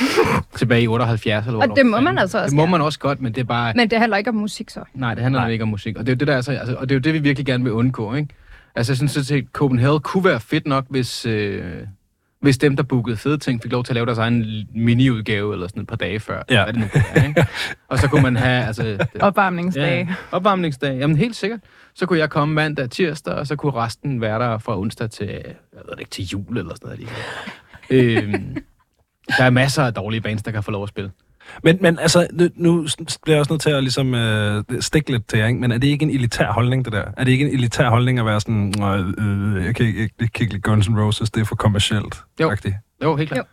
Tilbage 0.58 0.82
i 0.82 0.88
78 0.88 1.48
eller 1.48 1.60
Og 1.60 1.76
det 1.76 1.86
må 1.86 2.00
man 2.00 2.18
altså 2.18 2.38
også 2.38 2.50
Det 2.50 2.56
må 2.56 2.62
gerne. 2.62 2.72
man 2.72 2.82
også 2.82 3.00
godt, 3.00 3.22
men 3.22 3.34
det 3.34 3.42
er 3.42 3.46
bare... 3.46 3.74
Men 3.76 3.90
det 3.90 4.00
handler 4.00 4.18
ikke 4.18 4.30
om 4.30 4.36
musik 4.36 4.70
så. 4.70 4.80
Nej, 4.94 5.14
det 5.14 5.24
handler 5.24 5.40
Nej. 5.40 5.48
Nej. 5.48 5.52
ikke 5.52 5.64
om 5.64 5.70
musik. 5.70 5.98
Og 5.98 6.06
det 6.06 6.12
er 6.12 6.16
jo 6.16 6.18
det, 6.18 6.28
der 6.28 6.36
er 6.36 6.42
så, 6.42 6.52
altså, 6.52 6.76
og 6.76 6.90
det 6.90 6.96
er 6.96 7.00
jo 7.00 7.02
det, 7.02 7.14
vi 7.14 7.20
virkelig 7.20 7.46
gerne 7.46 7.64
vil 7.64 7.74
undgå, 7.74 8.14
ikke? 8.14 8.30
Altså, 8.76 8.92
jeg 8.92 8.98
synes, 9.10 9.32
at 9.32 9.44
Copenhagen 9.54 10.00
kunne 10.02 10.26
være 10.26 10.40
fedt 10.40 10.68
nok, 10.68 10.86
hvis, 10.90 11.26
øh, 11.26 11.64
hvis 12.44 12.58
dem, 12.58 12.76
der 12.76 12.84
bookede 12.84 13.18
fede 13.18 13.38
ting, 13.38 13.62
fik 13.62 13.72
lov 13.72 13.84
til 13.84 13.92
at 13.92 13.96
lave 13.96 14.06
deres 14.06 14.18
egen 14.18 14.46
mini-udgave 14.76 15.54
eller 15.54 15.68
sådan 15.68 15.82
et 15.82 15.88
par 15.88 15.96
dage 15.96 16.20
før. 16.20 16.42
Ja. 16.50 16.64
Hvad 16.64 16.74
det 16.74 16.82
nu 16.82 16.88
være, 16.94 17.28
ikke? 17.28 17.46
Og 17.88 18.00
så 18.00 18.08
kunne 18.08 18.22
man 18.22 18.36
have, 18.36 18.66
altså... 18.66 18.84
Det, 19.14 19.22
Opvarmningsdage. 19.22 20.08
ja, 20.10 20.16
opvarmningsdag. 20.32 20.98
Jamen, 21.00 21.18
helt 21.18 21.36
sikkert. 21.36 21.60
Så 21.96 22.06
kunne 22.06 22.20
jeg 22.20 22.30
komme 22.30 22.54
mandag, 22.56 22.90
tirsdag, 22.90 23.34
og 23.34 23.48
så 23.48 23.56
kunne 23.56 23.74
resten 23.74 24.22
være 24.22 24.40
der 24.40 24.58
fra 24.58 24.80
onsdag 24.80 25.10
til, 25.10 25.28
jeg 25.28 25.82
ved 25.90 26.00
ikke, 26.00 26.10
til 26.12 26.26
jul 26.26 26.58
eller 26.58 26.76
sådan 26.76 26.98
noget. 27.90 28.18
øhm, 28.24 28.58
der 29.38 29.44
er 29.44 29.50
masser 29.50 29.84
af 29.84 29.94
dårlige 29.94 30.22
bands, 30.22 30.44
der 30.44 30.52
kan 30.52 30.64
få 30.64 30.72
lov 30.72 30.84
at 30.84 30.90
spille. 30.90 31.12
Men, 31.64 31.78
men 31.82 32.00
altså, 32.00 32.28
nu, 32.34 32.50
nu 32.56 32.88
bliver 33.24 33.36
jeg 33.36 33.40
også 33.40 33.54
nødt 33.54 33.62
til 33.62 33.70
at 33.70 33.84
ligesom, 33.84 34.16
øh, 34.16 34.64
stikke 34.80 35.12
lidt 35.12 35.28
til 35.28 35.40
jer, 35.40 35.48
ikke? 35.48 35.60
men 35.60 35.72
er 35.72 35.78
det 35.78 35.88
ikke 35.88 36.04
en 36.04 36.10
elitær 36.10 36.52
holdning, 36.52 36.86
det 36.86 36.94
der? 36.94 37.06
Er 37.18 37.24
det 37.24 37.32
ikke 37.32 37.46
en 37.46 37.54
elitær 37.54 37.90
holdning 37.90 38.20
at 38.20 38.26
være 38.26 38.42
sådan, 38.42 38.74
øh, 38.84 39.14
øh, 39.18 39.66
jeg 39.66 39.76
kan 39.76 39.86
ikke, 39.86 40.10
ikke 40.20 40.46
lide 40.46 40.62
Guns 40.62 40.88
N' 40.88 41.00
Roses, 41.00 41.32
det 41.32 41.42
er 41.42 41.46
for 41.46 41.56
kommercielt? 41.56 42.24
Jo. 42.42 42.50
agtigt? 42.50 42.76
Jo, 43.04 43.16
helt 43.16 43.30
klart. 43.30 43.38
Jo. 43.38 43.44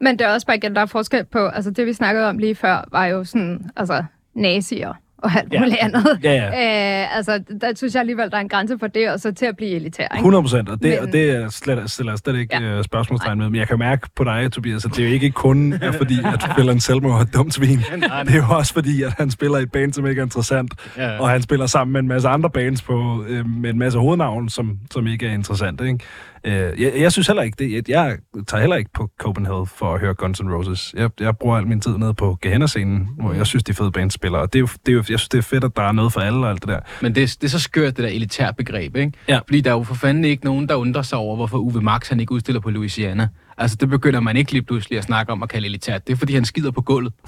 Men 0.00 0.18
det 0.18 0.26
er 0.26 0.32
også 0.32 0.46
bare 0.46 0.56
igen, 0.56 0.74
der 0.74 0.80
er 0.80 0.86
forskel 0.86 1.24
på, 1.24 1.46
altså 1.46 1.70
det 1.70 1.86
vi 1.86 1.92
snakkede 1.92 2.28
om 2.28 2.38
lige 2.38 2.54
før, 2.54 2.84
var 2.92 3.06
jo 3.06 3.24
sådan, 3.24 3.70
altså 3.76 4.04
nazier 4.34 4.92
og 5.22 5.30
alt 5.36 5.52
Ja. 5.52 5.58
muligt 5.60 5.76
andet. 5.80 6.18
Ja, 6.24 6.32
ja. 6.32 6.48
Øh, 7.02 7.16
altså, 7.16 7.42
der 7.60 7.72
synes 7.76 7.94
jeg 7.94 8.00
alligevel, 8.00 8.30
der 8.30 8.36
er 8.36 8.40
en 8.40 8.48
grænse 8.48 8.78
for 8.78 8.86
det, 8.86 9.10
og 9.10 9.20
så 9.20 9.32
til 9.32 9.46
at 9.46 9.56
blive 9.56 9.70
elitær, 9.70 10.02
ikke? 10.04 10.16
100 10.16 10.42
procent, 10.42 10.68
og 10.68 10.82
det, 10.82 10.90
Men- 10.90 10.98
og 11.08 11.12
det 11.12 11.30
er 11.30 11.48
slet, 11.48 11.90
stiller 11.90 12.12
jeg 12.12 12.18
slet 12.18 12.36
ikke 12.36 12.56
Ja. 12.60 12.66
ja. 12.72 12.78
uh, 12.78 12.84
spørgsmålstegn 12.84 13.38
med. 13.38 13.46
Men 13.50 13.56
jeg 13.58 13.68
kan 13.68 13.78
mærke 13.78 14.08
på 14.16 14.24
dig, 14.24 14.52
Tobias, 14.52 14.84
at 14.84 14.90
det 14.90 15.04
er 15.04 15.08
jo 15.08 15.14
ikke 15.14 15.30
kun 15.30 15.72
er 15.72 15.92
fordi, 15.92 16.18
at 16.24 16.46
Phil 16.56 16.70
Anselmo 16.70 17.08
er 17.08 17.18
et 17.20 17.34
dumt 17.34 17.54
svin. 17.54 17.78
Nej, 17.98 18.22
Det 18.22 18.32
er 18.32 18.36
jo 18.36 18.56
også 18.56 18.72
fordi, 18.74 19.02
at 19.02 19.12
han 19.18 19.30
spiller 19.30 19.58
i 19.58 19.62
et 19.62 19.72
band, 19.72 19.92
som 19.92 20.06
ikke 20.06 20.18
er 20.20 20.24
interessant. 20.24 20.74
Ja. 20.96 21.18
Og 21.20 21.28
han 21.28 21.42
spiller 21.42 21.66
sammen 21.66 21.92
med 21.92 22.00
en 22.00 22.08
masse 22.08 22.28
andre 22.28 22.50
bands 22.50 22.82
på, 22.82 23.24
øh, 23.28 23.48
med 23.48 23.70
en 23.70 23.78
masse 23.78 23.98
hovednavn, 23.98 24.48
som, 24.48 24.78
som 24.90 25.06
ikke 25.06 25.26
er 25.26 25.32
interessante. 25.32 25.84
Ikke? 25.86 25.98
Øh, 26.44 26.52
jeg, 26.82 26.92
jeg 26.96 27.12
synes 27.12 27.26
heller 27.26 27.42
ikke 27.42 27.56
det. 27.64 27.72
Jeg, 27.72 27.88
jeg 27.88 28.18
tager 28.46 28.60
heller 28.60 28.76
ikke 28.76 28.90
på 28.94 29.10
Copenhagen 29.20 29.66
for 29.66 29.94
at 29.94 30.00
høre 30.00 30.14
Guns 30.14 30.40
N' 30.40 30.52
Roses. 30.54 30.94
Jeg, 30.96 31.10
jeg 31.20 31.36
bruger 31.36 31.56
al 31.56 31.66
min 31.66 31.80
tid 31.80 31.96
nede 31.98 32.14
på 32.14 32.38
Gehenna-scenen, 32.42 33.08
hvor 33.20 33.32
jeg 33.32 33.46
synes, 33.46 33.64
de 33.64 33.74
fede 33.74 33.90
bands 33.92 34.14
spiller. 34.14 34.38
Og 34.38 34.52
det 34.52 34.58
er 34.58 34.60
jo, 34.60 34.68
det 34.86 34.92
er 34.92 34.92
jo, 34.92 34.98
jeg 34.98 35.04
synes, 35.04 35.28
det 35.28 35.38
er 35.38 35.42
fedt, 35.42 35.64
at 35.64 35.76
der 35.76 35.82
er 35.82 35.92
noget 35.92 36.12
for 36.12 36.20
alle 36.20 36.38
og 36.38 36.50
alt 36.50 36.60
det 36.60 36.68
der. 36.68 36.80
Men 37.02 37.14
det, 37.14 37.22
er- 37.22 37.36
det 37.40 37.44
er 37.44 37.48
så 37.50 37.58
skørt, 37.60 37.96
det 37.96 38.04
der 38.04 38.10
elitær 38.10 38.50
begreb, 38.50 38.96
ikke? 38.96 39.12
Ja. 39.28 39.38
Fordi 39.38 39.60
der 39.60 39.70
er 39.70 39.74
jo 39.74 39.82
for 39.82 39.94
fanden 39.94 40.24
ikke 40.24 40.44
nogen, 40.44 40.68
der 40.68 40.74
undrer 40.74 41.02
sig 41.02 41.18
over, 41.18 41.36
hvorfor 41.36 41.58
Uwe 41.58 41.80
Max 41.80 42.08
han 42.08 42.20
ikke 42.20 42.32
udstiller 42.32 42.60
på 42.60 42.70
Louisiana. 42.70 43.28
Altså, 43.58 43.76
det 43.80 43.88
begynder 43.88 44.20
man 44.20 44.36
ikke 44.36 44.52
lige 44.52 44.62
pludselig 44.62 44.98
at 44.98 45.04
snakke 45.04 45.32
om 45.32 45.42
at 45.42 45.48
kalde 45.48 45.66
elitært. 45.66 46.06
Det 46.06 46.12
er, 46.12 46.16
fordi 46.16 46.34
han 46.34 46.44
skider 46.44 46.70
på 46.70 46.80
gulvet. 46.82 47.12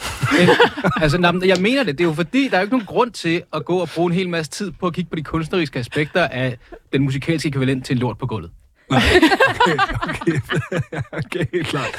Altså, 1.03 1.19
nej, 1.19 1.33
jeg 1.47 1.57
mener 1.61 1.83
det. 1.85 1.99
Det 1.99 2.05
er 2.05 2.09
jo 2.09 2.15
fordi, 2.15 2.49
der 2.49 2.57
er 2.57 2.61
jo 2.61 2.65
ikke 2.65 2.75
nogen 2.75 2.87
grund 2.87 3.11
til 3.11 3.43
at 3.55 3.65
gå 3.65 3.77
og 3.79 3.89
bruge 3.95 4.07
en 4.11 4.15
hel 4.17 4.29
masse 4.29 4.51
tid 4.51 4.71
på 4.81 4.87
at 4.87 4.95
kigge 4.95 5.11
på 5.11 5.17
de 5.17 5.23
kunstneriske 5.23 5.79
aspekter 5.79 6.29
af 6.29 6.57
den 6.93 7.03
musikalske 7.03 7.49
ekvivalent 7.49 7.85
til 7.87 7.95
en 7.95 7.99
lort 7.99 8.19
på 8.19 8.27
gulvet. 8.27 8.51
Okay, 8.91 9.79
okay. 10.09 11.01
okay 11.13 11.45
helt 11.53 11.67
klart. 11.67 11.97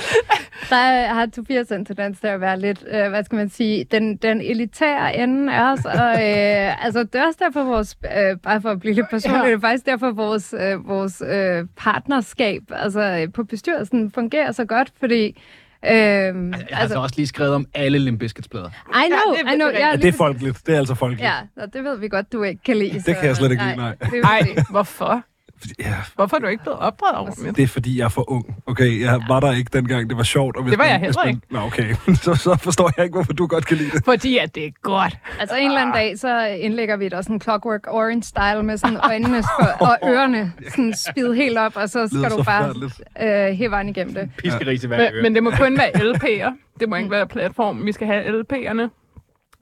Der 0.69 1.07
har 1.13 1.25
Tobias 1.35 1.71
en 1.71 1.85
tendens 1.85 2.19
til 2.19 2.27
at 2.27 2.41
være 2.41 2.59
lidt, 2.59 2.83
øh, 2.91 3.09
hvad 3.09 3.23
skal 3.23 3.35
man 3.35 3.49
sige, 3.49 3.83
den, 3.91 4.15
den 4.17 4.41
elitære 4.41 5.17
ende 5.17 5.53
af 5.53 5.71
os. 5.71 5.85
Og, 5.85 6.09
øh, 6.11 6.85
altså, 6.85 6.99
det 7.03 7.15
er 7.15 7.25
også 7.25 7.39
derfor 7.43 7.63
vores, 7.63 7.97
øh, 8.05 8.37
bare 8.43 8.61
for 8.61 8.69
at 8.69 8.79
blive 8.79 8.93
lidt 8.93 9.09
personlig, 9.09 9.41
Ja. 9.43 9.47
det 9.47 9.53
er 9.55 9.59
faktisk 9.59 9.85
derfor 9.85 10.11
vores, 10.11 10.53
øh, 10.59 10.87
vores 10.87 11.23
øh, 11.27 11.65
partnerskab 11.77 12.61
altså, 12.71 13.27
på 13.33 13.43
bestyrelsen 13.43 14.11
fungerer 14.11 14.51
så 14.51 14.65
godt, 14.65 14.91
fordi... 14.99 15.41
Øh, 15.85 15.91
Jeg 15.91 16.33
har 16.71 16.81
altså 16.81 16.99
også 16.99 17.15
lige 17.17 17.27
skrevet 17.27 17.53
om 17.55 17.65
alle 17.73 17.99
Limp 17.99 18.19
Bizkits 18.19 18.47
plader. 18.47 18.69
I 18.69 19.07
know, 19.07 19.35
Ja, 19.37 19.43
det 19.49 19.53
I 19.53 19.55
know. 19.55 19.69
Ja, 19.69 19.95
det 19.95 20.05
er 20.05 20.11
folkeligt. 20.11 20.61
Det 20.67 20.73
er 20.75 20.79
altså 20.79 20.95
folkeligt. 20.95 21.23
Ja, 21.27 21.33
og 21.57 21.73
det 21.73 21.83
ved 21.83 21.97
vi 21.97 22.07
godt, 22.07 22.33
du 22.33 22.43
ikke 22.43 22.63
kan 22.65 22.77
lide. 22.77 22.99
Det 23.05 23.15
kan 23.17 23.25
jeg 23.25 23.35
slet 23.35 23.51
ikke 23.51 23.63
lide, 23.63 23.75
nej. 23.75 23.95
det 24.11 24.19
er 24.23 25.21
fordi- 25.59 25.73
hvorfor? 25.77 25.89
Ja, 25.91 25.95
Hvorfor 26.15 26.35
er 26.35 26.39
du 26.39 26.47
ikke 26.47 26.63
blevet 26.63 26.79
opdraget 26.79 27.17
ordentligt? 27.19 27.55
det 27.57 27.63
er 27.63 27.67
fordi, 27.67 27.97
jeg 27.99 28.05
er 28.05 28.09
for 28.09 28.31
ung. 28.31 28.55
Okay, 28.67 29.01
jeg 29.01 29.21
var 29.27 29.39
der 29.39 29.51
ikke 29.51 29.69
dengang, 29.73 30.09
det 30.09 30.17
var 30.17 30.23
sjovt. 30.23 30.57
Og 30.57 30.63
hvis 30.63 30.71
Det 30.71 30.79
var 30.79 30.85
jeg 30.85 30.99
heller 30.99 31.21
man- 31.25 31.35
ikke. 31.35 31.41
Nå, 31.51 31.59
okay. 31.59 31.95
så, 32.23 32.35
så 32.35 32.57
forstår 32.61 32.91
jeg 32.97 33.03
ikke, 33.05 33.13
hvorfor 33.13 33.33
du 33.33 33.47
godt 33.47 33.65
kan 33.65 33.77
lide 33.77 33.91
det. 33.91 34.05
Fordi 34.05 34.37
at 34.37 34.55
det 34.55 34.65
er 34.65 34.71
godt. 34.81 35.17
Altså 35.39 35.55
en 35.55 35.65
eller 35.67 35.81
anden 35.81 35.93
dag, 35.95 36.19
så 36.19 36.45
indlægger 36.45 36.97
vi 36.97 37.09
der 37.09 37.21
sådan 37.21 37.41
Clockwork 37.41 37.87
Orange-style 37.87 38.61
med 38.63 38.77
sådan 38.77 38.97
øjnene 39.09 39.43
for, 39.43 39.85
og 39.85 39.97
ørerne 40.09 40.53
sådan 40.69 40.93
spid 40.93 41.33
helt 41.33 41.57
op, 41.57 41.75
og 41.75 41.89
så 41.89 42.07
skal 42.07 42.29
så 42.31 42.37
du 42.37 42.43
bare 42.43 42.73
øh, 43.49 43.53
hæve 43.57 43.71
vejen 43.71 43.89
igennem 43.89 44.13
det. 44.13 44.29
Piskerig 44.37 44.79
til 44.79 44.87
hver 44.87 44.97
Men, 44.97 45.13
øre. 45.15 45.21
men 45.23 45.35
det 45.35 45.43
må 45.43 45.51
kun 45.51 45.77
være 45.81 45.89
LP'er. 45.89 46.51
Det 46.79 46.89
må 46.89 46.95
ikke 46.95 47.11
være 47.11 47.27
platform. 47.27 47.85
Vi 47.85 47.91
skal 47.91 48.07
have 48.07 48.23
LP'erne. 48.41 49.04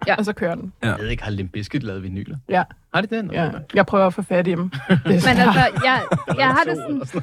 Ja. 0.08 0.16
Og 0.16 0.26
så 0.26 0.34
kører 0.34 0.56
den. 0.56 0.74
Jeg 0.82 0.96
ved 1.00 1.10
ikke, 1.10 1.24
har 1.24 1.32
Limp 1.32 1.52
Bizkit 1.52 1.84
lavet 1.84 2.04
vinyler? 2.04 2.38
Ja, 2.50 2.64
Har 2.94 3.02
det 3.02 3.10
det? 3.10 3.26
Nå, 3.26 3.34
ja. 3.34 3.50
Jeg 3.74 3.86
prøver 3.86 4.08
at 4.08 4.14
få 4.14 4.22
fat 4.22 4.48
i 4.48 4.52
dem. 4.52 4.60
Men 4.90 5.14
altså, 5.14 5.30
jeg, 5.84 6.02
jeg 6.38 6.48
har 6.48 6.64
det 6.64 6.78
sådan, 6.78 7.22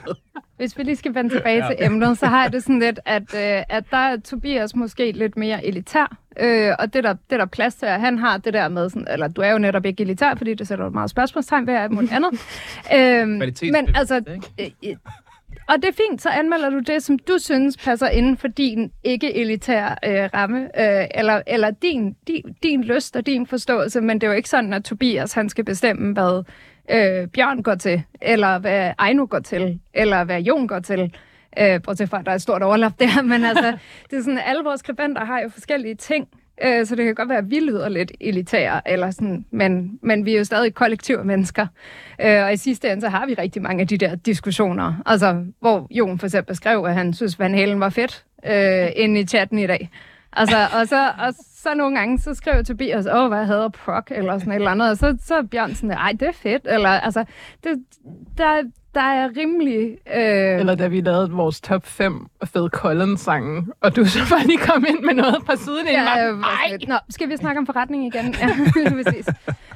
hvis 0.56 0.78
vi 0.78 0.82
lige 0.82 0.96
skal 0.96 1.14
vende 1.14 1.34
tilbage 1.34 1.64
til 1.66 1.76
emnet, 1.78 2.18
så 2.18 2.26
har 2.26 2.42
jeg 2.42 2.52
det 2.52 2.62
sådan 2.62 2.78
lidt, 2.78 3.00
at, 3.04 3.22
øh, 3.34 3.62
at 3.68 3.84
der 3.90 3.96
er 3.96 4.16
Tobias 4.16 4.74
måske 4.74 5.12
lidt 5.12 5.36
mere 5.36 5.66
elitær, 5.66 6.16
øh, 6.40 6.72
og 6.78 6.94
det 6.94 7.04
der, 7.04 7.12
det 7.30 7.38
der 7.38 7.46
plads 7.46 7.74
til, 7.74 7.86
at 7.86 8.00
han 8.00 8.18
har 8.18 8.36
det 8.36 8.54
der 8.54 8.68
med, 8.68 8.90
sådan, 8.90 9.06
eller 9.10 9.28
du 9.28 9.40
er 9.40 9.50
jo 9.52 9.58
netop 9.58 9.84
ikke 9.86 10.02
elitær, 10.02 10.34
fordi 10.34 10.54
det 10.54 10.68
sætter 10.68 10.90
meget 10.90 11.10
spørgsmålstegn 11.10 11.66
ved, 11.66 11.74
alt 11.74 11.92
muligt 11.92 12.12
andet. 12.12 12.30
øhm, 12.96 13.40
men 13.72 13.96
altså, 13.96 14.22
øh, 14.60 14.70
øh, 14.84 14.96
og 15.70 15.76
det 15.76 15.88
er 15.88 16.02
fint, 16.08 16.22
så 16.22 16.28
anmelder 16.28 16.70
du 16.70 16.78
det, 16.78 17.02
som 17.02 17.18
du 17.18 17.38
synes 17.38 17.76
passer 17.76 18.08
inden 18.08 18.36
for 18.36 18.48
din 18.48 18.92
ikke-elitære 19.04 19.96
øh, 20.04 20.30
ramme, 20.34 20.62
øh, 20.62 21.06
eller, 21.14 21.42
eller 21.46 21.70
din, 21.70 22.16
din, 22.26 22.56
din 22.62 22.84
lyst 22.84 23.16
og 23.16 23.26
din 23.26 23.46
forståelse, 23.46 24.00
men 24.00 24.20
det 24.20 24.26
er 24.26 24.30
jo 24.30 24.36
ikke 24.36 24.48
sådan, 24.48 24.72
at 24.72 24.84
Tobias 24.84 25.32
han 25.32 25.48
skal 25.48 25.64
bestemme, 25.64 26.12
hvad 26.12 26.44
øh, 26.90 27.28
Bjørn 27.28 27.62
går 27.62 27.74
til, 27.74 28.02
eller 28.22 28.58
hvad 28.58 28.92
Ejno 28.98 29.26
går 29.30 29.38
til, 29.38 29.80
eller 29.94 30.24
hvad 30.24 30.40
Jon 30.40 30.68
går 30.68 30.78
til. 30.78 31.14
Øh, 31.58 31.82
bortset 31.82 32.08
fra, 32.08 32.18
at 32.18 32.24
der 32.26 32.30
er 32.30 32.36
et 32.36 32.42
stort 32.42 32.62
overlap 32.62 32.92
der, 32.98 33.22
men 33.32 33.44
altså, 33.44 33.78
det 34.10 34.18
er 34.18 34.22
sådan, 34.22 34.40
alle 34.46 34.64
vores 34.64 34.80
skribenter 34.80 35.24
har 35.24 35.40
jo 35.40 35.48
forskellige 35.48 35.94
ting, 35.94 36.28
øh, 36.64 36.86
så 36.86 36.96
det 36.96 37.04
kan 37.04 37.14
godt 37.14 37.28
være, 37.28 37.38
at 37.38 37.50
vi 37.50 37.60
lyder 37.60 37.88
lidt 37.88 38.12
elitære, 38.20 38.90
eller 38.90 39.10
sådan, 39.10 39.44
men, 39.50 39.98
men 40.02 40.24
vi 40.24 40.34
er 40.34 40.38
jo 40.38 40.44
stadig 40.44 40.74
kollektive 40.74 41.24
mennesker. 41.24 41.66
Øh, 42.20 42.44
og 42.44 42.52
i 42.52 42.56
sidste 42.56 42.90
ende, 42.90 43.00
så 43.00 43.08
har 43.08 43.26
vi 43.26 43.34
rigtig 43.34 43.62
mange 43.62 43.80
af 43.80 43.88
de 43.88 43.96
der 43.96 44.14
diskussioner, 44.14 45.02
altså, 45.06 45.44
hvor 45.60 45.86
Jon 45.90 46.18
for 46.18 46.26
eksempel 46.26 46.56
skrev, 46.56 46.84
at 46.84 46.94
han 46.94 47.12
synes, 47.12 47.38
Van 47.38 47.54
Halen 47.54 47.80
var 47.80 47.88
fedt, 47.88 48.24
øh, 48.46 48.88
inde 48.96 49.20
i 49.20 49.26
chatten 49.26 49.58
i 49.58 49.66
dag. 49.66 49.90
Altså, 50.32 50.56
og 50.80 50.88
så, 50.88 51.12
og 51.18 51.34
så 51.54 51.74
nogle 51.74 51.96
gange, 51.98 52.18
så 52.18 52.34
skrev 52.34 52.64
Tobias, 52.64 53.06
åh, 53.12 53.28
hvad 53.28 53.46
hedder 53.46 53.68
prog, 53.68 54.02
eller 54.10 54.38
sådan 54.38 54.52
et 54.52 54.56
eller 54.56 54.70
andet, 54.70 54.90
og 54.90 54.96
så, 54.96 55.16
så 55.24 55.34
er 55.34 55.42
Bjørn 55.42 55.74
sådan, 55.74 55.90
ej, 55.90 56.12
det 56.12 56.28
er 56.28 56.32
fedt, 56.32 56.66
eller, 56.70 56.88
altså, 56.88 57.24
det, 57.64 57.84
der, 58.38 58.62
der 58.94 59.00
er 59.00 59.28
rimelig... 59.36 59.96
Øh, 60.16 60.60
Eller 60.60 60.74
da 60.74 60.86
vi 60.88 61.00
lavede 61.00 61.30
vores 61.30 61.60
top 61.60 61.86
5 61.86 62.26
Phil 62.52 62.68
Collins-sange, 62.72 63.66
og 63.80 63.96
du 63.96 64.04
så 64.14 64.18
bare 64.30 64.46
lige 64.46 64.58
kom 64.58 64.84
ind 64.88 65.00
med 65.04 65.14
noget 65.14 65.36
fra 65.46 65.56
siden 65.56 65.86
Ja, 65.86 66.28
øh, 66.28 66.38
var 66.38 66.60
sådan 66.66 66.78
lidt, 66.78 66.88
Nå, 66.88 66.94
skal 67.10 67.28
vi 67.28 67.36
snakke 67.36 67.58
om 67.58 67.66
forretning 67.66 68.06
igen? 68.06 68.34
Ja, 68.40 68.48
præcis. 69.04 69.28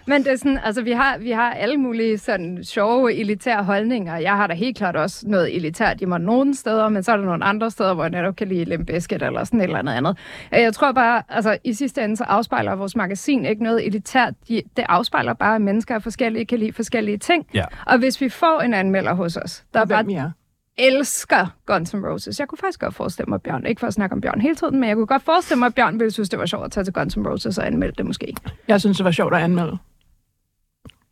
Men 0.07 0.25
det 0.25 0.33
er 0.33 0.37
sådan, 0.37 0.59
altså 0.65 0.83
vi 0.83 0.91
har, 0.93 1.19
vi 1.19 1.31
har 1.31 1.51
alle 1.51 1.77
mulige 1.77 2.19
sådan 2.19 2.65
sjove, 2.65 3.15
elitære 3.15 3.65
holdninger. 3.65 4.17
Jeg 4.17 4.33
har 4.37 4.47
da 4.47 4.55
helt 4.55 4.77
klart 4.77 4.97
også 4.97 5.25
noget 5.29 5.57
elitært 5.57 6.01
i 6.01 6.05
mig 6.05 6.21
nogle 6.21 6.55
steder, 6.55 6.89
men 6.89 7.03
så 7.03 7.13
er 7.13 7.17
der 7.17 7.25
nogle 7.25 7.45
andre 7.45 7.71
steder, 7.71 7.95
hvor 7.95 8.05
jeg 8.05 8.11
netop 8.11 8.37
kan 8.37 8.49
lide 8.49 8.65
Limp 8.65 8.87
Bizkit 8.87 9.23
eller 9.23 9.45
sådan 9.45 9.61
et 9.61 9.65
eller 9.65 9.79
andet 9.79 9.93
andet. 9.93 10.17
Øh, 10.55 10.61
Jeg 10.61 10.75
tror 10.75 10.93
bare, 10.93 11.23
altså 11.29 11.59
i 11.65 11.73
sidste 11.73 12.03
ende, 12.05 12.17
så 12.17 12.25
afspejler 12.25 12.75
vores 12.75 12.97
magasin 12.97 13.45
ikke 13.45 13.63
noget 13.63 13.87
elitært. 13.87 14.35
De, 14.49 14.63
det 14.77 14.85
afspejler 14.89 15.33
bare, 15.35 15.55
at 15.55 15.63
mennesker 15.63 15.95
er 15.95 15.99
forskellige, 15.99 16.45
kan 16.45 16.59
lide 16.59 16.73
forskellige 16.73 17.19
ting. 17.19 17.47
Ja. 17.55 17.65
Og 17.87 17.99
hvis 17.99 18.21
vi 18.21 18.29
får 18.29 18.61
en 18.61 18.75
anmelder 19.11 19.15
hos 19.25 19.37
os, 19.37 19.65
der 19.75 19.85
bare 19.85 20.03
Hvem 20.03 20.17
er. 20.17 20.31
elsker 20.79 21.47
Guns 21.67 21.95
N' 21.95 22.07
Roses. 22.07 22.41
Jeg 22.41 22.49
kunne 22.49 22.59
faktisk 22.59 22.81
godt 22.81 22.95
forestille 22.95 23.29
mig, 23.29 23.43
Bjørn, 23.43 23.67
ikke 23.67 23.81
for 23.81 23.87
at 23.87 23.95
snakke 23.95 24.13
om 24.15 24.21
Bjørn 24.21 24.41
hele 24.41 24.55
tiden, 24.57 24.81
men 24.81 24.89
jeg 24.89 24.97
kunne 24.97 25.07
godt 25.07 25.23
forestille 25.23 25.59
mig, 25.59 25.67
at 25.67 25.75
Bjørn 25.75 25.99
ville 25.99 26.11
synes, 26.11 26.29
det 26.29 26.39
var 26.39 26.47
sjovt 26.47 26.65
at 26.65 26.73
tage 26.73 26.85
til 26.85 26.93
Guns 26.93 27.17
N' 27.17 27.29
Roses 27.29 27.59
og 27.59 27.67
anmelde 27.67 27.95
det 27.99 28.07
måske. 28.07 28.35
Jeg 28.69 28.81
synes, 28.81 28.97
det 28.97 29.05
var 29.05 29.11
sjovt 29.11 29.35
at 29.35 29.41
anmelde. 29.43 29.79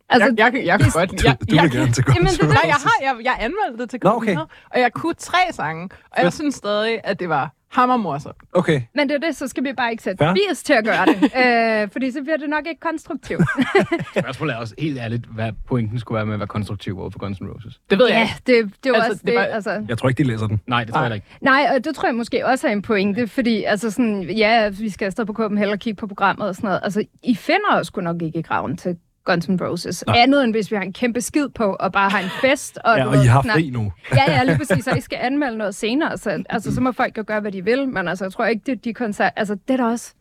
Altså, 0.09 0.33
jeg, 0.37 0.53
jeg, 0.53 0.53
jeg, 0.53 0.65
jeg 0.65 0.79
kunne 0.79 0.85
det- 0.85 0.93
godt... 0.93 1.11
Du, 1.11 1.15
Jeg, 1.23 1.37
du 1.49 1.55
jeg, 1.55 1.63
vil 1.63 1.71
gerne 1.71 1.91
til 1.91 2.03
Guns 2.03 2.17
N' 2.33 2.41
det. 2.41 2.49
Nej, 2.49 2.61
jeg 2.63 2.73
Roses. 2.75 2.83
har 2.83 2.97
jeg, 3.01 3.15
jeg 3.23 3.35
anmeldte 3.39 3.81
det 3.81 3.89
til 3.89 3.99
Nå, 4.03 4.09
Copenhagen, 4.09 4.39
okay. 4.41 4.55
og 4.75 4.79
jeg 4.79 4.93
kunne 4.93 5.13
tre 5.13 5.37
sange, 5.51 5.89
og 6.11 6.23
jeg 6.23 6.33
synes 6.33 6.55
stadig, 6.55 6.99
at 7.03 7.19
det 7.19 7.29
var 7.29 7.51
Hammer 7.73 7.97
morsomt. 7.97 8.35
Okay. 8.53 8.81
Men 8.95 9.09
det 9.09 9.15
er 9.15 9.19
det, 9.27 9.35
så 9.35 9.47
skal 9.47 9.63
vi 9.63 9.73
bare 9.77 9.91
ikke 9.91 10.03
sætte 10.03 10.17
Fair. 10.25 10.33
bias 10.33 10.63
til 10.63 10.73
at 10.73 10.85
gøre 10.85 11.05
det. 11.05 11.15
øh, 11.83 11.89
fordi 11.91 12.11
så 12.11 12.21
bliver 12.21 12.37
det 12.37 12.49
nok 12.49 12.67
ikke 12.67 12.79
konstruktivt. 12.79 13.41
Spørgsmålet 14.19 14.53
er 14.53 14.57
også 14.57 14.73
helt 14.79 14.97
ærligt, 14.99 15.25
hvad 15.25 15.51
pointen 15.67 15.99
skulle 15.99 16.15
være 16.15 16.25
med 16.25 16.33
at 16.33 16.39
være 16.39 16.47
konstruktiv 16.47 16.99
over 16.99 17.09
for 17.09 17.19
Guns 17.19 17.37
N' 17.37 17.53
Roses. 17.55 17.79
Det 17.89 17.97
ved 17.99 18.07
jeg 18.07 18.15
ja, 18.15 18.21
ikke. 18.21 18.65
det, 18.67 18.73
det 18.83 18.89
er 18.89 18.93
Altså, 18.95 19.09
også 19.11 19.19
det 19.25 19.27
det. 19.27 19.35
var- 19.35 19.41
altså. 19.41 19.85
Jeg 19.87 19.97
tror 19.97 20.09
ikke, 20.09 20.23
de 20.23 20.27
læser 20.27 20.47
den. 20.47 20.61
Nej, 20.67 20.83
det 20.83 20.93
tror 20.93 21.01
jeg 21.01 21.09
Nej. 21.09 21.09
da 21.09 21.15
ikke. 21.15 21.27
Nej, 21.41 21.67
og 21.77 21.85
det 21.85 21.95
tror 21.95 22.07
jeg 22.07 22.15
måske 22.15 22.45
også 22.45 22.67
er 22.67 22.71
en 22.71 22.81
pointe, 22.81 23.27
fordi 23.27 23.63
altså 23.63 23.91
sådan, 23.91 24.23
ja, 24.23 24.69
vi 24.69 24.89
skal 24.89 25.05
afsted 25.05 25.25
på 25.25 25.33
Copenhagen 25.33 25.73
og 25.73 25.79
kigge 25.79 25.97
på 25.99 26.07
programmet 26.07 26.47
og 26.47 26.55
sådan 26.55 26.67
noget. 26.67 26.79
Altså, 26.83 27.03
I 27.23 27.35
finder 27.35 27.71
os 27.79 27.87
sgu 27.87 28.01
nok 28.01 28.21
ikke 28.21 28.39
i 28.39 28.41
graven 28.41 28.77
til 28.77 28.97
Guns 29.25 29.49
N' 29.49 29.57
Roses. 29.65 30.03
Nej. 30.07 30.15
Andet 30.17 30.43
end 30.43 30.53
hvis 30.53 30.71
vi 30.71 30.75
har 30.75 30.83
en 30.83 30.93
kæmpe 30.93 31.21
skid 31.21 31.49
på 31.49 31.73
og 31.79 31.91
bare 31.91 32.09
har 32.09 32.19
en 32.19 32.29
fest. 32.41 32.77
Og, 32.83 32.97
Ja, 32.97 33.05
og 33.07 33.15
I 33.15 33.27
har 33.27 33.41
fri 33.41 33.69
nu. 33.69 33.93
Ja, 34.15 34.31
ja, 34.31 34.43
lige 34.43 34.57
præcis. 34.57 34.83
Så 34.83 34.91
I 34.95 35.01
skal 35.01 35.19
anmelde 35.21 35.57
noget 35.57 35.75
senere. 35.75 36.17
Så, 36.17 36.43
altså, 36.49 36.75
så 36.75 36.81
må 36.81 36.91
folk 36.91 37.17
jo 37.17 37.23
gøre, 37.27 37.39
hvad 37.39 37.51
de 37.51 37.63
vil. 37.63 37.89
Men 37.89 38.07
altså, 38.07 38.25
jeg 38.25 38.31
tror 38.31 38.45
ikke, 38.45 38.63
det 38.65 38.85
de 38.85 38.93
koncert... 38.93 39.33
Altså, 39.35 39.55
det 39.55 39.73
er 39.73 39.77
der 39.77 39.85
også... 39.85 40.13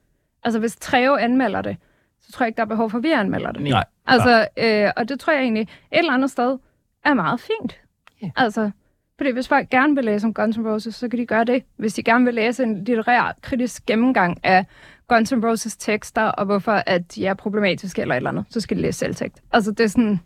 Altså, 0.44 0.58
hvis 0.58 0.76
Treo 0.76 1.16
anmelder 1.16 1.62
det, 1.62 1.76
så 2.20 2.32
tror 2.32 2.44
jeg 2.44 2.48
ikke, 2.48 2.56
der 2.56 2.62
er 2.62 2.66
behov 2.66 2.90
for, 2.90 2.98
at 2.98 3.04
vi 3.04 3.10
anmelder 3.10 3.52
det. 3.52 3.62
Nej. 3.62 3.84
Altså, 4.06 4.46
øh, 4.58 4.90
og 4.96 5.08
det 5.08 5.20
tror 5.20 5.32
jeg 5.32 5.42
egentlig 5.42 5.62
et 5.62 5.98
eller 5.98 6.12
andet 6.12 6.30
sted 6.30 6.58
er 7.04 7.14
meget 7.14 7.40
fint. 7.40 7.80
Ja. 8.22 8.30
Altså, 8.36 8.70
fordi 9.16 9.30
hvis 9.32 9.48
folk 9.48 9.70
gerne 9.70 9.94
vil 9.94 10.04
læse 10.04 10.26
om 10.26 10.34
Guns 10.34 10.56
N' 10.56 10.68
Roses, 10.68 10.94
så 10.94 11.08
kan 11.08 11.18
de 11.18 11.26
gøre 11.26 11.44
det. 11.44 11.62
Hvis 11.76 11.94
de 11.94 12.02
gerne 12.02 12.24
vil 12.24 12.34
læse 12.34 12.62
en 12.62 12.84
litterær, 12.84 13.36
kritisk 13.42 13.86
gennemgang 13.86 14.40
af 14.42 14.66
Guns 15.14 15.32
N' 15.32 15.46
Roses 15.46 15.76
tekster, 15.76 16.22
og 16.22 16.44
hvorfor 16.44 16.82
at 16.86 17.14
de 17.14 17.26
er 17.26 17.34
problematiske 17.34 18.02
eller 18.02 18.14
et 18.14 18.16
eller 18.16 18.30
andet, 18.30 18.44
så 18.50 18.60
skal 18.60 18.76
de 18.76 18.82
læse 18.82 18.98
selvtægt. 18.98 19.42
Altså, 19.52 19.70
det 19.70 19.80
er 19.80 19.88
sådan... 19.88 20.20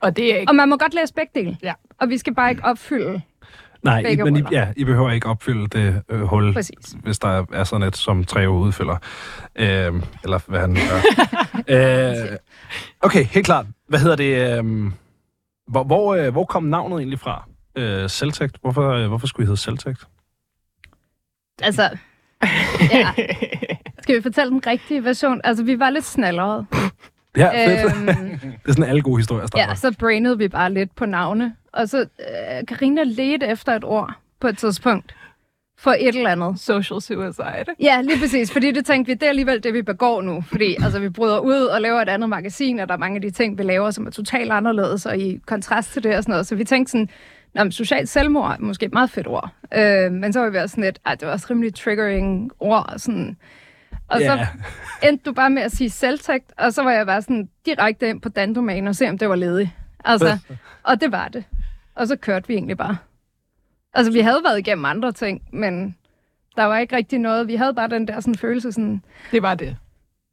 Og 0.00 0.16
det 0.16 0.34
er 0.34 0.38
ikke... 0.38 0.50
Og 0.50 0.54
man 0.54 0.68
må 0.68 0.76
godt 0.76 0.94
læse 0.94 1.14
begge 1.14 1.30
dele. 1.34 1.56
Ja. 1.62 1.72
Og 2.00 2.08
vi 2.08 2.18
skal 2.18 2.34
bare 2.34 2.50
ikke 2.50 2.64
opfylde 2.64 3.22
Nej, 3.82 3.98
I, 3.98 4.16
men 4.16 4.36
I, 4.36 4.42
ja, 4.52 4.68
I 4.76 4.84
behøver 4.84 5.10
ikke 5.10 5.26
opfylde 5.26 5.66
det 5.66 6.02
øh, 6.08 6.22
hul, 6.22 6.52
Præcis. 6.52 6.96
hvis 7.02 7.18
der 7.18 7.46
er 7.52 7.64
sådan 7.64 7.88
et, 7.88 7.96
som 7.96 8.24
Treo 8.24 8.56
udfylder. 8.56 8.96
Øh, 9.56 9.66
eller 10.22 10.50
hvad 10.50 10.60
han 10.60 10.74
gør. 10.74 11.00
øh, 12.32 12.36
okay, 13.00 13.24
helt 13.24 13.46
klart. 13.46 13.66
Hvad 13.88 13.98
hedder 13.98 14.16
det? 14.16 14.58
Øh, 14.58 14.92
hvor, 15.68 15.84
hvor, 15.84 16.14
øh, 16.14 16.32
hvor 16.32 16.44
kom 16.44 16.64
navnet 16.64 16.98
egentlig 16.98 17.20
fra? 17.20 17.48
Øh, 17.76 18.08
Celtect. 18.08 18.56
Hvorfor, 18.60 18.90
øh, 18.90 19.08
hvorfor 19.08 19.26
skulle 19.26 19.44
I 19.44 19.46
hedde 19.46 19.60
Celtect? 19.60 20.06
Altså, 21.62 21.96
ja. 22.92 23.12
Skal 24.02 24.16
vi 24.16 24.22
fortælle 24.22 24.50
den 24.50 24.66
rigtige 24.66 25.04
version? 25.04 25.40
Altså, 25.44 25.64
vi 25.64 25.78
var 25.78 25.90
lidt 25.90 26.04
snallere. 26.04 26.66
Ja, 27.36 27.68
fedt. 27.68 27.94
Øhm, 27.96 28.06
det 28.40 28.68
er 28.68 28.72
sådan 28.72 28.84
alle 28.84 29.02
gode 29.02 29.16
historier 29.18 29.46
starter. 29.46 29.68
ja, 29.68 29.74
så 29.74 29.94
brainede 29.98 30.38
vi 30.38 30.48
bare 30.48 30.72
lidt 30.72 30.94
på 30.96 31.06
navne. 31.06 31.54
Og 31.72 31.88
så 31.88 32.00
øh, 32.00 32.66
Karina 32.68 33.02
ledte 33.04 33.46
efter 33.46 33.72
et 33.72 33.84
ord 33.84 34.14
på 34.40 34.46
et 34.48 34.58
tidspunkt 34.58 35.14
for 35.78 35.90
et 35.90 36.08
eller 36.16 36.30
andet. 36.30 36.60
Social 36.60 37.00
suicide. 37.00 37.64
Ja, 37.80 38.00
lige 38.00 38.18
præcis, 38.20 38.52
fordi 38.52 38.70
det 38.72 38.86
tænkte 38.86 39.10
vi, 39.10 39.14
det 39.14 39.22
er 39.22 39.28
alligevel 39.28 39.62
det, 39.62 39.74
vi 39.74 39.82
begår 39.82 40.22
nu. 40.22 40.44
Fordi 40.48 40.76
altså, 40.84 40.98
vi 41.00 41.08
bryder 41.08 41.38
ud 41.38 41.54
og 41.62 41.80
laver 41.80 42.00
et 42.00 42.08
andet 42.08 42.28
magasin, 42.28 42.78
og 42.78 42.88
der 42.88 42.94
er 42.94 42.98
mange 42.98 43.16
af 43.16 43.22
de 43.22 43.30
ting, 43.30 43.58
vi 43.58 43.62
laver, 43.62 43.90
som 43.90 44.06
er 44.06 44.10
totalt 44.10 44.52
anderledes, 44.52 45.06
og 45.06 45.18
i 45.18 45.40
kontrast 45.46 45.92
til 45.92 46.02
det 46.04 46.16
og 46.16 46.22
sådan 46.22 46.32
noget. 46.32 46.46
Så 46.46 46.54
vi 46.54 46.64
tænkte 46.64 46.90
sådan, 46.90 47.08
Nå, 47.54 47.64
men 47.64 47.72
socialt 47.72 48.08
selvmord 48.08 48.50
er 48.50 48.56
måske 48.60 48.86
et 48.86 48.92
meget 48.92 49.10
fedt 49.10 49.26
ord. 49.26 49.50
Øh, 49.74 50.12
men 50.12 50.32
så 50.32 50.40
var 50.40 50.50
vi 50.50 50.58
også 50.58 50.72
sådan 50.72 50.84
lidt, 50.84 50.98
ej, 51.06 51.14
det 51.14 51.26
var 51.28 51.32
også 51.32 51.46
rimelig 51.50 51.74
triggering 51.74 52.50
ord. 52.60 52.90
og 52.92 53.00
Sådan. 53.00 53.36
Og 54.12 54.20
Ja. 54.20 54.26
så 54.26 54.46
endte 55.08 55.24
du 55.24 55.32
bare 55.32 55.50
med 55.50 55.62
at 55.62 55.72
sige 55.72 55.90
selvtægt, 55.90 56.52
og 56.58 56.72
så 56.72 56.82
var 56.82 56.90
jeg 56.92 57.06
bare 57.06 57.22
sådan 57.22 57.48
direkte 57.66 58.08
ind 58.08 58.20
på 58.20 58.28
Dandomain 58.28 58.86
og 58.86 58.96
se, 58.96 59.08
om 59.08 59.18
det 59.18 59.28
var 59.28 59.36
ledigt. 59.36 59.70
Altså, 60.04 60.38
og 60.88 61.00
det 61.00 61.12
var 61.12 61.28
det. 61.28 61.44
Og 61.94 62.06
så 62.08 62.16
kørte 62.16 62.48
vi 62.48 62.54
egentlig 62.54 62.76
bare. 62.76 62.96
Altså, 63.94 64.12
vi 64.12 64.20
havde 64.20 64.40
været 64.44 64.58
igennem 64.58 64.84
andre 64.84 65.12
ting, 65.12 65.42
men 65.52 65.96
der 66.56 66.64
var 66.64 66.78
ikke 66.78 66.96
rigtig 66.96 67.18
noget. 67.18 67.48
Vi 67.48 67.54
havde 67.56 67.74
bare 67.74 67.88
den 67.88 68.08
der 68.08 68.20
sådan, 68.20 68.34
følelse 68.34 68.72
sådan... 68.72 69.02
Det 69.30 69.42
var 69.42 69.54
det. 69.54 69.76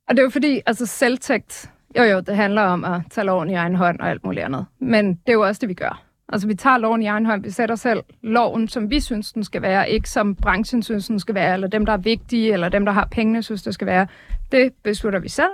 Og 0.10 0.18
det 0.18 0.24
jo 0.24 0.30
fordi, 0.30 0.62
altså 0.66 0.86
selvtægt, 0.86 1.72
jo 1.98 2.04
jo, 2.04 2.20
det 2.20 2.36
handler 2.36 2.62
om 2.62 2.86
at 2.86 3.02
tage 3.10 3.26
loven 3.26 3.50
i 3.50 3.54
egen 3.54 3.76
hånd 3.76 4.00
og 4.00 4.10
alt 4.10 4.24
muligt 4.24 4.46
andet. 4.46 4.66
Men 4.80 5.08
det 5.10 5.30
er 5.30 5.34
jo 5.34 5.42
også 5.48 5.60
det, 5.60 5.70
vi 5.70 5.74
gør. 5.74 6.04
Altså, 6.34 6.48
vi 6.48 6.56
tager 6.56 6.78
loven 6.78 7.02
i 7.02 7.06
egen 7.06 7.26
hånd, 7.26 7.44
vi 7.44 7.50
sætter 7.52 7.76
selv 7.76 8.04
loven, 8.22 8.68
som 8.68 8.90
vi 8.90 9.00
synes, 9.00 9.34
den 9.34 9.44
skal 9.44 9.62
være, 9.62 9.90
ikke 9.90 10.10
som 10.10 10.36
branchen 10.36 10.84
synes, 10.84 11.08
den 11.08 11.20
skal 11.20 11.36
være, 11.36 11.54
eller 11.54 11.68
dem, 11.68 11.86
der 11.86 11.94
er 11.94 11.98
vigtige, 11.98 12.54
eller 12.54 12.70
dem, 12.70 12.86
der 12.86 12.92
har 12.92 13.08
pengene, 13.12 13.44
synes, 13.44 13.64
det 13.64 13.74
skal 13.74 13.88
være. 13.88 14.08
Det 14.52 14.74
beslutter 14.84 15.20
vi 15.20 15.30
selv. 15.30 15.52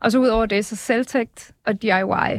Og 0.00 0.12
så 0.12 0.18
ud 0.18 0.28
over 0.28 0.46
det, 0.46 0.64
så 0.64 0.76
selvtægt 0.76 1.52
og 1.66 1.82
DIY. 1.82 2.38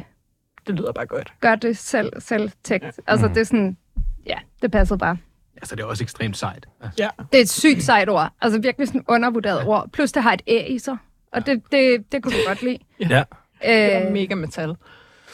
Det 0.68 0.76
lyder 0.76 0.92
bare 0.92 1.06
godt. 1.06 1.34
Gør 1.40 1.56
det 1.56 1.78
selv, 1.78 2.14
selvtægt. 2.20 3.00
Altså, 3.08 3.28
det 3.28 3.38
er 3.38 3.44
sådan, 3.44 3.78
ja, 4.26 4.38
det 4.62 4.72
passer 4.72 4.98
bare. 4.98 5.18
Altså, 5.58 5.76
det 5.76 5.84
er 5.84 5.88
også 5.88 6.04
ekstremt 6.04 6.38
sejt. 6.38 6.68
Altså, 6.82 7.04
Ja. 7.04 7.10
Det 7.32 7.38
er 7.38 7.42
et 7.42 7.50
sygt 7.50 7.84
sejt 7.84 8.10
ord. 8.10 8.30
Altså 8.42 8.60
virkelig 8.62 8.88
sådan 8.88 9.04
undervurderet 9.08 9.68
ord. 9.68 9.90
Plus 9.94 10.12
det 10.12 10.24
har 10.24 10.34
et 10.34 10.42
æ 10.48 10.66
i 10.74 10.80
sig. 10.80 10.98
Og 11.34 11.46
det, 11.46 11.62
det, 11.72 12.12
det 12.12 12.24
kunne 12.24 12.32
du 12.32 12.38
godt 12.48 12.62
lide. 12.62 12.78
Ja. 13.00 13.06
Det 13.06 13.24
er 13.62 14.06
Øh, 14.08 14.12
mega 14.14 14.36
metal. 14.36 14.76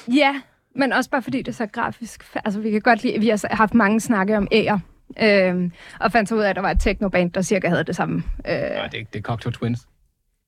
ja, 0.07 0.41
men 0.75 0.93
også 0.93 1.09
bare 1.09 1.21
fordi 1.21 1.37
det 1.37 1.47
er 1.47 1.51
så 1.55 1.65
grafisk. 1.65 2.23
Altså 2.45 2.59
vi 2.59 2.71
kan 2.71 2.81
godt 2.81 3.03
lide, 3.03 3.19
vi 3.19 3.27
har 3.29 3.55
haft 3.55 3.73
mange 3.73 3.99
snakke 3.99 4.37
om 4.37 4.47
æger. 4.51 4.79
Øh, 5.23 5.71
og 5.99 6.11
fandt 6.11 6.29
så 6.29 6.35
ud 6.35 6.39
af, 6.41 6.49
at 6.49 6.55
der 6.55 6.61
var 6.61 6.71
et 6.71 6.81
technoband, 6.81 7.31
der 7.31 7.41
cirka 7.41 7.69
havde 7.69 7.83
det 7.83 7.95
samme. 7.95 8.23
Øh, 8.47 8.53
Nej, 8.53 8.59
det 8.59 8.69
er, 8.93 8.97
ikke- 8.97 9.09
det 9.13 9.19
er 9.19 9.23
Cocteau 9.23 9.51
Twins. 9.51 9.87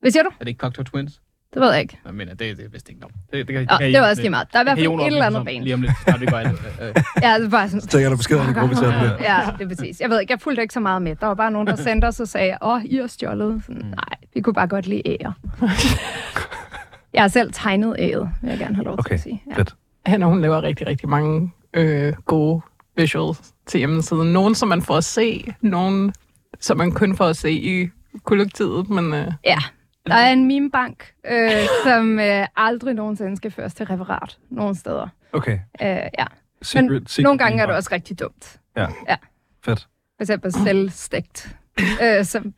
hvad 0.00 0.10
siger 0.10 0.22
du? 0.22 0.28
Er 0.28 0.38
det 0.38 0.48
ikke 0.48 0.58
Cocteau 0.58 0.84
Twins? 0.84 1.20
Det 1.54 1.62
ved 1.62 1.70
jeg 1.72 1.80
ikke. 1.80 1.98
Jeg 2.04 2.14
mener, 2.14 2.34
det, 2.34 2.56
det 2.56 2.64
er 2.64 2.68
vist 2.68 2.88
ikke 2.88 3.00
nok. 3.00 3.10
Det, 3.32 3.48
det, 3.48 3.54
kan, 3.56 3.66
Nå, 3.70 3.86
det 3.86 4.00
var 4.00 4.08
også 4.08 4.22
lige 4.22 4.30
meget. 4.30 4.48
Der 4.52 4.58
er 4.58 4.62
i 4.62 4.64
hvert 4.64 4.78
fald 4.78 4.86
et 5.00 5.06
eller 5.06 5.24
andet 5.26 5.44
band. 5.44 5.62
Lige 5.64 5.74
om 5.74 5.82
lidt, 5.82 5.92
snart 6.04 6.20
vi 6.20 6.26
går 6.26 6.36
Ja, 7.26 7.34
det 7.34 7.42
var 7.42 7.48
bare 7.48 7.68
sådan, 7.68 7.80
Så 7.80 7.86
tænker 7.86 8.08
der 8.08 8.16
beskeder 8.16 8.50
i 8.50 8.52
gruppechat 8.52 8.88
der. 8.88 9.16
Ja, 9.20 9.40
det 9.58 9.64
er 9.64 9.68
præcis. 9.68 10.00
Jeg 10.00 10.10
ved 10.10 10.20
ikke, 10.20 10.32
jeg 10.32 10.40
fulgte 10.40 10.62
ikke 10.62 10.74
så 10.74 10.80
meget 10.80 11.02
med. 11.02 11.16
Der 11.16 11.26
var 11.26 11.34
bare 11.34 11.50
nogen, 11.50 11.66
der 11.68 11.76
sendte 11.76 12.04
os 12.06 12.20
og 12.20 12.28
sagde, 12.28 12.56
åh, 12.62 12.84
I 12.84 12.96
har 12.96 13.06
stjålet. 13.06 13.62
Sådan, 13.66 13.82
Nej, 13.82 14.18
vi 14.34 14.40
kunne 14.40 14.54
bare 14.54 14.66
godt 14.66 14.86
lide 14.86 15.02
æger. 15.06 15.32
jeg 17.14 17.22
har 17.22 17.28
selv 17.28 17.50
tegnet 17.52 17.96
æget, 17.98 18.30
vil 18.42 18.48
jeg 18.50 18.58
gerne 18.58 18.74
have 18.74 18.84
lov 18.84 18.96
til 18.96 19.00
Okay, 19.00 19.14
at 19.14 19.20
sige. 19.20 19.42
Ja. 19.50 19.56
fedt. 19.56 19.74
Han 20.08 20.22
og 20.22 20.28
hun 20.28 20.40
laver 20.40 20.62
rigtig, 20.62 20.86
rigtig 20.86 21.08
mange 21.08 21.52
øh, 21.74 22.12
gode 22.26 22.60
visuals 22.96 23.54
til 23.66 23.78
hjemmesiden. 23.78 24.32
Nogle, 24.32 24.54
som 24.54 24.68
man 24.68 24.82
får 24.82 24.96
at 24.96 25.04
se. 25.04 25.54
Nogle, 25.60 26.12
som 26.60 26.76
man 26.76 26.92
kun 26.92 27.16
får 27.16 27.24
at 27.26 27.36
se 27.36 27.52
i 27.52 27.88
kollektivet. 28.24 28.90
Men 28.90 29.14
øh, 29.14 29.32
Ja, 29.44 29.58
der 30.06 30.14
er 30.14 30.32
en 30.32 30.46
memebank, 30.46 31.12
øh, 31.30 31.50
som 31.84 32.18
øh, 32.20 32.46
aldrig 32.56 32.94
nogensinde 32.94 33.36
skal 33.36 33.50
føres 33.50 33.74
til 33.74 33.86
referat 33.86 34.38
nogen 34.50 34.74
steder. 34.74 35.08
Okay. 35.32 35.58
Øh, 35.82 35.88
ja. 36.18 36.24
Secret, 36.62 36.90
Men 36.90 37.06
secret 37.06 37.24
nogle 37.24 37.38
gange 37.38 37.62
er 37.62 37.66
det 37.66 37.74
også 37.74 37.88
rigtig 37.92 38.20
dumt. 38.20 38.60
Ja. 38.76 38.86
Ja. 39.08 39.16
Fedt. 39.64 39.80
For 40.16 40.22
eksempel 40.22 40.52
selvstegt. 40.52 41.56
Øh, 42.02 42.24
som 42.24 42.44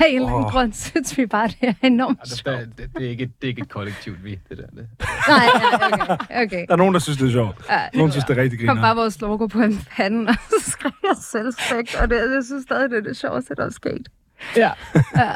af 0.00 0.06
en 0.08 0.14
eller 0.16 0.28
anden 0.28 0.50
grund 0.50 0.72
synes 0.72 1.18
vi 1.18 1.26
bare, 1.26 1.48
det 1.48 1.56
er 1.62 1.74
enormt 1.82 2.28
sjovt. 2.28 2.58
det, 2.58 2.72
det, 2.78 2.90
det, 2.96 3.06
er 3.06 3.10
ikke, 3.10 3.24
det 3.26 3.44
er 3.44 3.48
ikke 3.48 3.62
et 3.62 3.68
kollektivt 3.68 4.24
vi, 4.24 4.38
det 4.48 4.58
der. 4.58 4.66
Det. 4.66 4.88
Nej, 5.28 5.46
ja, 5.60 6.12
okay. 6.14 6.44
okay. 6.46 6.64
Der 6.68 6.72
er 6.72 6.76
nogen, 6.76 6.94
der 6.94 7.00
synes, 7.00 7.18
det 7.18 7.26
er 7.28 7.32
sjovt. 7.32 7.56
Ja, 7.70 7.88
Nogen 7.94 8.12
synes, 8.12 8.24
det 8.24 8.38
er 8.38 8.42
rigtig 8.42 8.58
kom 8.68 8.76
bare 8.76 8.76
griner. 8.86 8.94
vores 8.94 9.20
logo 9.20 9.46
på 9.46 9.60
en 9.62 9.80
pande, 9.90 10.28
og 10.28 10.34
så 10.64 10.70
skrev 10.70 10.92
jeg 11.02 11.16
selvstegt, 11.22 11.94
og 12.02 12.10
det, 12.10 12.16
jeg 12.16 12.42
synes 12.44 12.62
stadig, 12.62 12.90
det 12.90 12.98
er 12.98 13.02
det 13.02 13.16
sjoveste, 13.16 13.54
der 13.54 13.66
er 13.66 13.70
sket. 13.70 14.08
ja, 14.56 14.70
Ja. 15.16 15.32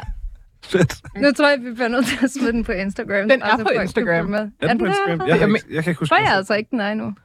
Fedt. 0.65 1.01
Nu 1.17 1.31
tror 1.31 1.49
jeg, 1.49 1.59
vi 1.61 1.71
bliver 1.73 1.87
nødt 1.87 2.05
til 2.05 2.17
at 2.23 2.31
smide 2.31 2.51
den 2.51 2.63
på 2.63 2.71
Instagram. 2.71 3.29
Den 3.29 3.41
er 3.41 3.45
altså, 3.45 3.63
på 3.75 3.81
Instagram. 3.81 4.25
Med. 4.25 4.39
Er 4.61 4.67
den 4.67 4.77
på? 4.77 4.85
Instagram? 4.85 5.27
Jeg, 5.27 5.35
ikke, 5.47 5.63
jeg 5.71 5.83
kan 5.83 5.91
ikke 5.91 5.99
huske 5.99 6.09
tror 6.11 6.17
jeg 6.21 6.29
det. 6.31 6.37
altså 6.37 6.53
ikke, 6.53 6.69
den 6.71 6.79
er 6.81 6.91
endnu. 6.91 7.15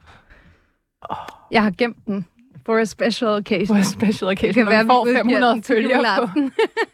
Jeg 1.50 1.62
har 1.62 1.70
gemt 1.78 2.06
den 2.06 2.26
for 2.70 2.78
a 2.78 2.86
special 2.86 3.36
occasion. 3.36 3.66
for 3.66 3.80
a 3.80 3.84
special 3.84 4.30
occasion. 4.30 4.54
kan 4.54 4.64
når 4.64 4.70
være, 4.70 4.84
vi 4.84 4.88
får 4.88 5.04
vi 5.04 5.10
udgiver 5.10 5.24
500 5.24 5.52
den 5.52 5.62
til 5.62 5.74
følgere 5.74 6.28
på. 6.28 6.40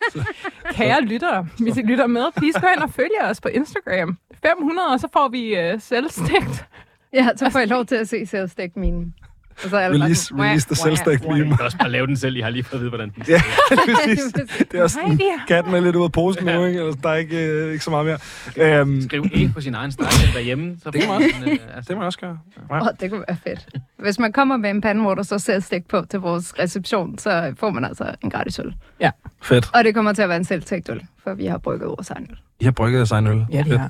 Kære 0.76 1.00
lyttere, 1.00 1.46
hvis 1.58 1.76
I 1.76 1.82
lytter 1.82 2.06
med, 2.06 2.24
please 2.36 2.60
gå 2.60 2.66
ind 2.76 2.82
og 2.82 2.90
følge 2.90 3.22
os 3.24 3.40
på 3.40 3.48
Instagram. 3.48 4.18
500, 4.42 4.88
og 4.88 5.00
så 5.00 5.08
får 5.12 5.28
vi 5.28 5.56
øh, 5.56 5.80
selvstængt. 5.80 6.64
Ja, 7.12 7.28
så 7.36 7.50
får 7.50 7.58
jeg 7.58 7.68
lov 7.68 7.84
til 7.84 7.94
at 7.94 8.08
se 8.08 8.26
selvstegt 8.26 8.76
mine. 8.76 9.12
Og 9.64 9.70
så 9.70 9.76
er 9.76 9.88
det 9.88 10.02
Release, 10.02 10.24
sådan, 10.24 10.42
release 10.44 10.66
the 10.66 10.74
selvstænkt 10.76 11.24
wah, 11.26 11.38
meme. 11.38 11.48
Jeg 11.50 11.56
kan 11.58 11.64
også 11.64 11.78
bare 11.78 11.90
lave 11.90 12.06
den 12.06 12.16
selv. 12.16 12.36
I 12.36 12.40
har 12.40 12.50
lige 12.50 12.64
fået 12.64 12.74
at 12.78 12.80
vide, 12.80 12.90
hvordan 12.90 13.10
den 13.16 13.24
Ja, 13.28 13.40
præcis. 13.86 14.32
Det 14.58 14.74
er 14.78 14.82
også 14.82 14.98
sådan, 15.02 15.18
der. 15.18 15.24
katten 15.48 15.74
er 15.74 15.80
lidt 15.80 15.96
ude 15.96 16.04
af 16.04 16.12
posen 16.12 16.44
nu, 16.44 16.64
ikke? 16.64 16.78
Eller, 16.78 16.92
der 16.92 17.08
er 17.08 17.14
ikke, 17.14 17.46
øh, 17.46 17.72
ikke 17.72 17.84
så 17.84 17.90
meget 17.90 18.06
mere. 18.06 18.80
Øhm, 18.80 19.00
Skriv 19.00 19.24
E 19.34 19.48
på 19.54 19.60
sin 19.60 19.74
egen 19.74 19.92
start 19.92 20.14
derhjemme. 20.34 20.76
Så 20.82 20.90
Det 20.90 21.00
kan 21.00 21.10
man 21.10 21.20
man, 21.40 21.48
øh, 21.52 21.58
altså, 21.76 21.88
det 21.88 21.96
må 21.96 22.02
jeg 22.02 22.06
også 22.06 22.18
gøre. 22.18 22.38
Ja. 22.70 22.80
Åh, 22.80 22.88
det 23.00 23.10
kunne 23.10 23.24
være 23.28 23.36
fedt. 23.44 23.68
Hvis 23.98 24.18
man 24.18 24.32
kommer 24.32 24.56
med 24.56 24.70
en 24.70 24.80
pande, 24.80 25.02
hvor 25.02 25.14
der 25.14 25.22
så 25.22 25.60
stik 25.60 25.88
på 25.88 26.04
til 26.10 26.20
vores 26.20 26.54
reception, 26.58 27.18
så 27.18 27.54
får 27.58 27.70
man 27.70 27.84
altså 27.84 28.14
en 28.24 28.30
gratis 28.30 28.58
øl. 28.58 28.74
Fedt. 29.42 29.70
Og 29.74 29.84
det 29.84 29.94
kommer 29.94 30.12
til 30.12 30.22
at 30.22 30.28
være 30.28 30.38
en 30.38 30.44
selvtægt 30.44 30.88
øl, 30.90 31.02
for 31.24 31.34
vi 31.34 31.46
har 31.46 31.58
brygget 31.58 31.88
vores 31.88 32.10
egen 32.10 32.26
øl. 32.30 32.36
I 32.60 32.64
har 32.64 32.70
brygget 32.72 33.08
sig 33.08 33.18
en 33.18 33.26
øl. 33.26 33.46
Ja, 33.52 33.58
det 33.58 33.66
Fedt. 33.66 33.80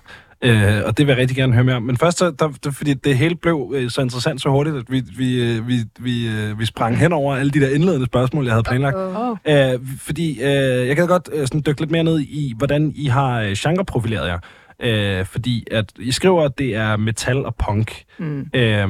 Øh, 0.44 0.82
og 0.86 0.98
det 0.98 1.06
vil 1.06 1.12
jeg 1.12 1.20
rigtig 1.20 1.36
gerne 1.36 1.52
høre 1.52 1.64
mere 1.64 1.76
om. 1.76 1.82
Men 1.82 1.96
først, 1.96 2.18
så, 2.18 2.30
der, 2.38 2.48
der, 2.64 2.70
fordi 2.70 2.94
det 2.94 3.16
hele 3.18 3.36
blev 3.36 3.72
øh, 3.76 3.90
så 3.90 4.00
interessant 4.00 4.42
så 4.42 4.48
hurtigt, 4.48 4.76
at 4.76 4.84
vi, 4.88 5.02
vi, 5.16 5.42
øh, 5.42 5.68
vi, 5.68 5.78
vi, 5.98 6.28
øh, 6.28 6.58
vi 6.58 6.66
sprang 6.66 6.98
hen 6.98 7.12
over 7.12 7.36
alle 7.36 7.50
de 7.52 7.60
der 7.60 7.70
indledende 7.74 8.06
spørgsmål, 8.06 8.44
jeg 8.44 8.52
havde 8.52 8.62
planlagt. 8.64 8.96
Oh. 8.96 9.36
Øh, 9.48 9.80
fordi 10.00 10.42
øh, 10.42 10.88
jeg 10.88 10.96
kan 10.96 11.06
godt 11.06 11.28
øh, 11.32 11.46
sådan 11.46 11.62
dykke 11.66 11.80
lidt 11.80 11.90
mere 11.90 12.04
ned 12.04 12.20
i, 12.20 12.54
hvordan 12.56 12.92
I 12.94 13.06
har 13.06 13.40
øh, 13.40 13.52
genreprofileret 13.58 14.28
jer. 14.28 14.38
Øh, 14.82 15.26
fordi 15.26 15.64
at 15.70 15.92
I 15.98 16.12
skriver, 16.12 16.42
at 16.44 16.58
det 16.58 16.74
er 16.74 16.96
metal 16.96 17.44
og 17.44 17.54
punk. 17.54 18.02
Mm. 18.18 18.46
Øh, 18.54 18.88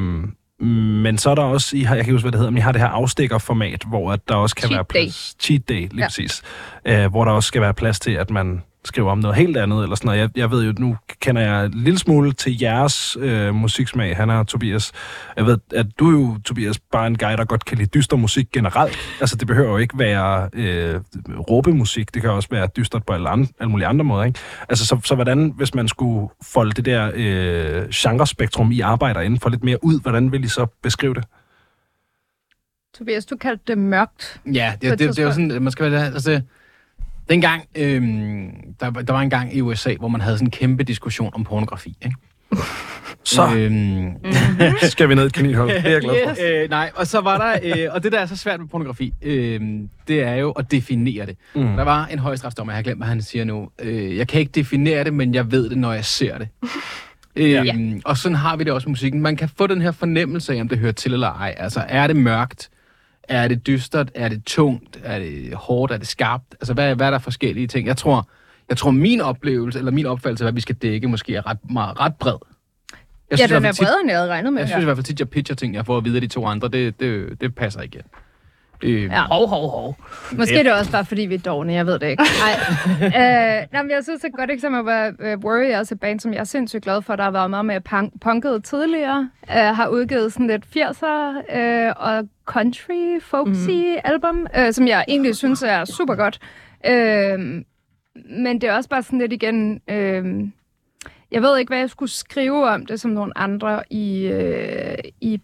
Men 1.05 1.18
så 1.18 1.30
er 1.30 1.34
der 1.34 1.42
også, 1.42 1.76
I 1.76 1.80
har, 1.80 1.97
jeg 1.97 2.05
kan 2.05 2.14
huske, 2.14 2.24
hvad 2.24 2.32
det 2.32 2.38
hedder, 2.38 2.51
men 2.51 2.59
I 2.59 2.61
har 2.61 2.72
det 2.72 2.80
her 2.80 2.88
afstikkerformat, 2.88 3.84
hvor 3.88 4.12
at 4.12 4.20
der 4.28 4.34
også 4.34 4.55
kan 4.57 4.68
Cheat 4.68 4.70
være 4.76 4.82
day. 4.82 5.05
plads... 5.05 5.36
Cheat 5.40 5.68
day, 5.68 5.74
lige 5.74 5.90
Ja. 5.94 6.01
ja. 6.01 6.07
præcis. 6.07 6.42
Øh, 6.86 7.07
hvor 7.11 7.24
der 7.24 7.32
også 7.32 7.47
skal 7.47 7.61
være 7.62 7.74
plads 7.74 8.01
til, 8.01 8.11
at 8.11 8.30
man 8.30 8.62
skriver 8.87 9.11
om 9.11 9.18
noget 9.18 9.37
helt 9.37 9.57
andet, 9.57 9.82
eller 9.82 9.97
sådan 9.97 10.07
noget. 10.07 10.20
Jeg, 10.20 10.30
jeg 10.37 10.51
ved 10.51 10.64
jo, 10.64 10.74
nu 10.78 10.97
kender 11.20 11.43
jeg 11.43 11.64
en 11.64 11.72
lille 11.74 11.99
smule 11.99 12.32
til 12.32 12.61
jeres 12.61 13.16
øh, 13.20 13.55
musiksmag, 13.55 14.16
han 14.16 14.30
er 14.30 14.43
Tobias. 14.43 14.93
Jeg 15.37 15.47
ved, 15.47 15.59
at 15.74 15.87
du 15.99 16.09
er 16.09 16.12
jo, 16.12 16.39
Tobias, 16.45 16.78
bare 16.78 17.07
en 17.07 17.18
guy, 17.18 17.28
der 17.28 17.45
godt 17.45 17.64
kan 17.64 17.78
lide 17.78 17.89
dyster 17.89 18.16
musik 18.16 18.47
generelt. 18.53 18.97
Altså, 19.20 19.37
det 19.37 19.47
behøver 19.47 19.70
jo 19.70 19.76
ikke 19.76 19.99
være 19.99 20.51
øh, 20.53 21.01
råbemusik, 21.51 22.14
det 22.14 22.22
kan 22.22 22.30
også 22.30 22.49
være 22.51 22.68
dystert 22.76 23.07
på 23.07 23.12
alle, 23.12 23.28
andre, 23.28 23.49
alle 23.61 23.70
mulige 23.70 23.87
andre 23.87 24.05
måder, 24.05 24.24
ikke? 24.24 24.39
Altså, 24.68 24.87
så, 24.87 25.01
så 25.05 25.14
hvordan, 25.14 25.53
hvis 25.57 25.74
man 25.74 25.89
skulle 25.89 26.28
folde 26.43 26.72
det 26.72 26.84
der 26.84 27.11
øh, 27.14 27.89
genrespektrum, 27.95 28.72
I 28.72 28.80
arbejder 28.80 29.20
inden 29.20 29.41
for 29.41 29.51
lidt 29.51 29.64
mere 29.64 29.84
ud, 29.84 30.01
hvordan 30.01 30.32
vil 30.32 30.45
I 30.45 30.49
så 30.49 30.66
beskrive 30.82 31.14
det? 31.14 31.24
Tobias, 32.99 33.26
du 33.26 33.37
kaldte 33.37 33.62
det 33.66 33.78
mørkt. 33.78 34.41
Ja, 34.53 34.72
På 34.80 34.87
et 34.87 34.91
det, 34.91 34.99
det, 34.99 35.16
det 35.16 35.18
er 35.18 35.26
jo 35.26 35.32
sådan, 35.32 35.62
man 35.62 35.72
skal 35.72 35.91
være, 35.91 36.05
altså, 36.05 36.41
dengang, 37.28 37.62
øhm, 37.74 38.48
der, 38.80 38.90
der 38.90 39.12
var 39.12 39.20
en 39.20 39.30
gang 39.30 39.56
i 39.56 39.60
USA, 39.60 39.94
hvor 39.98 40.08
man 40.08 40.20
havde 40.20 40.36
sådan 40.38 40.46
en 40.46 40.50
kæmpe 40.50 40.84
diskussion 40.84 41.30
om 41.34 41.44
pornografi, 41.44 41.96
ikke? 42.04 42.16
Så 43.24 43.42
Øhm, 43.56 44.10
skal 44.82 45.08
vi 45.08 45.14
ned 45.14 45.22
i 45.22 45.26
et 45.26 45.32
kaninhul. 45.32 45.68
Det 45.68 45.86
er 45.86 45.90
jeg 45.90 46.00
glad 46.00 46.14
for. 46.24 46.30
Yes. 46.30 46.38
øh, 46.64 46.70
nej, 46.70 46.90
og 46.94 47.06
så 47.06 47.20
var 47.20 47.38
der, 47.38 47.58
øh, 47.86 47.94
og 47.94 48.02
det 48.02 48.12
der 48.12 48.18
er 48.20 48.26
så 48.26 48.36
svært 48.36 48.60
med 48.60 48.68
pornografi, 48.68 49.12
øh, 49.22 49.60
det 50.08 50.22
er 50.22 50.34
jo 50.34 50.50
at 50.50 50.70
definere 50.70 51.26
det. 51.26 51.36
Mm. 51.54 51.62
Der 51.76 51.82
var 51.82 52.06
en 52.06 52.18
højesteretsdommer, 52.18 52.72
jeg 52.72 52.76
har 52.76 52.82
glemt, 52.82 52.98
hvad 52.98 53.08
han 53.08 53.22
siger 53.22 53.44
nu. 53.44 53.68
Øh, 53.82 54.16
jeg 54.16 54.28
kan 54.28 54.40
ikke 54.40 54.52
definere 54.54 55.04
det, 55.04 55.14
men 55.14 55.34
jeg 55.34 55.50
ved 55.52 55.70
det, 55.70 55.78
når 55.78 55.92
jeg 55.92 56.04
ser 56.04 56.38
det. 56.38 56.48
Øh, 57.36 57.50
Ja. 57.66 57.74
Og 58.04 58.16
sådan 58.16 58.36
har 58.36 58.56
vi 58.56 58.64
det 58.64 58.72
også 58.72 58.88
med 58.88 58.92
musikken. 58.92 59.20
Man 59.20 59.36
kan 59.36 59.48
få 59.58 59.66
den 59.66 59.82
her 59.82 59.92
fornemmelse 59.92 60.54
af, 60.54 60.60
om 60.60 60.68
det 60.68 60.78
hører 60.78 60.92
til 60.92 61.12
eller 61.12 61.32
ej. 61.32 61.54
Altså, 61.58 61.84
er 61.88 62.06
det 62.06 62.16
mørkt? 62.16 62.68
Er 63.28 63.48
det 63.48 63.66
dystert? 63.66 64.10
Er 64.14 64.28
det 64.28 64.44
tungt? 64.44 65.00
Er 65.04 65.18
det 65.18 65.54
hårdt? 65.54 65.92
Er 65.92 65.96
det 65.96 66.06
skarpt? 66.06 66.54
Altså, 66.54 66.74
hvad, 66.74 66.94
hvad 66.94 67.06
er 67.06 67.10
der 67.10 67.18
forskellige 67.18 67.66
ting? 67.66 67.86
Jeg 67.86 67.96
tror, 67.96 68.28
jeg 68.68 68.76
tror 68.76 68.90
min 68.90 69.20
oplevelse, 69.20 69.78
eller 69.78 69.92
min 69.92 70.06
opfattelse 70.06 70.44
af, 70.44 70.46
hvad 70.46 70.54
vi 70.54 70.60
skal 70.60 70.74
dække, 70.74 71.08
måske 71.08 71.34
er 71.34 71.46
ret, 71.46 71.70
meget, 71.70 72.00
ret 72.00 72.14
bred. 72.14 72.36
Jeg 73.30 73.38
ja, 73.38 73.44
i 73.44 73.48
den 73.48 73.64
er 73.64 73.72
bredere, 73.78 74.00
end 74.00 74.10
jeg 74.10 74.18
havde 74.18 74.30
regnet 74.30 74.52
med. 74.52 74.60
jeg 74.60 74.68
synes 74.68 74.82
i 74.82 74.84
hvert 74.84 74.96
fald 74.96 75.04
tit, 75.04 75.20
jeg 75.20 75.28
pitcher 75.28 75.54
ting, 75.56 75.74
jeg 75.74 75.86
får 75.86 75.96
at 75.96 76.04
vide 76.04 76.16
af 76.16 76.20
de 76.20 76.26
to 76.26 76.46
andre. 76.46 76.68
Det, 76.68 77.00
det, 77.00 77.40
det 77.40 77.54
passer 77.54 77.80
ikke. 77.80 78.02
Øh, 78.82 79.02
Ja. 79.02 79.22
Hov, 79.22 79.48
hov, 79.48 79.70
hov. 79.70 79.96
Måske 80.32 80.58
er 80.58 80.62
det 80.62 80.72
også 80.72 80.92
bare, 80.92 81.04
fordi 81.04 81.22
vi 81.22 81.34
er 81.34 81.38
dårne, 81.38 81.72
jeg 81.72 81.86
ved 81.86 81.98
det 81.98 82.08
ikke. 82.10 82.22
Nej. 83.00 83.06
øh, 83.06 83.66
nej, 83.72 83.82
men 83.82 83.90
jeg 83.90 84.02
synes, 84.02 84.24
et 84.24 84.32
godt 84.32 84.50
eksempel 84.50 84.82
var 84.82 85.08
uh, 85.08 85.44
Worry, 85.44 85.74
også 85.80 85.94
et 85.94 86.00
band, 86.00 86.20
som 86.20 86.32
jeg 86.32 86.40
er 86.40 86.44
sindssygt 86.44 86.84
glad 86.84 87.02
for, 87.02 87.16
der 87.16 87.24
har 87.24 87.30
været 87.30 87.50
meget 87.50 87.64
mere 87.64 87.80
punk- 87.88 88.18
punket 88.20 88.64
tidligere, 88.64 89.30
uh, 89.42 89.54
har 89.54 89.88
udgivet 89.88 90.32
sådan 90.32 90.46
lidt 90.46 90.64
80'er 90.76 91.56
uh, 91.58 91.92
og 91.96 92.28
country, 92.44 93.20
folksy 93.22 93.70
mm. 93.70 93.96
album, 94.04 94.46
uh, 94.58 94.70
som 94.72 94.86
jeg 94.88 95.04
egentlig 95.08 95.36
synes 95.36 95.62
er 95.62 95.84
super 95.84 96.14
godt. 96.14 96.38
Uh, 96.88 97.40
men 98.30 98.60
det 98.60 98.64
er 98.64 98.72
også 98.72 98.88
bare 98.88 99.02
sådan 99.02 99.18
lidt 99.18 99.32
igen... 99.32 99.80
Uh, 99.92 100.48
jeg 101.30 101.42
ved 101.42 101.58
ikke, 101.58 101.70
hvad 101.70 101.78
jeg 101.78 101.90
skulle 101.90 102.12
skrive 102.12 102.68
om 102.68 102.86
det, 102.86 103.00
som 103.00 103.10
nogle 103.10 103.38
andre 103.38 103.82
i, 103.90 104.26
øh, 104.26 104.98
i, 105.20 105.40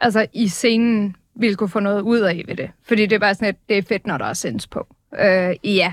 altså 0.00 0.26
i 0.32 0.48
scenen 0.48 1.16
ville 1.40 1.56
kunne 1.56 1.68
få 1.68 1.80
noget 1.80 2.02
ud 2.02 2.18
af 2.18 2.44
ved 2.48 2.56
det. 2.56 2.70
Fordi 2.82 3.02
det 3.02 3.12
er 3.12 3.18
bare 3.18 3.34
sådan, 3.34 3.48
at 3.48 3.56
det 3.68 3.78
er 3.78 3.82
fedt, 3.82 4.06
når 4.06 4.18
der 4.18 4.24
er 4.24 4.32
sens 4.32 4.66
på. 4.66 4.86
Øh, 5.20 5.54
ja, 5.76 5.92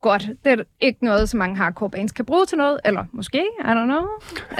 godt. 0.00 0.28
Det 0.44 0.52
er 0.52 0.64
ikke 0.80 1.04
noget, 1.04 1.28
som 1.28 1.38
mange 1.38 1.56
hardcore 1.56 1.90
bands 1.90 2.12
kan 2.12 2.24
bruge 2.24 2.46
til 2.46 2.58
noget. 2.58 2.78
Eller 2.84 3.04
måske, 3.12 3.38
I 3.38 3.62
don't 3.62 3.84
know. 3.84 4.04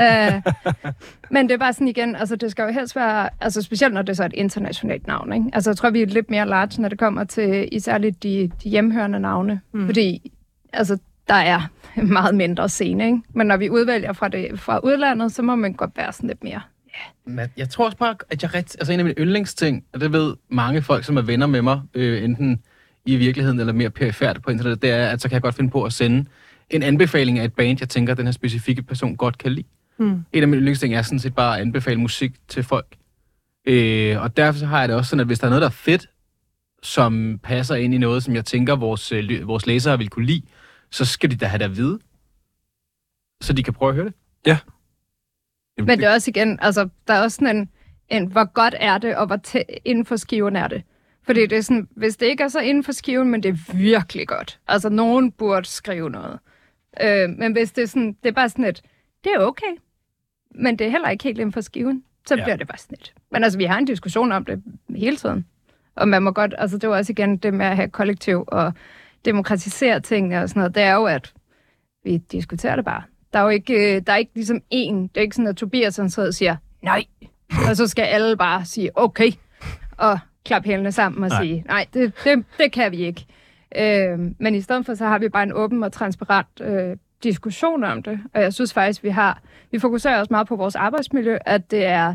øh, 0.01 0.43
men 1.35 1.49
det 1.49 1.55
er 1.55 1.59
bare 1.59 1.73
sådan 1.73 1.89
igen, 1.89 2.17
altså 2.17 2.37
det 2.37 2.51
skal 2.51 2.63
jo 2.63 2.69
helst 2.69 2.97
være, 2.97 3.29
altså 3.41 3.63
specielt 3.63 3.95
når 3.95 4.03
det 4.03 4.09
er 4.09 4.15
så 4.15 4.25
et 4.25 4.33
internationalt 4.35 5.07
navn, 5.07 5.33
ikke? 5.33 5.47
Altså 5.53 5.71
jeg 5.71 5.77
tror, 5.77 5.91
vi 5.91 6.03
er 6.03 6.07
lidt 6.07 6.31
mere 6.31 6.47
large, 6.47 6.83
når 6.83 6.89
det 6.89 6.99
kommer 6.99 7.25
til 7.25 7.69
især 7.73 7.99
lidt 7.99 8.23
de, 8.23 8.51
de 8.65 8.69
hjemhørende 8.69 9.21
navne. 9.21 9.61
Mm. 9.73 9.87
Fordi, 9.87 10.33
altså 10.73 10.99
der 11.29 11.35
er 11.35 11.61
meget 12.03 12.35
mindre 12.35 12.69
scene, 12.69 13.07
ikke? 13.07 13.21
Men 13.29 13.47
når 13.47 13.57
vi 13.57 13.71
udvælger 13.71 14.13
fra, 14.13 14.29
det, 14.29 14.61
fra 14.61 14.79
udlandet, 14.79 15.33
så 15.33 15.43
må 15.43 15.55
man 15.55 15.73
godt 15.73 15.91
være 15.97 16.13
sådan 16.13 16.29
lidt 16.29 16.45
mere. 16.45 16.61
Men 17.27 17.49
jeg 17.57 17.69
tror 17.69 17.85
også 17.85 17.97
bare, 17.97 18.17
at 18.31 18.43
jeg 18.43 18.55
ret, 18.55 18.77
altså 18.79 18.93
en 18.93 18.99
af 18.99 19.05
mine 19.05 19.15
yndlingsting, 19.19 19.85
og 19.93 20.01
det 20.01 20.13
ved 20.13 20.37
mange 20.49 20.83
folk, 20.83 21.05
som 21.05 21.17
er 21.17 21.23
venner 21.23 21.47
med 21.47 21.63
mig, 21.63 21.83
øh, 21.95 22.25
enten 22.25 22.63
i 23.07 23.17
virkeligheden 23.17 23.61
eller 23.61 23.73
mere 23.73 23.91
perifært 23.91 24.43
på 24.43 24.51
internettet, 24.51 24.83
det 24.83 24.91
er, 24.91 25.09
at 25.09 25.21
så 25.21 25.29
kan 25.29 25.35
jeg 25.35 25.43
godt 25.43 25.55
finde 25.55 25.71
på 25.71 25.85
at 25.85 25.93
sende 25.93 26.29
en 26.71 26.83
anbefaling 26.83 27.39
af 27.39 27.45
et 27.45 27.55
band, 27.55 27.77
jeg 27.81 27.89
tænker, 27.89 28.13
at 28.13 28.19
den 28.19 28.27
her 28.27 28.33
specifikke 28.33 28.83
person 28.83 29.17
godt 29.17 29.39
kan 29.39 29.53
lide. 29.53 29.67
Mm. 29.99 30.25
En 30.33 30.43
af 30.43 30.49
mine 30.49 30.57
yndlingsting 30.57 30.95
er 30.95 31.03
sådan 31.03 31.19
set 31.19 31.35
bare 31.35 31.57
at 31.57 31.61
anbefale 31.61 32.01
musik 32.01 32.33
til 32.49 32.63
folk. 32.63 32.97
Øh, 33.67 34.23
og 34.23 34.37
derfor 34.37 34.59
så 34.59 34.67
har 34.67 34.81
jeg 34.81 34.89
det 34.89 34.97
også 34.97 35.11
sådan, 35.11 35.21
at 35.21 35.27
hvis 35.27 35.39
der 35.39 35.47
er 35.47 35.51
noget, 35.51 35.63
der 35.63 35.69
er 35.69 35.73
fedt, 35.73 36.09
som 36.83 37.41
passer 37.43 37.75
ind 37.75 37.95
i 37.95 37.99
noget, 37.99 38.23
som 38.23 38.35
jeg 38.35 38.45
tænker, 38.45 38.77
vores, 38.77 39.13
øh, 39.13 39.49
vores 39.49 39.67
læsere 39.67 39.99
vil 39.99 40.09
kunne 40.09 40.27
lide, 40.27 40.43
så 40.91 41.05
skal 41.05 41.31
de 41.31 41.37
da 41.37 41.47
have 41.47 41.59
det 41.59 41.65
at 41.65 41.77
vide, 41.77 41.99
så 43.41 43.53
de 43.53 43.63
kan 43.63 43.75
prøve 43.75 43.89
at 43.89 43.95
høre 43.95 44.05
det. 44.05 44.15
Jamen, 44.47 44.61
Men 45.79 45.89
det 45.99 46.05
er 46.05 46.13
også 46.13 46.31
igen, 46.31 46.59
altså, 46.63 46.89
der 47.09 47.15
er 47.15 47.23
også 47.23 47.35
sådan 47.37 47.57
en, 47.57 47.69
en 48.09 48.27
hvor 48.33 48.45
godt 48.53 48.75
er 48.81 48.99
det, 48.99 49.17
og 49.17 49.27
hvor 49.27 49.39
tæ- 49.47 49.81
inden 49.85 50.07
for 50.07 50.17
skiven 50.17 50.57
er 50.57 50.69
det. 50.69 50.83
Fordi 51.23 51.47
det 51.47 51.59
er 51.59 51.63
sådan, 51.63 51.89
hvis 51.97 52.17
det 52.17 52.27
ikke 52.27 52.43
er 52.43 52.49
så 52.49 52.61
inden 52.61 52.85
for 52.85 52.93
skiven, 52.93 53.31
men 53.31 53.43
det 53.43 53.49
er 53.49 53.75
virkelig 53.75 54.29
godt. 54.29 54.61
Altså, 54.69 54.89
nogen 54.89 55.33
burde 55.33 55.67
skrive 55.67 56.11
noget. 56.11 56.39
Øh, 57.03 57.31
men 57.31 57.53
hvis 57.53 57.73
det 57.73 57.83
er 57.83 57.87
sådan, 57.87 58.17
det 58.23 58.29
er 58.29 58.33
bare 58.33 58.49
sådan 58.49 58.65
et, 58.65 58.83
det 59.25 59.33
er 59.35 59.39
okay, 59.39 59.67
men 60.55 60.77
det 60.79 60.87
er 60.87 60.91
heller 60.91 61.09
ikke 61.11 61.25
helt 61.25 61.39
inden 61.39 61.53
for 61.53 61.61
skiven, 61.61 62.05
så 62.27 62.35
Ja. 62.37 62.45
bliver 62.45 62.57
det 62.57 62.69
bare 62.69 62.79
sådan 62.79 62.95
et. 63.01 63.15
Men 63.31 63.45
altså, 63.45 63.59
vi 63.59 63.65
har 63.65 63.79
en 63.79 63.85
diskussion 63.85 64.33
om 64.33 64.45
det 64.45 64.63
hele 64.97 65.17
tiden. 65.17 65.47
Og 65.97 66.09
man 66.09 66.23
må 66.23 66.31
godt, 66.31 66.55
altså 66.59 66.79
det 66.79 66.89
var 66.89 66.97
også 66.97 67.13
igen 67.13 67.37
det 67.37 67.55
med 67.55 67.67
at 67.67 67.77
have 67.77 67.89
kollektiv 67.89 68.45
og 68.47 68.73
demokratisere 69.25 70.01
ting 70.01 70.37
og 70.39 70.49
sådan 70.49 70.61
noget, 70.61 70.75
det 70.75 70.83
er 70.83 70.95
jo, 70.95 71.05
at 71.05 71.33
vi 72.05 72.17
diskuterer 72.17 72.77
det 72.77 72.85
bare. 72.85 73.03
Der 73.35 73.41
er 73.41 73.45
jo 73.45 73.49
ikke, 73.49 73.97
øh, 73.97 74.03
der 74.07 74.13
er 74.13 74.17
ikke 74.17 74.35
ligesom 74.35 74.61
en, 74.71 75.03
det 75.03 75.17
er 75.17 75.21
ikke 75.21 75.37
sådan, 75.37 75.49
at 75.49 75.57
Tobias 75.57 75.97
han 75.97 76.11
sidder 76.11 76.29
og 76.29 76.35
siger, 76.35 76.57
nej, 76.83 77.05
og 77.69 77.77
så 77.77 77.87
skal 77.87 78.03
alle 78.03 78.37
bare 78.37 78.65
sige, 78.65 78.91
okay, 78.95 79.33
og 79.97 80.19
klappe 80.45 80.69
hælene 80.69 80.93
sammen 80.93 81.25
og 81.25 81.29
Nej. 81.29 81.39
nej. 81.39 81.47
sige, 81.47 81.65
nej, 81.67 81.87
det, 81.95 82.13
det, 82.25 82.45
det 82.59 82.73
kan 82.73 82.93
vi 82.93 82.97
ikke. 82.97 83.27
Øh, 83.77 84.19
men 84.39 84.55
i 84.55 84.61
stedet 84.61 84.87
for, 84.87 84.95
så 84.95 85.07
har 85.07 85.19
vi 85.19 85.29
bare 85.29 85.43
en 85.43 85.53
åben 85.53 85.83
og 85.83 85.93
transparent 85.93 86.61
øh, 86.61 86.97
diskussion 87.23 87.85
om 87.85 88.03
det, 88.03 88.21
og 88.35 88.43
jeg 88.43 88.55
synes 88.55 88.73
faktisk, 88.75 89.03
vi 89.03 89.09
har, 89.09 89.43
vi 89.71 89.79
fokuserer 89.79 90.19
også 90.19 90.33
meget 90.33 90.49
på 90.49 90.57
vores 90.57 90.77
arbejdsmiljø, 90.77 91.39
at 91.47 91.71
det 91.71 91.85
er, 91.85 92.15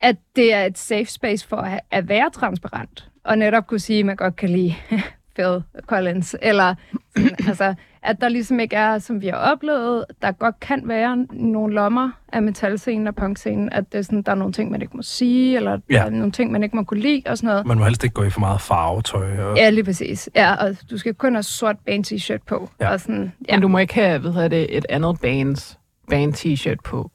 at 0.00 0.16
det 0.36 0.54
er 0.54 0.64
et 0.64 0.78
safe 0.78 1.06
space 1.06 1.48
for 1.48 1.56
at, 1.56 1.80
at 1.90 2.08
være 2.08 2.30
transparent, 2.30 3.10
og 3.24 3.38
netop 3.38 3.66
kunne 3.66 3.80
sige, 3.80 3.98
at 3.98 4.06
man 4.06 4.16
godt 4.16 4.36
kan 4.36 4.48
lide 4.48 4.74
Phil 5.34 5.62
Collins, 5.86 6.36
eller 6.42 6.74
sådan, 7.16 7.36
altså, 7.48 7.74
at 8.02 8.20
der 8.20 8.28
ligesom 8.28 8.60
ikke 8.60 8.76
er, 8.76 8.98
som 8.98 9.20
vi 9.22 9.26
har 9.26 9.36
oplevet, 9.52 10.04
der 10.22 10.32
godt 10.32 10.60
kan 10.60 10.82
være 10.84 11.16
nogle 11.32 11.74
lommer 11.74 12.10
af 12.32 12.42
metalscenen 12.42 13.06
og 13.06 13.14
punkscenen, 13.14 13.72
at 13.72 13.92
det 13.92 13.98
er 13.98 14.02
sådan, 14.02 14.22
der 14.22 14.32
er 14.32 14.36
nogle 14.36 14.52
ting, 14.52 14.70
man 14.70 14.82
ikke 14.82 14.96
må 14.96 15.02
sige, 15.02 15.56
eller 15.56 15.78
Ja. 15.90 15.94
der 15.94 16.02
er 16.04 16.10
nogle 16.10 16.32
ting, 16.32 16.52
man 16.52 16.62
ikke 16.62 16.76
må 16.76 16.82
kunne 16.82 17.00
lide, 17.00 17.22
og 17.26 17.38
sådan 17.38 17.48
noget. 17.48 17.66
Man 17.66 17.78
må 17.78 17.84
helst 17.84 18.04
ikke 18.04 18.14
gå 18.14 18.22
i 18.22 18.30
for 18.30 18.40
meget 18.40 18.60
farvetøj. 18.60 19.38
Og... 19.38 19.56
Ja, 19.56 19.70
lige 19.70 19.84
præcis. 19.84 20.30
Ja, 20.34 20.54
og 20.54 20.76
du 20.90 20.98
skal 20.98 21.14
kun 21.14 21.34
have 21.34 21.42
sort 21.42 21.76
band 21.86 22.04
t-shirt 22.06 22.44
på. 22.46 22.70
Ja. 22.80 22.90
Og 22.92 23.00
sådan, 23.00 23.32
ja. 23.48 23.54
Men 23.54 23.62
du 23.62 23.68
må 23.68 23.78
ikke 23.78 23.94
have, 23.94 24.18
hvad 24.18 24.32
hedder 24.32 24.48
det, 24.48 24.76
et 24.76 24.86
andet 24.88 25.20
bands 25.22 25.78
band 26.10 26.34
t-shirt 26.34 26.76
på 26.84 27.10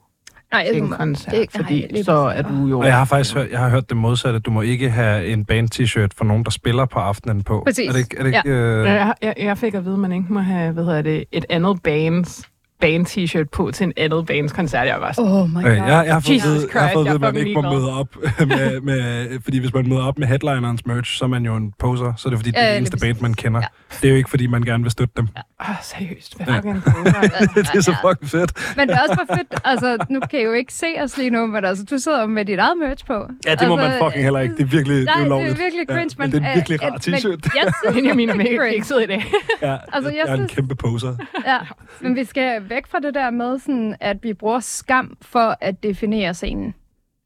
Nej, 0.55 0.67
til 0.71 0.79
du 0.81 0.85
en 0.85 0.91
koncert, 0.91 1.31
det- 1.33 1.39
nej, 1.55 1.61
fordi 1.63 1.85
lige 1.91 2.03
så 2.03 2.11
er 2.11 2.41
du 2.41 2.67
jo... 2.67 2.79
Og 2.79 2.85
jeg 2.85 2.97
har 2.97 3.05
faktisk 3.05 3.35
hørt, 3.35 3.51
jeg 3.51 3.59
har 3.59 3.69
hørt 3.69 3.89
det 3.89 3.97
modsatte. 3.97 4.39
Du 4.39 4.51
må 4.51 4.61
ikke 4.61 4.89
have 4.89 5.25
en 5.27 5.45
band-t-shirt 5.45 6.11
for 6.17 6.25
nogen, 6.25 6.43
der 6.43 6.51
spiller 6.51 6.85
på 6.85 6.99
aftenen 6.99 7.43
på. 7.43 7.63
Præcis. 7.67 7.87
Er 7.87 7.91
det 7.91 7.99
ikke, 7.99 8.15
er 8.19 8.23
det 8.23 8.31
Ja. 8.31 8.37
ikke 8.37 8.49
øh... 8.49 8.85
Jeg, 8.85 9.13
jeg, 9.21 9.33
jeg 9.37 9.57
fik 9.57 9.73
at 9.73 9.85
vide, 9.85 9.93
at 9.93 9.99
man 9.99 10.11
ikke 10.11 10.33
må 10.33 10.39
have, 10.39 10.71
hvad 10.71 10.83
hedder 10.85 11.01
det, 11.01 11.23
et 11.31 11.45
andet 11.49 11.83
bands 11.83 12.49
band 12.81 13.05
t-shirt 13.05 13.49
på 13.51 13.71
til 13.71 13.83
en 13.83 13.93
andet 13.97 14.25
bands 14.25 14.51
koncert. 14.51 14.87
Jeg 14.87 14.97
var 15.01 15.11
sådan, 15.11 15.31
Oh 15.31 15.49
my 15.49 15.53
god. 15.53 15.61
Okay, 15.61 15.75
jeg, 15.77 16.03
jeg 16.05 16.13
har 16.13 16.19
fået 16.19 16.33
Jesus 16.35 16.45
at 16.47 16.53
vide, 16.53 16.67
jeg 16.73 16.81
har 16.81 16.89
fået 16.93 17.01
at 17.07 17.07
jeg 17.07 17.11
er 17.23 17.27
at 17.27 17.33
man 17.33 17.47
ikke 17.47 17.53
må 17.53 17.61
møde 17.61 17.99
op 17.99 18.07
med, 18.47 18.81
med, 18.81 19.27
fordi 19.43 19.59
hvis 19.59 19.73
man 19.73 19.89
møder 19.89 20.01
op 20.03 20.17
med 20.19 20.27
headlinerens 20.27 20.85
merch, 20.85 21.17
så 21.17 21.25
er 21.25 21.29
man 21.29 21.45
jo 21.45 21.55
en 21.55 21.73
poser, 21.79 22.13
så 22.17 22.27
er 22.27 22.29
det 22.29 22.39
fordi, 22.39 22.51
det 22.51 22.59
er 22.59 22.63
Ja, 22.63 22.69
det 22.71 22.77
eneste 22.77 22.97
band, 22.97 23.17
man 23.21 23.33
kender. 23.33 23.59
Ja. 23.61 23.67
Det 24.01 24.07
er 24.07 24.11
jo 24.11 24.17
ikke, 24.17 24.29
fordi 24.29 24.47
man 24.47 24.61
gerne 24.61 24.83
vil 24.83 24.91
støtte 24.91 25.13
dem. 25.17 25.27
Ah, 25.59 25.75
seriøst, 25.83 26.37
hvad 26.37 26.45
fucking 26.55 26.75
det 27.55 27.75
er 27.75 27.81
så 27.81 27.95
fucking 28.01 28.29
fedt. 28.29 28.73
Men 28.77 28.87
det 28.87 28.95
er 28.95 29.01
også 29.01 29.15
bare 29.27 29.37
fedt, 29.37 29.53
altså, 29.65 30.05
nu 30.09 30.19
kan 30.19 30.39
I 30.39 30.43
jo 30.43 30.51
ikke 30.51 30.73
se 30.73 30.87
os 31.01 31.17
lige 31.17 31.29
nu, 31.29 31.45
men 31.45 31.65
altså, 31.65 31.83
du 31.85 31.97
sidder 31.97 32.25
med 32.25 32.45
dit 32.45 32.59
eget 32.59 32.77
merch 32.77 33.05
på. 33.05 33.27
Ja, 33.45 33.55
det 33.55 33.67
må 33.67 33.77
altså, 33.77 33.89
man 33.89 33.99
fucking 34.03 34.23
heller 34.23 34.39
ikke. 34.39 34.55
Det 34.55 34.63
er 34.63 34.67
virkelig 34.67 34.97
det 34.97 35.05
Nej, 35.05 35.13
er 35.13 35.19
det 35.19 35.25
ulovligt. 35.25 35.53
er 35.59 35.63
virkelig 35.63 35.87
cringe, 35.87 36.15
ja, 36.19 36.23
men... 36.23 36.31
men 36.31 36.41
det 36.41 36.47
er 36.47 36.51
en 36.51 36.55
virkelig 36.55 36.79
øh, 36.83 36.87
rar 36.87 36.91
men 36.91 36.99
t-shirt. 36.99 37.55
Jeg 37.55 37.73
synes, 37.83 37.97
er 38.07 38.13
det 38.13 38.29
er 38.31 38.35
mega 38.35 38.57
cringe. 38.57 38.73
kikset 38.73 39.03
i 39.03 39.05
dag. 39.05 39.25
Ja, 39.61 39.77
Altså, 39.93 40.09
jeg 40.09 40.17
jeg 40.17 40.27
er 40.29 40.33
en 40.33 40.37
synes- 40.37 40.51
kæmpe 40.55 40.75
poser. 40.75 41.15
Ja, 41.51 41.57
men 42.01 42.15
vi 42.15 42.23
skal 42.23 42.69
væk 42.69 42.87
fra 42.87 42.99
det 42.99 43.13
der 43.13 43.29
med, 43.29 43.59
sådan, 43.59 43.95
at 43.99 44.17
vi 44.23 44.33
bruger 44.33 44.59
skam 44.59 45.17
for 45.21 45.57
at 45.61 45.83
definere 45.83 46.33
scenen. 46.33 46.73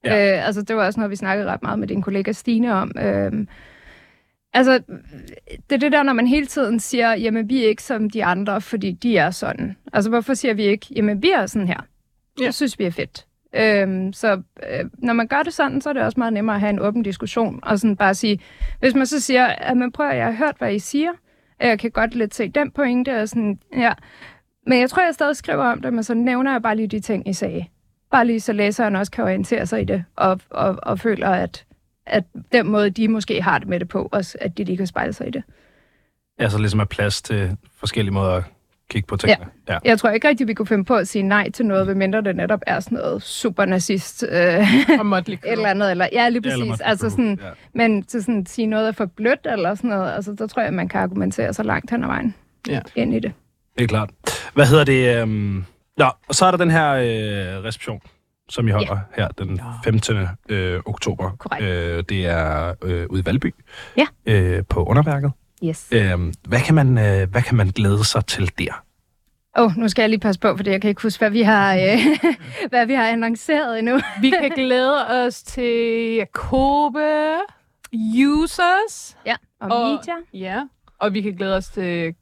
Ja. 0.06 0.38
Øh, 0.38 0.46
altså, 0.48 0.62
det 0.62 0.76
var 0.76 0.86
også 0.86 1.00
noget, 1.00 1.12
vi 1.12 1.16
snakkede 1.16 1.48
ret 1.52 1.64
meget 1.64 1.80
med 1.80 1.88
din 1.88 2.02
kollega 2.02 2.32
Stine 2.32 2.74
om. 2.74 2.92
Øh, 3.00 3.32
altså, 4.54 4.80
det 5.70 5.76
er 5.76 5.80
det 5.80 5.92
der, 5.92 6.04
når 6.04 6.14
man 6.14 6.28
hele 6.28 6.46
tiden 6.46 6.80
siger, 6.80 7.14
jamen, 7.14 7.50
vi 7.50 7.64
er 7.64 7.68
ikke 7.68 7.84
som 7.84 8.10
de 8.10 8.26
andre, 8.26 8.62
fordi 8.62 8.92
de 8.92 9.18
er 9.18 9.32
sådan. 9.32 9.78
Altså, 9.94 10.10
hvorfor 10.10 10.34
siger 10.34 10.54
vi 10.54 10.64
ikke, 10.64 10.88
jamen, 10.96 11.24
vi 11.24 11.30
er 11.30 11.46
sådan 11.46 11.68
her. 11.68 11.82
Ja. 12.42 12.52
Synes 12.52 12.80
vi 12.80 12.84
er 12.84 12.92
fedt. 12.92 13.26
Øhm, 13.54 14.14
så 14.14 14.42
øh, 14.70 14.86
når 14.98 15.14
man 15.14 15.28
gør 15.28 15.44
det 15.44 15.54
sådan, 15.54 15.82
så 15.82 15.90
er 15.90 15.94
det 15.94 16.04
også 16.04 16.20
meget 16.20 16.34
nemmere 16.34 16.56
at 16.56 16.60
have 16.60 16.70
en 16.70 16.80
åben 16.80 17.04
diskussion, 17.04 17.60
og 17.64 17.80
sådan 17.80 17.96
bare 17.96 18.16
sige, 18.16 18.40
hvis 18.80 18.96
man 18.96 19.06
så 19.06 19.20
siger, 19.20 19.46
at 19.46 19.78
man 19.78 19.92
prøver, 19.92 20.12
jeg 20.12 20.26
har 20.26 20.32
hørt, 20.32 20.56
hvad 20.58 20.74
I 20.74 20.80
siger, 20.80 21.12
jeg 21.60 21.80
kan 21.80 21.92
godt 21.92 22.16
lidt 22.16 22.36
se 22.36 22.50
den 22.50 22.72
pointe, 22.72 23.22
og 23.22 23.30
sådan, 23.30 23.60
ja. 23.78 23.94
Men 24.68 24.80
jeg 24.80 24.90
tror, 24.90 25.04
jeg 25.04 25.14
stadig 25.14 25.36
skriver 25.36 25.64
om 25.64 25.82
det, 25.82 25.94
men 25.94 26.04
så 26.04 26.14
nævner 26.14 26.52
jeg 26.52 26.62
bare 26.62 26.76
lige 26.76 26.88
de 26.88 27.00
ting, 27.00 27.28
I 27.28 27.34
sagde. 27.34 27.66
Bare 28.12 28.26
lige 28.26 28.40
så 28.40 28.54
læseren 28.54 28.96
også 28.96 29.12
kan 29.12 29.24
orientere 29.24 29.66
sig 29.66 29.82
i 29.82 29.86
det, 29.86 30.04
og, 30.16 30.40
og, 30.50 30.76
og 30.84 31.00
føler, 31.00 31.30
at, 31.30 31.66
at 32.10 32.24
den 32.52 32.68
måde, 32.68 32.90
de 32.90 33.08
måske 33.08 33.42
har 33.42 33.60
det 33.60 33.68
med 33.68 33.80
det 33.80 33.88
på, 33.88 34.10
også 34.12 34.38
at 34.42 34.58
de 34.58 34.64
lige 34.64 34.78
kan 34.78 34.88
spejle 34.88 35.14
sig 35.14 35.28
i 35.28 35.32
det. 35.32 35.44
Altså 36.38 36.58
ligesom 36.58 36.80
er 36.80 36.86
plads 36.86 37.22
til 37.22 37.58
forskellige 37.80 38.14
måder 38.14 38.32
at 38.32 38.44
kigge 38.90 39.08
på 39.08 39.18
tingene. 39.18 39.46
Ja. 39.68 39.74
ja. 39.74 39.80
Jeg 39.86 40.00
tror 40.00 40.10
ikke 40.10 40.28
rigtig, 40.28 40.48
vi 40.48 40.54
kunne 40.54 40.68
finde 40.68 40.86
på 40.86 40.96
at 40.96 41.08
sige 41.08 41.24
nej 41.24 41.52
til 41.52 41.66
noget, 41.66 41.88
medmindre 41.88 42.22
det 42.22 42.36
netop 42.36 42.60
er 42.68 42.80
sådan 42.80 42.98
noget 42.98 43.24
super 43.24 43.66
nazist 43.66 44.26
øh, 44.30 44.40
et 44.40 45.40
eller 45.44 45.70
andet. 45.70 45.92
Eller, 45.92 46.08
ja, 46.12 46.30
lige 46.30 46.42
præcis. 46.42 46.60
Motley 46.60 46.86
Altså 46.86 47.10
sådan, 47.10 47.40
ja. 47.44 47.50
Men 47.74 48.04
til 48.04 48.24
sådan 48.24 48.42
at 48.42 48.50
sige 48.50 48.68
noget 48.68 48.88
er 48.88 48.92
for 48.92 49.06
blødt 49.06 49.48
eller 49.52 49.76
sådan 49.76 49.90
noget, 49.90 50.12
altså, 50.14 50.34
der 50.34 50.48
tror 50.48 50.62
jeg, 50.62 50.74
man 50.74 50.88
kan 50.88 51.02
argumentere 51.02 51.54
så 51.54 51.64
langt 51.64 51.92
hen 51.92 52.04
ad 52.04 52.08
vejen 52.08 52.36
Ja. 52.68 52.80
ind 52.96 53.14
i 53.16 53.20
det. 53.20 53.34
Det 53.78 53.84
er 53.84 53.88
klart. 53.88 54.10
Hvad 54.54 54.66
hedder 54.66 54.84
det? 54.84 55.22
Øhm... 55.22 55.66
Nå, 55.98 56.06
og 56.28 56.36
så 56.36 56.46
er 56.46 56.52
der 56.52 56.58
den 56.58 56.72
her 56.72 56.92
øh, 56.92 57.64
reception, 57.64 58.02
som 58.50 58.68
I 58.68 58.72
holder 58.72 58.98
ja. 59.18 59.22
her 59.22 59.28
den 59.28 59.62
15. 59.84 60.28
Øh, 60.50 60.80
oktober. 60.86 61.32
Korrekt. 61.40 61.66
Øh, 61.66 62.04
det 62.10 62.26
er 62.26 62.74
øh, 62.84 63.08
ude 63.10 63.22
i 63.22 63.26
Valby. 63.26 63.56
Ja. 63.98 64.06
Øh, 64.26 64.64
på 64.70 64.84
underværket. 64.84 65.32
Yes. 65.64 65.88
Øh, 65.92 66.12
hvad, 66.48 66.60
kan 66.66 66.76
man, 66.76 66.98
øh, 66.98 67.30
hvad 67.32 67.42
kan 67.42 67.58
man 67.58 67.68
glæde 67.68 68.06
sig 68.06 68.26
til 68.26 68.52
der? 68.60 68.84
Åh, 69.58 69.66
oh, 69.66 69.78
nu 69.78 69.88
skal 69.90 70.02
jeg 70.04 70.10
lige 70.10 70.20
passe 70.20 70.42
på, 70.42 70.56
fordi 70.58 70.70
jeg 70.70 70.82
kan 70.82 70.90
ikke 70.90 71.02
huske, 71.02 71.20
hvad 71.22 71.30
vi 71.30 71.42
har, 71.42 71.76
øh, 71.76 72.00
hvad 72.70 72.86
vi 72.86 72.94
har 72.94 73.08
annonceret 73.08 73.80
endnu. 73.80 74.00
Vi 74.22 74.30
kan 74.30 74.50
glæde 74.56 75.08
os 75.08 75.44
til 75.44 76.14
Jakobe, 76.16 77.00
users, 78.28 79.18
Ja, 79.26 79.36
og, 79.62 79.70
Og- 79.72 79.92
media. 79.92 80.14
ja, 80.34 80.62
og 81.00 81.14
vi 81.14 81.22
kan 81.22 81.34
glæde 81.36 81.56
os 81.56 81.68
til 81.68 82.16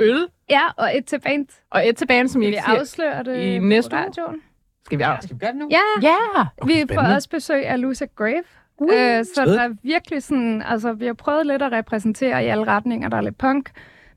øl, 0.00 0.26
Ja, 0.50 0.62
og 0.76 0.96
et 0.96 1.04
til 1.06 1.20
band. 1.20 1.46
og 1.70 1.88
et 1.88 1.96
tilbage, 1.96 2.28
som 2.28 2.40
Vil 2.40 2.46
jeg 2.46 2.52
vi 2.52 2.56
ikke 2.56 2.66
siger. 2.70 2.80
afsløre 2.80 3.36
det 3.36 3.42
i 3.42 3.58
næste 3.58 3.96
uge? 3.96 4.40
Skal 4.86 4.98
vi 4.98 5.02
af? 5.02 5.22
Skal 5.22 5.34
vi 5.34 5.38
gøre 5.38 5.50
det 5.52 5.58
nu? 5.58 5.68
Ja, 5.70 6.08
Ja! 6.08 6.16
Okay, 6.58 6.74
vi 6.74 6.80
får 6.80 6.86
spændende. 6.86 7.14
også 7.14 7.30
besøg 7.30 7.66
af 7.66 7.80
Lucia 7.80 8.06
Grave. 8.16 8.42
Uh, 8.78 8.88
Øh, 8.92 9.24
så 9.34 9.44
der 9.44 9.60
er 9.60 9.74
virkelig 9.82 10.22
sådan, 10.22 10.62
altså 10.66 10.92
vi 10.92 11.06
har 11.06 11.12
prøvet 11.12 11.46
lidt 11.46 11.62
at 11.62 11.72
repræsentere 11.72 12.44
i 12.44 12.48
alle 12.48 12.64
retninger. 12.66 13.08
Der 13.08 13.16
er 13.16 13.20
lidt 13.20 13.38
punk, 13.38 13.70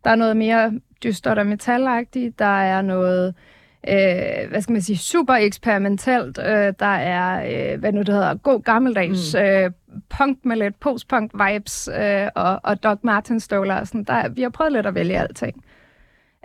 der 0.03 0.09
er 0.09 0.15
noget 0.15 0.37
mere 0.37 0.71
dystert 1.03 1.37
og 1.39 1.45
metalagtigt, 1.47 2.39
der 2.39 2.45
er 2.61 2.81
noget, 2.81 3.35
øh, 3.89 4.49
hvad 4.49 4.61
skal 4.61 4.73
man 4.73 4.81
sige, 4.81 4.97
super 4.97 5.33
eksperimentelt, 5.33 6.39
øh, 6.39 6.73
der 6.79 6.85
er, 6.95 7.43
øh, 7.73 7.79
hvad 7.79 7.91
nu 7.91 7.99
det 7.99 8.13
hedder, 8.13 8.35
god 8.35 8.61
gammeldags 8.61 9.35
mm. 9.35 9.39
øh, 9.41 9.71
punk 10.17 10.45
med 10.45 10.55
lidt 10.57 10.79
post-punk 10.79 11.31
vibes 11.33 11.89
øh, 11.99 12.27
og, 12.35 12.59
og 12.63 12.83
Doc 12.83 12.97
Martin 13.03 13.39
støvler 13.39 13.75
og 13.79 13.87
sådan. 13.87 14.03
Der, 14.03 14.13
er- 14.13 14.29
vi 14.29 14.41
har 14.41 14.49
prøvet 14.49 14.73
lidt 14.73 14.85
at 14.85 14.95
vælge 14.95 15.19
alting. 15.19 15.63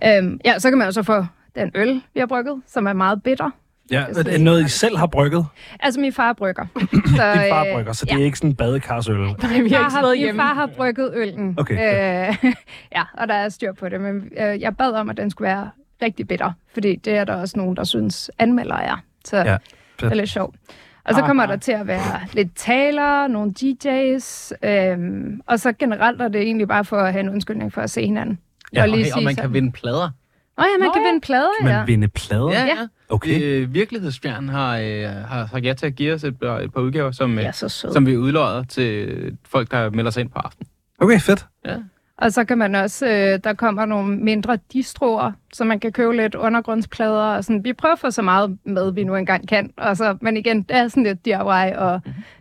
Øhm, 0.04 0.40
ja, 0.44 0.58
så 0.58 0.68
kan 0.70 0.78
man 0.78 0.86
også 0.86 1.02
få 1.02 1.24
den 1.54 1.70
øl, 1.74 2.02
vi 2.14 2.20
har 2.20 2.26
brygget, 2.26 2.62
som 2.66 2.86
er 2.86 2.92
meget 2.92 3.22
bitter. 3.22 3.50
Ja, 3.90 4.04
er 4.16 4.22
det 4.22 4.40
noget, 4.40 4.64
I 4.64 4.68
selv 4.68 4.96
har 4.96 5.06
brygget? 5.06 5.46
Altså, 5.80 6.00
min 6.00 6.12
far 6.12 6.32
brygger. 6.32 6.66
Så, 7.16 7.32
Din 7.34 7.50
far 7.50 7.64
øh, 7.66 7.72
brygger, 7.74 7.92
så 7.92 8.04
det 8.06 8.12
ja. 8.12 8.18
er 8.20 8.24
ikke 8.24 8.38
sådan 8.38 8.50
en 8.50 8.56
badekarsøl. 8.56 9.16
Nej, 9.42 9.60
vi 9.60 9.68
har 9.68 9.78
Far 9.78 9.86
ikke 9.86 9.94
har, 9.96 10.10
min 10.10 10.18
hjemme. 10.18 10.40
far 10.40 10.54
har 10.54 10.66
brygget 10.66 11.10
øllen. 11.14 11.54
Okay, 11.58 11.74
Øh, 11.74 12.36
ja, 12.96 13.02
og 13.18 13.28
der 13.28 13.34
er 13.34 13.48
styr 13.48 13.72
på 13.72 13.88
det. 13.88 14.00
Men 14.00 14.30
øh, 14.40 14.60
jeg 14.60 14.76
bad 14.76 14.92
om, 14.92 15.10
at 15.10 15.16
den 15.16 15.30
skulle 15.30 15.48
være 15.48 15.70
rigtig 16.02 16.28
bitter. 16.28 16.52
Fordi 16.74 16.96
det 16.96 17.12
er 17.16 17.24
der 17.24 17.34
også 17.34 17.58
nogen, 17.58 17.76
der 17.76 17.84
synes 17.84 18.30
anmelder 18.38 18.76
er. 18.76 18.96
Så 19.24 19.36
Ja, 19.36 19.56
det 20.00 20.10
er 20.10 20.14
lidt 20.14 20.30
sjovt. 20.30 20.56
Og 21.04 21.14
så 21.14 21.20
Ah, 21.20 21.26
kommer 21.26 21.42
ah. 21.42 21.48
der 21.48 21.56
til 21.56 21.72
at 21.72 21.86
være 21.86 22.20
lidt 22.32 22.48
taler, 22.56 23.26
nogle 23.26 23.54
DJ's, 23.60 24.50
øhm, 24.68 25.40
og 25.46 25.60
så 25.60 25.72
generelt 25.72 26.20
er 26.22 26.28
det 26.28 26.42
egentlig 26.42 26.68
bare 26.68 26.84
for 26.84 26.96
at 26.96 27.12
have 27.12 27.20
en 27.20 27.28
undskyldning 27.28 27.72
for 27.72 27.80
at 27.80 27.90
se 27.90 28.06
hinanden. 28.06 28.38
Ja, 28.74 28.82
og 28.82 28.88
lige 28.88 29.00
Okay, 29.00 29.10
og 29.10 29.14
sige 29.14 29.24
man 29.24 29.34
sådan, 29.34 29.48
kan 29.48 29.54
vinde 29.54 29.72
plader. 29.72 30.10
Åh 30.58 30.64
ja, 30.64 30.78
man 30.78 30.86
Nå 30.88 30.92
kan 30.92 31.02
ja. 31.02 31.08
vinde 31.08 31.20
plader, 31.20 31.48
Kan 31.60 31.64
man 31.68 31.74
ja. 31.74 31.84
vinde 31.84 32.08
plader? 32.08 32.50
Ja, 32.50 32.60
Ja. 32.60 32.66
ja. 32.66 32.86
Okay. 33.08 33.42
Øh, 33.42 33.74
Virkelighedsfjern 33.74 34.48
har, 34.48 34.78
øh, 34.78 35.02
har 35.28 35.48
sagt 35.52 35.64
ja 35.64 35.72
til 35.74 35.86
at 35.86 35.94
give 35.94 36.14
os 36.14 36.24
et, 36.24 36.38
par- 36.38 36.58
et 36.60 36.72
par 36.74 36.80
udgaver, 36.80 37.10
som, 37.12 37.38
Ja, 37.38 37.46
øh, 37.48 37.54
sød. 37.54 37.92
som 37.92 38.06
vi 38.06 38.16
udlodder 38.16 38.64
til 38.64 39.36
folk, 39.48 39.70
der 39.70 39.90
melder 39.90 40.10
sig 40.10 40.20
ind 40.20 40.30
på 40.30 40.38
aften. 40.38 40.66
Okay, 40.98 41.20
fedt. 41.20 41.46
Ja. 41.66 41.76
Og 42.18 42.32
så 42.32 42.44
kan 42.44 42.58
man 42.58 42.74
også, 42.74 43.06
øh, 43.06 43.38
der 43.44 43.54
kommer 43.54 43.84
nogle 43.84 44.16
mindre 44.16 44.58
distroer, 44.72 45.32
så 45.52 45.64
man 45.64 45.80
kan 45.80 45.92
købe 45.92 46.16
lidt 46.16 46.34
undergrundsplader. 46.34 47.36
Og 47.36 47.44
sådan. 47.44 47.64
Vi 47.64 47.72
prøver 47.72 47.92
at 47.92 47.98
få 47.98 48.10
så 48.10 48.22
meget 48.22 48.58
med, 48.64 48.92
vi 48.92 49.04
nu 49.04 49.14
engang 49.14 49.48
kan. 49.48 49.72
Og 49.76 49.96
så, 49.96 50.16
men 50.20 50.36
igen, 50.36 50.62
det 50.62 50.76
er 50.76 50.88
sådan 50.88 51.02
lidt 51.02 51.24
DIY, 51.24 51.74
og 51.76 52.00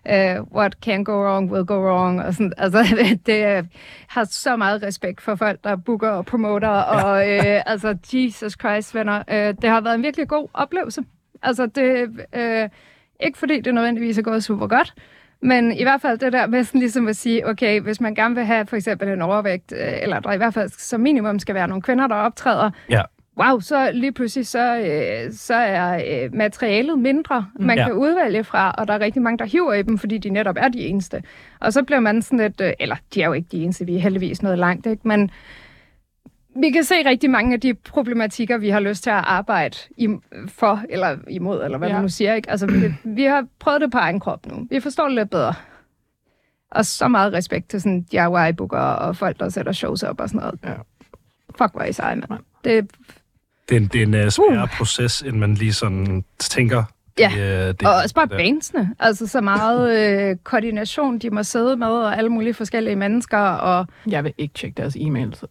øh, 0.10 0.42
what 0.56 0.74
can 0.84 1.04
go 1.04 1.12
wrong 1.12 1.52
will 1.52 1.66
go 1.66 1.74
wrong. 1.74 2.22
Og 2.22 2.34
sådan, 2.34 2.54
altså, 2.58 2.84
det 3.26 3.58
øh, 3.58 3.64
har 4.08 4.24
så 4.24 4.56
meget 4.56 4.84
respekt 4.84 5.22
for 5.22 5.36
folk, 5.36 5.64
der 5.64 5.76
booker 5.76 6.10
og 6.10 6.26
promoter. 6.26 6.70
Og 6.70 7.30
øh, 7.32 7.62
altså, 7.72 7.98
Jesus 8.14 8.54
Christ, 8.60 8.96
venner. 8.96 9.24
Øh, 9.28 9.54
det 9.62 9.70
har 9.70 9.82
været 9.82 9.96
en 9.96 10.04
virkelig 10.04 10.28
god 10.28 10.48
oplevelse. 10.54 11.04
Altså, 11.42 11.66
det 11.66 12.10
øh, 12.34 12.70
ikke 13.20 13.38
fordi 13.38 13.62
det 13.62 13.74
nødvendigvis 13.74 14.18
er 14.18 14.22
gået 14.22 14.44
super 14.44 14.68
godt, 14.68 14.94
men 15.44 15.72
i 15.72 15.84
hvert 15.84 16.02
fald 16.02 16.18
det 16.18 16.34
der 16.34 16.48
med 16.48 16.64
sådan 16.64 16.80
ligesom 16.80 17.08
at 17.08 17.16
sige, 17.16 17.48
okay, 17.50 17.82
hvis 17.82 18.02
man 18.02 18.16
gerne 18.16 18.36
vil 18.36 18.46
have 18.46 18.66
for 18.66 18.76
eksempel 18.76 19.08
en 19.08 19.22
overvægt, 19.22 19.74
øh, 19.78 19.94
eller 20.04 20.20
der 20.20 20.32
i 20.34 20.38
hvert 20.38 20.54
fald 20.54 20.70
som 20.70 21.02
minimum 21.02 21.40
skal 21.40 21.56
være 21.56 21.68
nogle 21.68 21.82
kvinder, 21.82 22.08
der 22.08 22.16
optræder, 22.16 22.70
Ja. 22.90 23.02
wow, 23.40 23.60
så 23.60 23.92
lige 23.94 24.12
pludselig 24.12 24.48
så, 24.48 24.78
øh, 24.78 25.32
så 25.34 25.54
er 25.56 25.94
øh, 26.24 26.34
materialet 26.36 27.00
mindre, 27.00 27.46
man 27.60 27.78
Ja. 27.78 27.84
kan 27.84 27.94
udvælge 27.94 28.44
fra, 28.44 28.72
og 28.78 28.88
der 28.88 28.94
er 28.94 29.00
rigtig 29.00 29.22
mange, 29.22 29.38
der 29.38 29.46
hiver 29.46 29.74
i 29.74 29.82
dem, 29.82 29.98
fordi 29.98 30.18
de 30.18 30.30
netop 30.30 30.56
er 30.60 30.68
de 30.68 30.80
eneste. 30.80 31.24
Og 31.60 31.74
så 31.74 31.84
bliver 31.84 32.00
man 32.00 32.22
sådan 32.22 32.40
lidt, 32.40 32.62
øh, 32.62 32.74
eller 32.80 32.96
de 33.14 33.22
er 33.22 33.26
jo 33.28 33.34
ikke 33.34 33.48
de 33.52 33.64
eneste, 33.64 33.86
vi 33.86 33.96
er 33.96 34.00
heldigvis 34.00 34.42
noget 34.44 34.60
langt, 34.60 34.86
ikke? 34.86 35.08
men 35.08 35.32
vi 36.56 36.72
kan 36.72 36.84
se 36.84 36.96
rigtig 37.06 37.30
mange 37.30 37.54
af 37.54 37.60
de 37.60 37.74
problematikker, 37.74 38.58
vi 38.58 38.70
har 38.70 38.80
lyst 38.80 39.04
til 39.04 39.10
at 39.10 39.24
arbejde 39.26 39.78
i, 39.98 40.08
for, 40.48 40.84
eller 40.90 41.18
imod, 41.30 41.64
eller 41.64 41.78
hvad 41.78 41.88
ja. 41.88 41.94
Man 41.94 42.02
nu 42.02 42.10
siger. 42.10 42.34
Ikke? 42.34 42.50
Altså, 42.52 42.66
vi, 42.68 42.94
vi 43.04 43.24
har 43.24 43.46
prøvet 43.60 43.82
det 43.82 43.92
på 43.92 43.98
egen 43.98 44.20
krop 44.20 44.46
nu. 44.46 44.68
Vi 44.70 44.80
forstår 44.80 45.06
det 45.06 45.16
lidt 45.16 45.30
bedre. 45.30 45.54
Og 46.72 46.86
så 46.86 47.08
meget 47.08 47.34
respekt 47.34 47.70
til 47.70 47.82
sådan 47.82 48.02
DIY-booker 48.02 48.78
og 48.78 49.18
folk, 49.18 49.40
der 49.40 49.50
sætter 49.50 49.72
shows 49.72 50.04
op 50.04 50.20
og 50.20 50.30
sådan 50.30 50.42
noget. 50.42 50.60
Ja. 50.64 50.74
Fuck, 51.58 51.72
hvor 51.72 51.82
er 51.82 51.86
I 51.86 51.94
seje, 51.94 52.16
mand. 52.16 52.32
Det, 52.64 52.92
Det 53.70 53.76
er 53.76 53.80
en, 53.80 53.88
det 53.88 54.02
er 54.02 54.06
en 54.22 54.26
uh, 54.26 54.30
sværere 54.30 54.64
uh. 54.64 54.78
proces, 54.78 55.22
end 55.22 55.38
man 55.38 55.54
lige 55.54 55.74
sådan 55.74 56.24
tænker. 56.40 56.84
Ja, 57.20 57.32
Det, 57.36 57.70
uh, 57.70 57.80
det, 57.80 57.88
og 57.88 57.96
også 57.96 58.16
bare 58.16 58.28
bandsene. 58.28 58.96
Altså 59.00 59.28
så 59.28 59.42
meget 59.42 59.90
øh, 60.00 60.36
koordination, 60.44 61.20
de 61.20 61.30
må 61.30 61.44
sidde 61.44 61.78
med, 61.78 61.88
og 61.88 62.18
alle 62.18 62.30
mulige 62.30 62.54
forskellige 62.54 62.96
mennesker. 62.96 63.38
Og... 63.40 63.88
Jeg 64.08 64.24
vil 64.24 64.34
ikke 64.38 64.54
tjekke 64.54 64.82
deres 64.82 64.96
e-mails. 64.96 65.44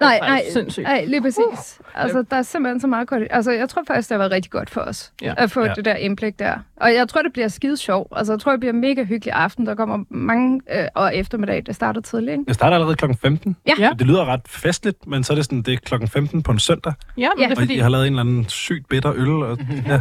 Nej, 0.00 0.18
Det 0.20 0.28
nej, 0.28 0.42
sindssygt. 0.52 0.84
nej, 0.86 1.04
lige 1.04 1.22
præcis. 1.22 1.80
Altså, 1.94 2.24
der 2.30 2.36
er 2.36 2.42
simpelthen 2.42 2.80
så 2.80 2.86
meget 2.86 3.08
koordination. 3.08 3.36
Altså, 3.36 3.50
jeg 3.52 3.68
tror 3.68 3.82
faktisk, 3.86 4.08
det 4.08 4.14
har 4.14 4.18
været 4.18 4.32
rigtig 4.32 4.50
godt 4.50 4.70
for 4.70 4.80
os, 4.80 5.12
Ja. 5.22 5.34
at 5.36 5.50
få 5.50 5.64
Ja. 5.64 5.72
det 5.76 5.84
der 5.84 5.94
indblik 5.94 6.38
der. 6.38 6.54
Og 6.76 6.94
jeg 6.94 7.08
tror, 7.08 7.22
det 7.22 7.32
bliver 7.32 7.48
skide 7.48 7.76
sjov. 7.76 8.08
Altså, 8.16 8.32
jeg 8.32 8.40
tror, 8.40 8.50
det 8.50 8.60
bliver 8.60 8.72
en 8.72 8.80
mega 8.80 9.04
hyggelig 9.04 9.34
aften. 9.34 9.66
Der 9.66 9.74
kommer 9.74 10.04
mange 10.10 10.60
øh, 10.76 10.84
og 10.94 11.16
eftermiddag. 11.16 11.62
Det 11.66 11.74
starter 11.74 12.00
tidligt, 12.00 12.32
ikke? 12.32 12.44
Det 12.46 12.54
starter 12.54 12.74
allerede 12.74 12.96
kl. 12.96 13.04
15. 13.22 13.56
Ja. 13.68 13.72
Ja. 13.78 13.90
Det 13.98 14.06
lyder 14.06 14.24
ret 14.24 14.40
festligt, 14.48 15.06
men 15.06 15.24
så 15.24 15.32
er 15.32 15.34
det 15.34 15.44
sådan, 15.44 15.62
det 15.62 15.74
er 15.74 15.96
kl. 15.98 16.06
15 16.06 16.42
på 16.42 16.52
en 16.52 16.58
søndag, 16.58 16.92
Ja, 17.16 17.28
men 17.36 17.42
Ja. 17.42 17.44
det 17.44 17.44
er 17.44 17.50
og 17.56 17.58
fordi... 17.62 17.74
I 17.74 17.78
har 17.78 17.88
lavet 17.88 18.06
en 18.06 18.12
eller 18.12 18.20
anden 18.22 18.48
sygt 18.48 18.88
bitter 18.88 19.12
øl. 19.16 19.28
Og, 19.28 19.58
ja. 19.86 20.00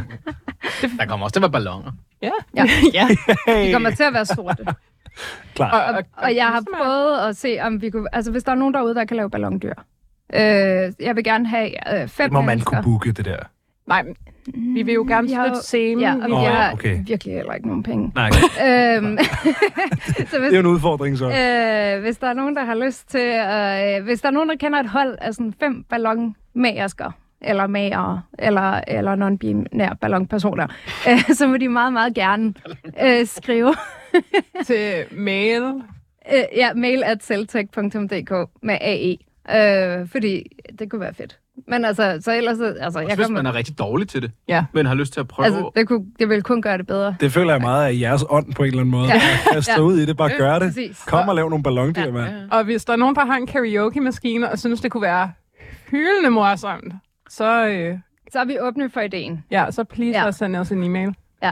Der 0.99 1.05
kommer 1.07 1.23
også 1.23 1.33
til 1.33 1.39
at 1.39 1.41
være 1.41 1.51
ballonger. 1.51 1.91
Ja. 2.21 2.31
Ja. 2.55 2.65
ja. 2.93 3.07
De 3.65 3.71
kommer 3.73 3.89
til 3.91 4.03
at 4.03 4.13
være 4.13 4.25
sorte. 4.25 4.65
Klar. 5.55 5.71
Og, 5.71 5.95
Og, 5.95 6.03
og 6.17 6.35
jeg 6.35 6.47
har 6.47 6.63
prøvet 6.77 7.17
at 7.29 7.37
se, 7.37 7.57
om 7.61 7.81
vi 7.81 7.89
kunne... 7.89 8.07
Altså, 8.15 8.31
hvis 8.31 8.43
der 8.43 8.51
er 8.51 8.55
nogen 8.55 8.73
derude, 8.73 8.95
der 8.95 9.05
kan 9.05 9.17
lave 9.17 9.29
ballondyr. 9.29 9.73
Øh, 10.33 10.41
jeg 10.99 11.15
vil 11.15 11.23
gerne 11.23 11.47
have 11.47 12.01
øh, 12.01 12.07
fem 12.07 12.33
må 12.33 12.39
man 12.41 12.45
mennesker. 12.45 12.71
kunne 12.71 12.83
booke, 12.83 13.11
det 13.11 13.25
der. 13.25 13.37
Nej, 13.87 14.03
men 14.03 14.15
vi 14.75 14.81
vil 14.81 14.93
jo 14.93 15.05
gerne 15.07 15.33
har 15.35 15.43
støtte 15.43 15.55
jo- 15.57 15.61
scenen. 15.61 15.99
Ja, 15.99 16.11
og 16.13 16.19
Vi 16.29 16.35
vil- 16.35 16.35
har 16.37 16.71
okay. 16.73 16.99
virkelig 17.07 17.33
heller 17.33 17.53
ikke 17.53 17.67
nogen 17.67 17.83
penge. 17.83 18.11
Nej, 18.15 18.29
øhm, 18.67 19.17
så 20.31 20.39
hvis, 20.39 20.49
det 20.49 20.51
er 20.51 20.53
jo 20.53 20.59
en 20.59 20.65
udfordring 20.65 21.17
så. 21.17 21.25
øh, 21.25 22.01
hvis 22.01 22.17
der 22.17 22.27
er 22.27 22.33
nogen, 22.33 22.55
der 22.55 22.63
har 22.65 22.75
lyst 22.75 23.09
til... 23.09 23.19
Øh, 23.27 24.03
hvis 24.03 24.21
der 24.21 24.27
er 24.27 24.31
nogen, 24.31 24.49
der 24.49 24.55
kender 24.55 24.79
et 24.79 24.89
hold 24.89 25.17
af 25.21 25.33
sådan 25.33 25.53
fem 25.59 25.83
ballonmagersker, 25.83 27.11
eller 27.41 27.67
mager, 27.67 28.19
eller, 28.39 28.81
eller 28.87 29.15
non-binære 29.15 29.93
ballonpersoner, 30.01 30.67
øh, 31.09 31.19
så 31.33 31.47
må 31.47 31.57
de 31.57 31.69
meget, 31.69 31.93
meget 31.93 32.13
gerne 32.13 32.53
øh, 33.03 33.25
skrive 33.25 33.73
til 34.67 35.03
mail. 35.11 35.63
øh, 36.33 36.43
ja, 36.55 36.73
mail 36.73 37.03
at 37.03 37.23
celtech.dk 37.23 38.31
med 38.63 38.77
AE, 38.81 39.17
øh, 40.01 40.07
fordi 40.09 40.43
det 40.79 40.91
kunne 40.91 41.01
være 41.01 41.13
fedt. 41.13 41.39
Men 41.67 41.85
altså, 41.85 42.17
så 42.21 42.37
ellers... 42.37 42.59
Altså, 42.59 42.83
Også 42.85 42.99
jeg 42.99 43.15
hvis 43.15 43.25
kommer, 43.25 43.39
man 43.43 43.45
er 43.51 43.55
rigtig 43.55 43.79
dårlig 43.79 44.07
til 44.09 44.21
det, 44.21 44.31
Ja. 44.47 44.65
men 44.73 44.85
har 44.85 44.95
lyst 44.95 45.13
til 45.13 45.19
at 45.19 45.27
prøve. 45.27 45.45
altså 45.45 45.71
det, 45.75 45.87
kunne, 45.87 46.05
det 46.19 46.29
ville 46.29 46.41
kun 46.41 46.61
gøre 46.61 46.77
det 46.77 46.87
bedre. 46.87 47.15
Det 47.19 47.31
føler 47.31 47.53
jeg 47.53 47.61
meget 47.61 47.85
af 47.87 47.99
jeres 48.01 48.23
ånd 48.29 48.53
på 48.53 48.63
en 48.63 48.67
eller 48.67 48.79
anden 48.79 48.91
måde. 48.91 49.07
Ja. 49.07 49.13
Ja. 49.13 49.53
Kaste 49.53 49.71
Ja. 49.71 49.79
ud 49.81 49.97
i 49.99 50.05
det, 50.05 50.17
bare 50.17 50.29
gør 50.37 50.59
det. 50.59 50.67
Præcis. 50.67 51.03
Kom 51.07 51.29
og 51.29 51.35
lav 51.35 51.49
nogle 51.49 51.63
ballondyr, 51.63 52.01
Ja. 52.01 52.11
mand. 52.11 52.51
Og 52.51 52.63
hvis 52.63 52.85
der 52.85 52.93
er 52.93 52.97
nogen, 52.97 53.15
der 53.15 53.25
har 53.25 53.37
en 53.37 53.47
karaoke-maskine 53.47 54.51
og 54.51 54.59
synes, 54.59 54.81
det 54.81 54.91
kunne 54.91 55.01
være 55.03 55.31
hyldende 55.91 56.29
morsomt, 56.29 56.93
så, 57.29 57.67
øh, 57.67 57.97
Så 58.33 58.39
er 58.39 58.45
vi 58.45 58.59
åbne 58.59 58.89
for 58.89 58.99
ideen. 59.01 59.43
ja, 59.51 59.65
så 59.71 59.83
please 59.83 60.19
ja. 60.25 60.31
send 60.31 60.55
os 60.55 60.71
en 60.71 60.83
e-mail. 60.83 61.13
Ja. 61.43 61.51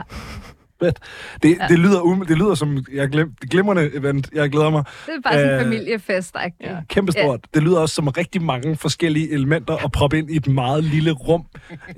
Fedt. 0.80 0.98
Det, 1.42 1.58
det, 1.68 1.78
lyder, 1.78 2.00
um, 2.00 2.26
det 2.26 2.38
lyder 2.38 2.54
som 2.54 2.84
jeg 2.92 3.08
glem, 3.08 3.32
det 3.42 3.50
glimrende 3.50 3.90
event. 3.94 4.28
Jeg 4.32 4.50
glæder 4.50 4.70
mig. 4.70 4.84
Det 5.06 5.14
er 5.14 5.20
bare 5.24 5.32
sådan 5.34 5.48
en 5.48 5.54
Øh, 5.54 5.62
familiefest, 5.62 6.36
ikke? 6.44 6.56
ja. 6.60 6.76
Kæmpestort. 6.88 7.40
Det 7.54 7.62
lyder 7.62 7.78
også 7.78 7.94
som 7.94 8.08
rigtig 8.08 8.42
mange 8.42 8.76
forskellige 8.76 9.30
elementer 9.32 9.84
at 9.84 9.92
proppe 9.92 10.18
ind 10.18 10.30
i 10.30 10.36
et 10.36 10.46
meget 10.46 10.84
lille 10.84 11.10
rum. 11.12 11.44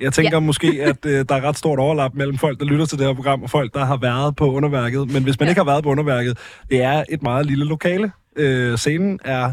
Jeg 0.01 0.13
tænker 0.13 0.37
ja. 0.37 0.41
måske, 0.41 0.67
at 0.83 1.07
øh, 1.07 1.25
der 1.29 1.35
er 1.35 1.41
ret 1.41 1.59
stort 1.59 1.79
overlap 1.79 2.15
mellem 2.15 2.39
folk, 2.39 2.61
der 2.61 2.67
lytter 2.67 2.87
til 2.87 2.99
det 2.99 3.07
her 3.07 3.15
program, 3.15 3.43
og 3.43 3.51
folk, 3.51 3.75
der 3.75 3.85
har 3.85 3.97
været 3.97 4.37
på 4.37 4.53
underværket. 4.53 5.13
Men 5.13 5.23
hvis 5.23 5.41
man 5.41 5.47
ja. 5.47 5.51
ikke 5.51 5.59
har 5.61 5.65
været 5.67 5.85
på 5.85 5.91
underværket, 5.91 6.39
det 6.71 6.83
er 6.83 7.05
et 7.09 7.23
meget 7.23 7.47
lille 7.47 7.65
lokale. 7.65 8.13
Øh, 8.37 8.79
scenen 8.79 9.21
er 9.25 9.53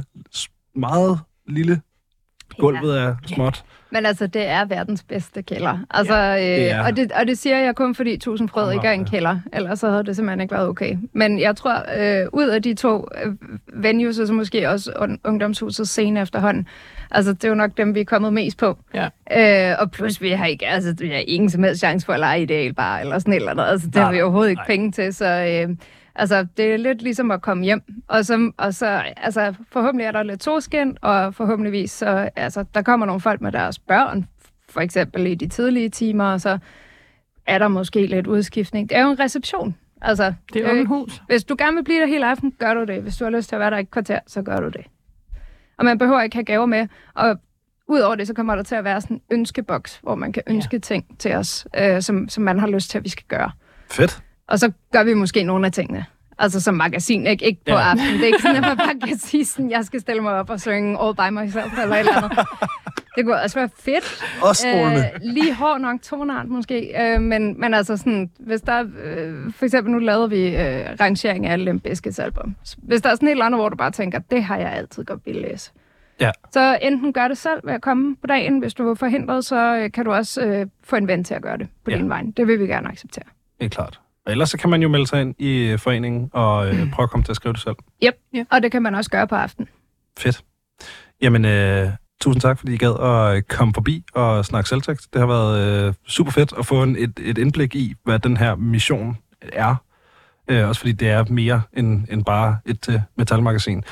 meget 0.80 1.20
lille. 1.48 1.82
Gulvet 2.60 3.00
er 3.00 3.16
småt. 3.26 3.64
Men 3.96 4.06
altså, 4.06 4.28
det 4.28 4.48
er 4.48 4.66
verdens 4.66 5.04
bedste 5.04 5.42
kælder. 5.42 5.78
Altså, 5.92 6.16
ja, 6.16 6.68
det 6.68 6.80
øh, 6.80 6.86
og, 6.86 6.96
det, 6.96 7.12
og 7.12 7.28
det 7.28 7.38
siger 7.38 7.58
jeg 7.58 7.76
kun, 7.76 7.96
fordi 7.96 8.18
Tusind 8.18 8.50
Frød 8.50 8.74
ikke 8.74 8.88
er 8.88 8.92
en 8.92 9.06
kælder. 9.06 9.40
Ellers 9.54 9.80
så 9.80 9.90
havde 9.90 10.04
det 10.04 10.16
simpelthen 10.16 10.42
ikke 10.42 10.56
været 10.56 10.68
okay. 10.68 10.98
Men 11.14 11.40
jeg 11.40 11.56
tror, 11.56 11.84
øh, 11.98 12.28
ud 12.34 12.48
af 12.48 12.64
de 12.64 12.74
to 12.74 13.08
øh, 13.24 13.34
venues, 13.74 14.20
og 14.20 14.28
så 14.28 14.34
måske 14.34 14.70
også 14.70 14.92
un- 14.92 15.18
ungdomshusets 15.24 15.90
scene 15.92 16.22
efterhånden, 16.22 16.68
altså, 17.12 17.34
det 17.34 17.44
er 17.44 17.50
jo 17.50 17.56
nok 17.56 17.72
dem, 17.78 17.96
vi 17.96 18.00
er 18.00 18.06
kommet 18.06 18.34
mest 18.34 18.58
på. 18.58 18.78
Ja. 18.94 19.72
Øh, 19.72 19.76
og 19.80 19.92
plus, 19.92 20.22
vi 20.22 20.30
har 20.30 20.46
ikke, 20.46 20.68
altså, 20.68 20.96
vi 21.00 21.10
har 21.10 21.24
ingen 21.28 21.50
som 21.50 21.64
helst 21.64 21.80
chance 21.80 22.06
for 22.06 22.14
at 22.14 22.20
lege 22.20 22.42
ideal 22.42 22.74
bare, 22.74 23.02
eller 23.02 23.20
sådan 23.20 23.34
eller 23.34 23.52
andet. 23.52 23.66
Altså, 23.66 23.88
det 23.88 23.96
har 23.96 24.04
Nej, 24.04 24.12
vi 24.14 24.22
overhovedet 24.22 24.50
ikke 24.50 24.60
nej. 24.60 24.68
penge 24.68 24.92
til, 24.92 25.14
så... 25.14 25.26
Øh, 25.26 25.76
Altså, 26.16 26.48
det 26.58 26.74
er 26.74 26.78
lidt 26.78 27.02
ligesom 27.02 27.32
at 27.32 27.42
komme 27.42 27.64
hjem, 27.64 27.82
og 28.08 28.26
så, 28.26 28.52
og 28.58 28.74
så 28.74 28.86
altså, 29.18 29.54
forhåbentlig 29.72 30.06
er 30.06 30.12
der 30.12 30.24
lidt 30.24 30.44
solskin, 30.44 30.98
og 31.02 31.36
forhåbentligvis, 31.36 31.92
så, 31.92 32.30
altså, 32.36 32.66
der 32.74 32.82
kommer 32.82 33.06
nogle 33.06 33.22
folk 33.22 33.42
med 33.42 33.52
deres 33.52 33.80
børn, 33.80 34.26
for 34.70 34.82
eksempel 34.82 35.28
i 35.28 35.36
de 35.36 35.48
tidlige 35.48 35.90
timer, 35.90 36.26
og 36.26 36.42
så 36.42 36.58
er 37.48 37.60
der 37.60 37.68
måske 37.68 38.06
lidt 38.06 38.28
udskiftning. 38.28 38.90
Det 38.90 38.98
er 38.98 39.04
jo 39.04 39.12
en 39.12 39.20
reception. 39.20 39.76
Altså, 40.02 40.34
Det 40.54 40.66
er 40.66 40.74
øh, 40.74 40.86
hus. 40.86 41.22
hvis 41.28 41.44
du 41.44 41.56
gerne 41.58 41.76
vil 41.76 41.84
blive 41.84 42.00
der 42.00 42.08
hele 42.08 42.28
aften, 42.28 42.54
gør 42.60 42.74
du 42.74 42.84
det. 42.84 43.02
Hvis 43.02 43.18
du 43.18 43.24
har 43.24 43.32
lyst 43.32 43.50
til 43.50 43.56
at 43.56 43.60
være 43.60 43.72
der 43.72 43.78
i 43.78 43.82
et 43.82 43.92
kvarter, 43.92 44.20
så 44.28 44.42
gør 44.42 44.60
du 44.60 44.68
det. 44.68 44.86
Og 45.78 45.86
man 45.86 45.98
behøver 45.98 46.22
ikke 46.22 46.36
have 46.36 46.44
gaver 46.46 46.66
med, 46.66 46.88
og 47.14 47.40
Udover 47.88 48.16
det, 48.16 48.28
så 48.28 48.34
kommer 48.34 48.56
der 48.56 48.64
til 48.64 48.76
at 48.76 48.84
være 48.84 49.02
sådan 49.02 49.18
en 49.18 49.22
ønskeboks, 49.32 50.00
hvor 50.04 50.16
man 50.16 50.32
kan 50.32 50.44
ønske 50.48 50.76
ja. 50.76 50.80
ting 50.80 51.20
til 51.20 51.34
os, 51.36 51.68
øh, 51.78 52.02
som, 52.02 52.30
som 52.30 52.44
man 52.44 52.60
har 52.60 52.68
lyst 52.68 52.90
til, 52.90 52.98
at 52.98 53.04
vi 53.04 53.10
skal 53.10 53.26
gøre. 53.28 53.52
Fedt. 53.92 54.24
Og 54.48 54.60
så 54.60 54.72
gør 54.92 55.04
vi 55.04 55.14
måske 55.14 55.44
nogle 55.44 55.66
af 55.66 55.72
tingene. 55.72 56.06
Altså 56.38 56.62
som 56.62 56.74
magasin, 56.74 57.28
ikke, 57.28 57.46
ikke 57.46 57.62
på 57.66 57.72
Ja. 57.72 57.78
ja. 57.80 57.84
aften. 57.92 58.14
Det 58.14 58.22
er 58.22 58.26
ikke 58.26 58.42
sådan, 58.42 58.56
at 58.56 58.62
man 58.62 58.78
bare 58.78 59.08
kan 59.08 59.18
sige 59.18 59.46
sådan, 59.46 59.72
jeg 59.72 59.86
skal 59.86 60.00
stille 60.02 60.22
mig 60.22 60.34
op 60.34 60.50
og 60.50 60.62
synge 60.62 61.00
All 61.04 61.16
By 61.16 61.30
Myself 61.40 61.80
eller 61.84 61.96
et 61.96 62.00
eller 62.00 62.16
andet. 62.24 62.40
Det 63.16 63.26
kunne 63.26 63.42
også 63.42 63.60
være 63.60 63.70
fedt. 63.80 64.24
Også. 64.44 64.68
Øh, 64.68 65.22
lige 65.22 65.54
hård 65.56 65.80
nok 65.82 66.02
tonart 66.02 66.48
måske. 66.48 67.02
Øh, 67.02 67.22
men, 67.22 67.60
men 67.62 67.74
altså 67.74 67.98
sådan, 67.98 68.32
hvis 68.40 68.62
der 68.62 68.72
er, 68.74 68.84
øh, 69.04 69.52
for 69.54 69.66
eksempel 69.66 69.94
nu 69.94 70.00
lavede 70.00 70.30
vi 70.30 70.48
øh, 70.48 70.86
rangering 71.00 71.46
af 71.46 71.52
alle 71.54 71.66
Limp 71.66 71.84
Bizkits 71.84 72.20
album. 72.20 72.56
Hvis 72.78 73.02
der 73.02 73.10
er 73.10 73.16
sådan 73.16 73.28
et 73.28 73.32
eller 73.32 73.46
andet, 73.46 73.60
hvor 73.62 73.70
du 73.70 73.76
bare 73.76 73.92
tænker, 73.92 74.20
det 74.20 74.44
har 74.44 74.58
jeg 74.58 74.74
altid 74.74 75.04
godt 75.04 75.26
ville 75.26 75.42
læse. 75.42 75.72
Ja. 76.20 76.32
Så 76.52 76.78
enten 76.82 77.14
gør 77.14 77.28
det 77.28 77.38
selv 77.38 77.60
ved 77.64 77.74
at 77.74 77.82
komme 77.82 78.16
på 78.16 78.28
dagen. 78.28 78.60
Hvis 78.60 78.74
du 78.74 78.90
er 78.90 78.96
forhindret, 78.96 79.46
så 79.46 79.76
øh, 79.76 79.92
kan 79.92 80.06
du 80.06 80.14
også 80.14 80.42
øh, 80.46 80.66
få 80.84 80.96
en 80.96 81.08
ven 81.08 81.24
til 81.24 81.34
at 81.34 81.42
gøre 81.42 81.58
det 81.58 81.68
på 81.86 81.92
Ja. 81.92 81.98
din 81.98 82.10
vej. 82.10 82.24
Det 82.38 82.48
vil 82.48 82.60
vi 82.60 82.68
gerne 82.68 82.88
acceptere. 82.90 83.26
Helt 83.62 83.74
klart. 83.74 84.00
Og 84.26 84.32
ellers 84.32 84.50
så 84.50 84.58
kan 84.58 84.70
man 84.70 84.82
jo 84.82 84.90
melde 84.90 85.08
sig 85.08 85.22
ind 85.22 85.36
i 85.40 85.58
øh, 85.58 85.80
foreningen 85.80 86.30
og 86.34 86.68
øh, 86.68 86.92
prøve 86.92 87.04
at 87.04 87.10
komme 87.10 87.24
til 87.24 87.32
at 87.32 87.36
skrive 87.36 87.54
det 87.54 87.62
selv. 87.62 87.76
Yep. 88.04 88.14
Ja. 88.34 88.44
Og 88.52 88.64
det 88.64 88.72
kan 88.72 88.82
man 88.82 88.96
også 88.96 89.10
gøre 89.10 89.28
på 89.28 89.36
aften. 89.36 89.68
Fedt. 90.20 90.44
Jamen, 91.22 91.46
øh, 91.46 91.90
tusind 92.22 92.42
tak, 92.42 92.60
fordi 92.60 92.74
I 92.74 92.78
gad 92.78 93.00
at 93.00 93.36
øh, 93.36 93.42
komme 93.42 93.74
forbi 93.74 94.04
og 94.14 94.46
snakke 94.46 94.70
selvtekst. 94.70 95.14
Det 95.14 95.20
har 95.20 95.28
været 95.28 95.88
øh, 95.88 95.94
super 96.08 96.32
fedt 96.32 96.54
at 96.58 96.66
få 96.66 96.84
en, 96.84 96.96
et, 96.96 97.20
et 97.22 97.38
indblik 97.38 97.76
i, 97.76 97.94
hvad 98.04 98.20
den 98.20 98.38
her 98.38 98.56
mission 98.56 99.18
er. 99.42 99.76
Øh, 100.48 100.68
også 100.68 100.82
fordi 100.82 100.92
det 100.92 101.10
er 101.10 101.26
mere 101.30 101.62
end, 101.74 102.08
end 102.10 102.26
bare 102.26 102.58
et 102.66 102.90
øh, 102.90 103.00
metalmagasin. 103.18 103.84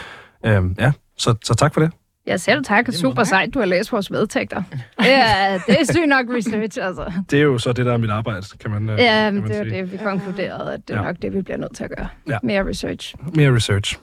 Øh, 0.46 0.64
ja, 0.80 0.92
så, 1.18 1.36
så 1.44 1.54
tak 1.54 1.74
for 1.74 1.82
det. 1.82 1.92
Ja, 2.28 2.38
selv 2.38 2.64
tak. 2.64 2.86
Super 2.94 3.24
sejt, 3.24 3.54
du 3.54 3.60
har 3.60 3.66
læst 3.66 3.92
vores 3.92 4.12
vedtægter. 4.12 4.64
Ja, 5.04 5.60
det 5.68 5.76
er 5.82 5.94
sygt 5.94 6.08
nok 6.10 6.26
research, 6.36 6.78
altså. 6.82 7.12
Det 7.32 7.40
er 7.40 7.44
jo 7.44 7.58
så 7.58 7.74
det, 7.74 7.86
der 7.86 7.94
er 7.94 7.98
mit 7.98 8.10
arbejde, 8.10 8.46
kan 8.60 8.72
man, 8.72 8.90
øh, 8.90 9.00
Ja, 9.00 9.06
kan 9.24 9.34
man 9.34 9.44
det 9.44 9.58
er 9.60 9.64
sige. 9.64 9.82
det, 9.82 9.92
vi 9.92 9.98
konkluderede, 9.98 10.74
at 10.74 10.88
det 10.88 10.94
er 10.94 10.98
Ja. 11.00 11.06
nok 11.06 11.16
det, 11.22 11.34
vi 11.34 11.42
bliver 11.42 11.58
nødt 11.58 11.76
til 11.76 11.84
at 11.84 11.90
gøre. 11.98 12.08
Ja. 12.30 12.38
Mere 12.44 12.68
research. 12.68 13.16
Mere 13.36 13.56
research. 13.56 13.98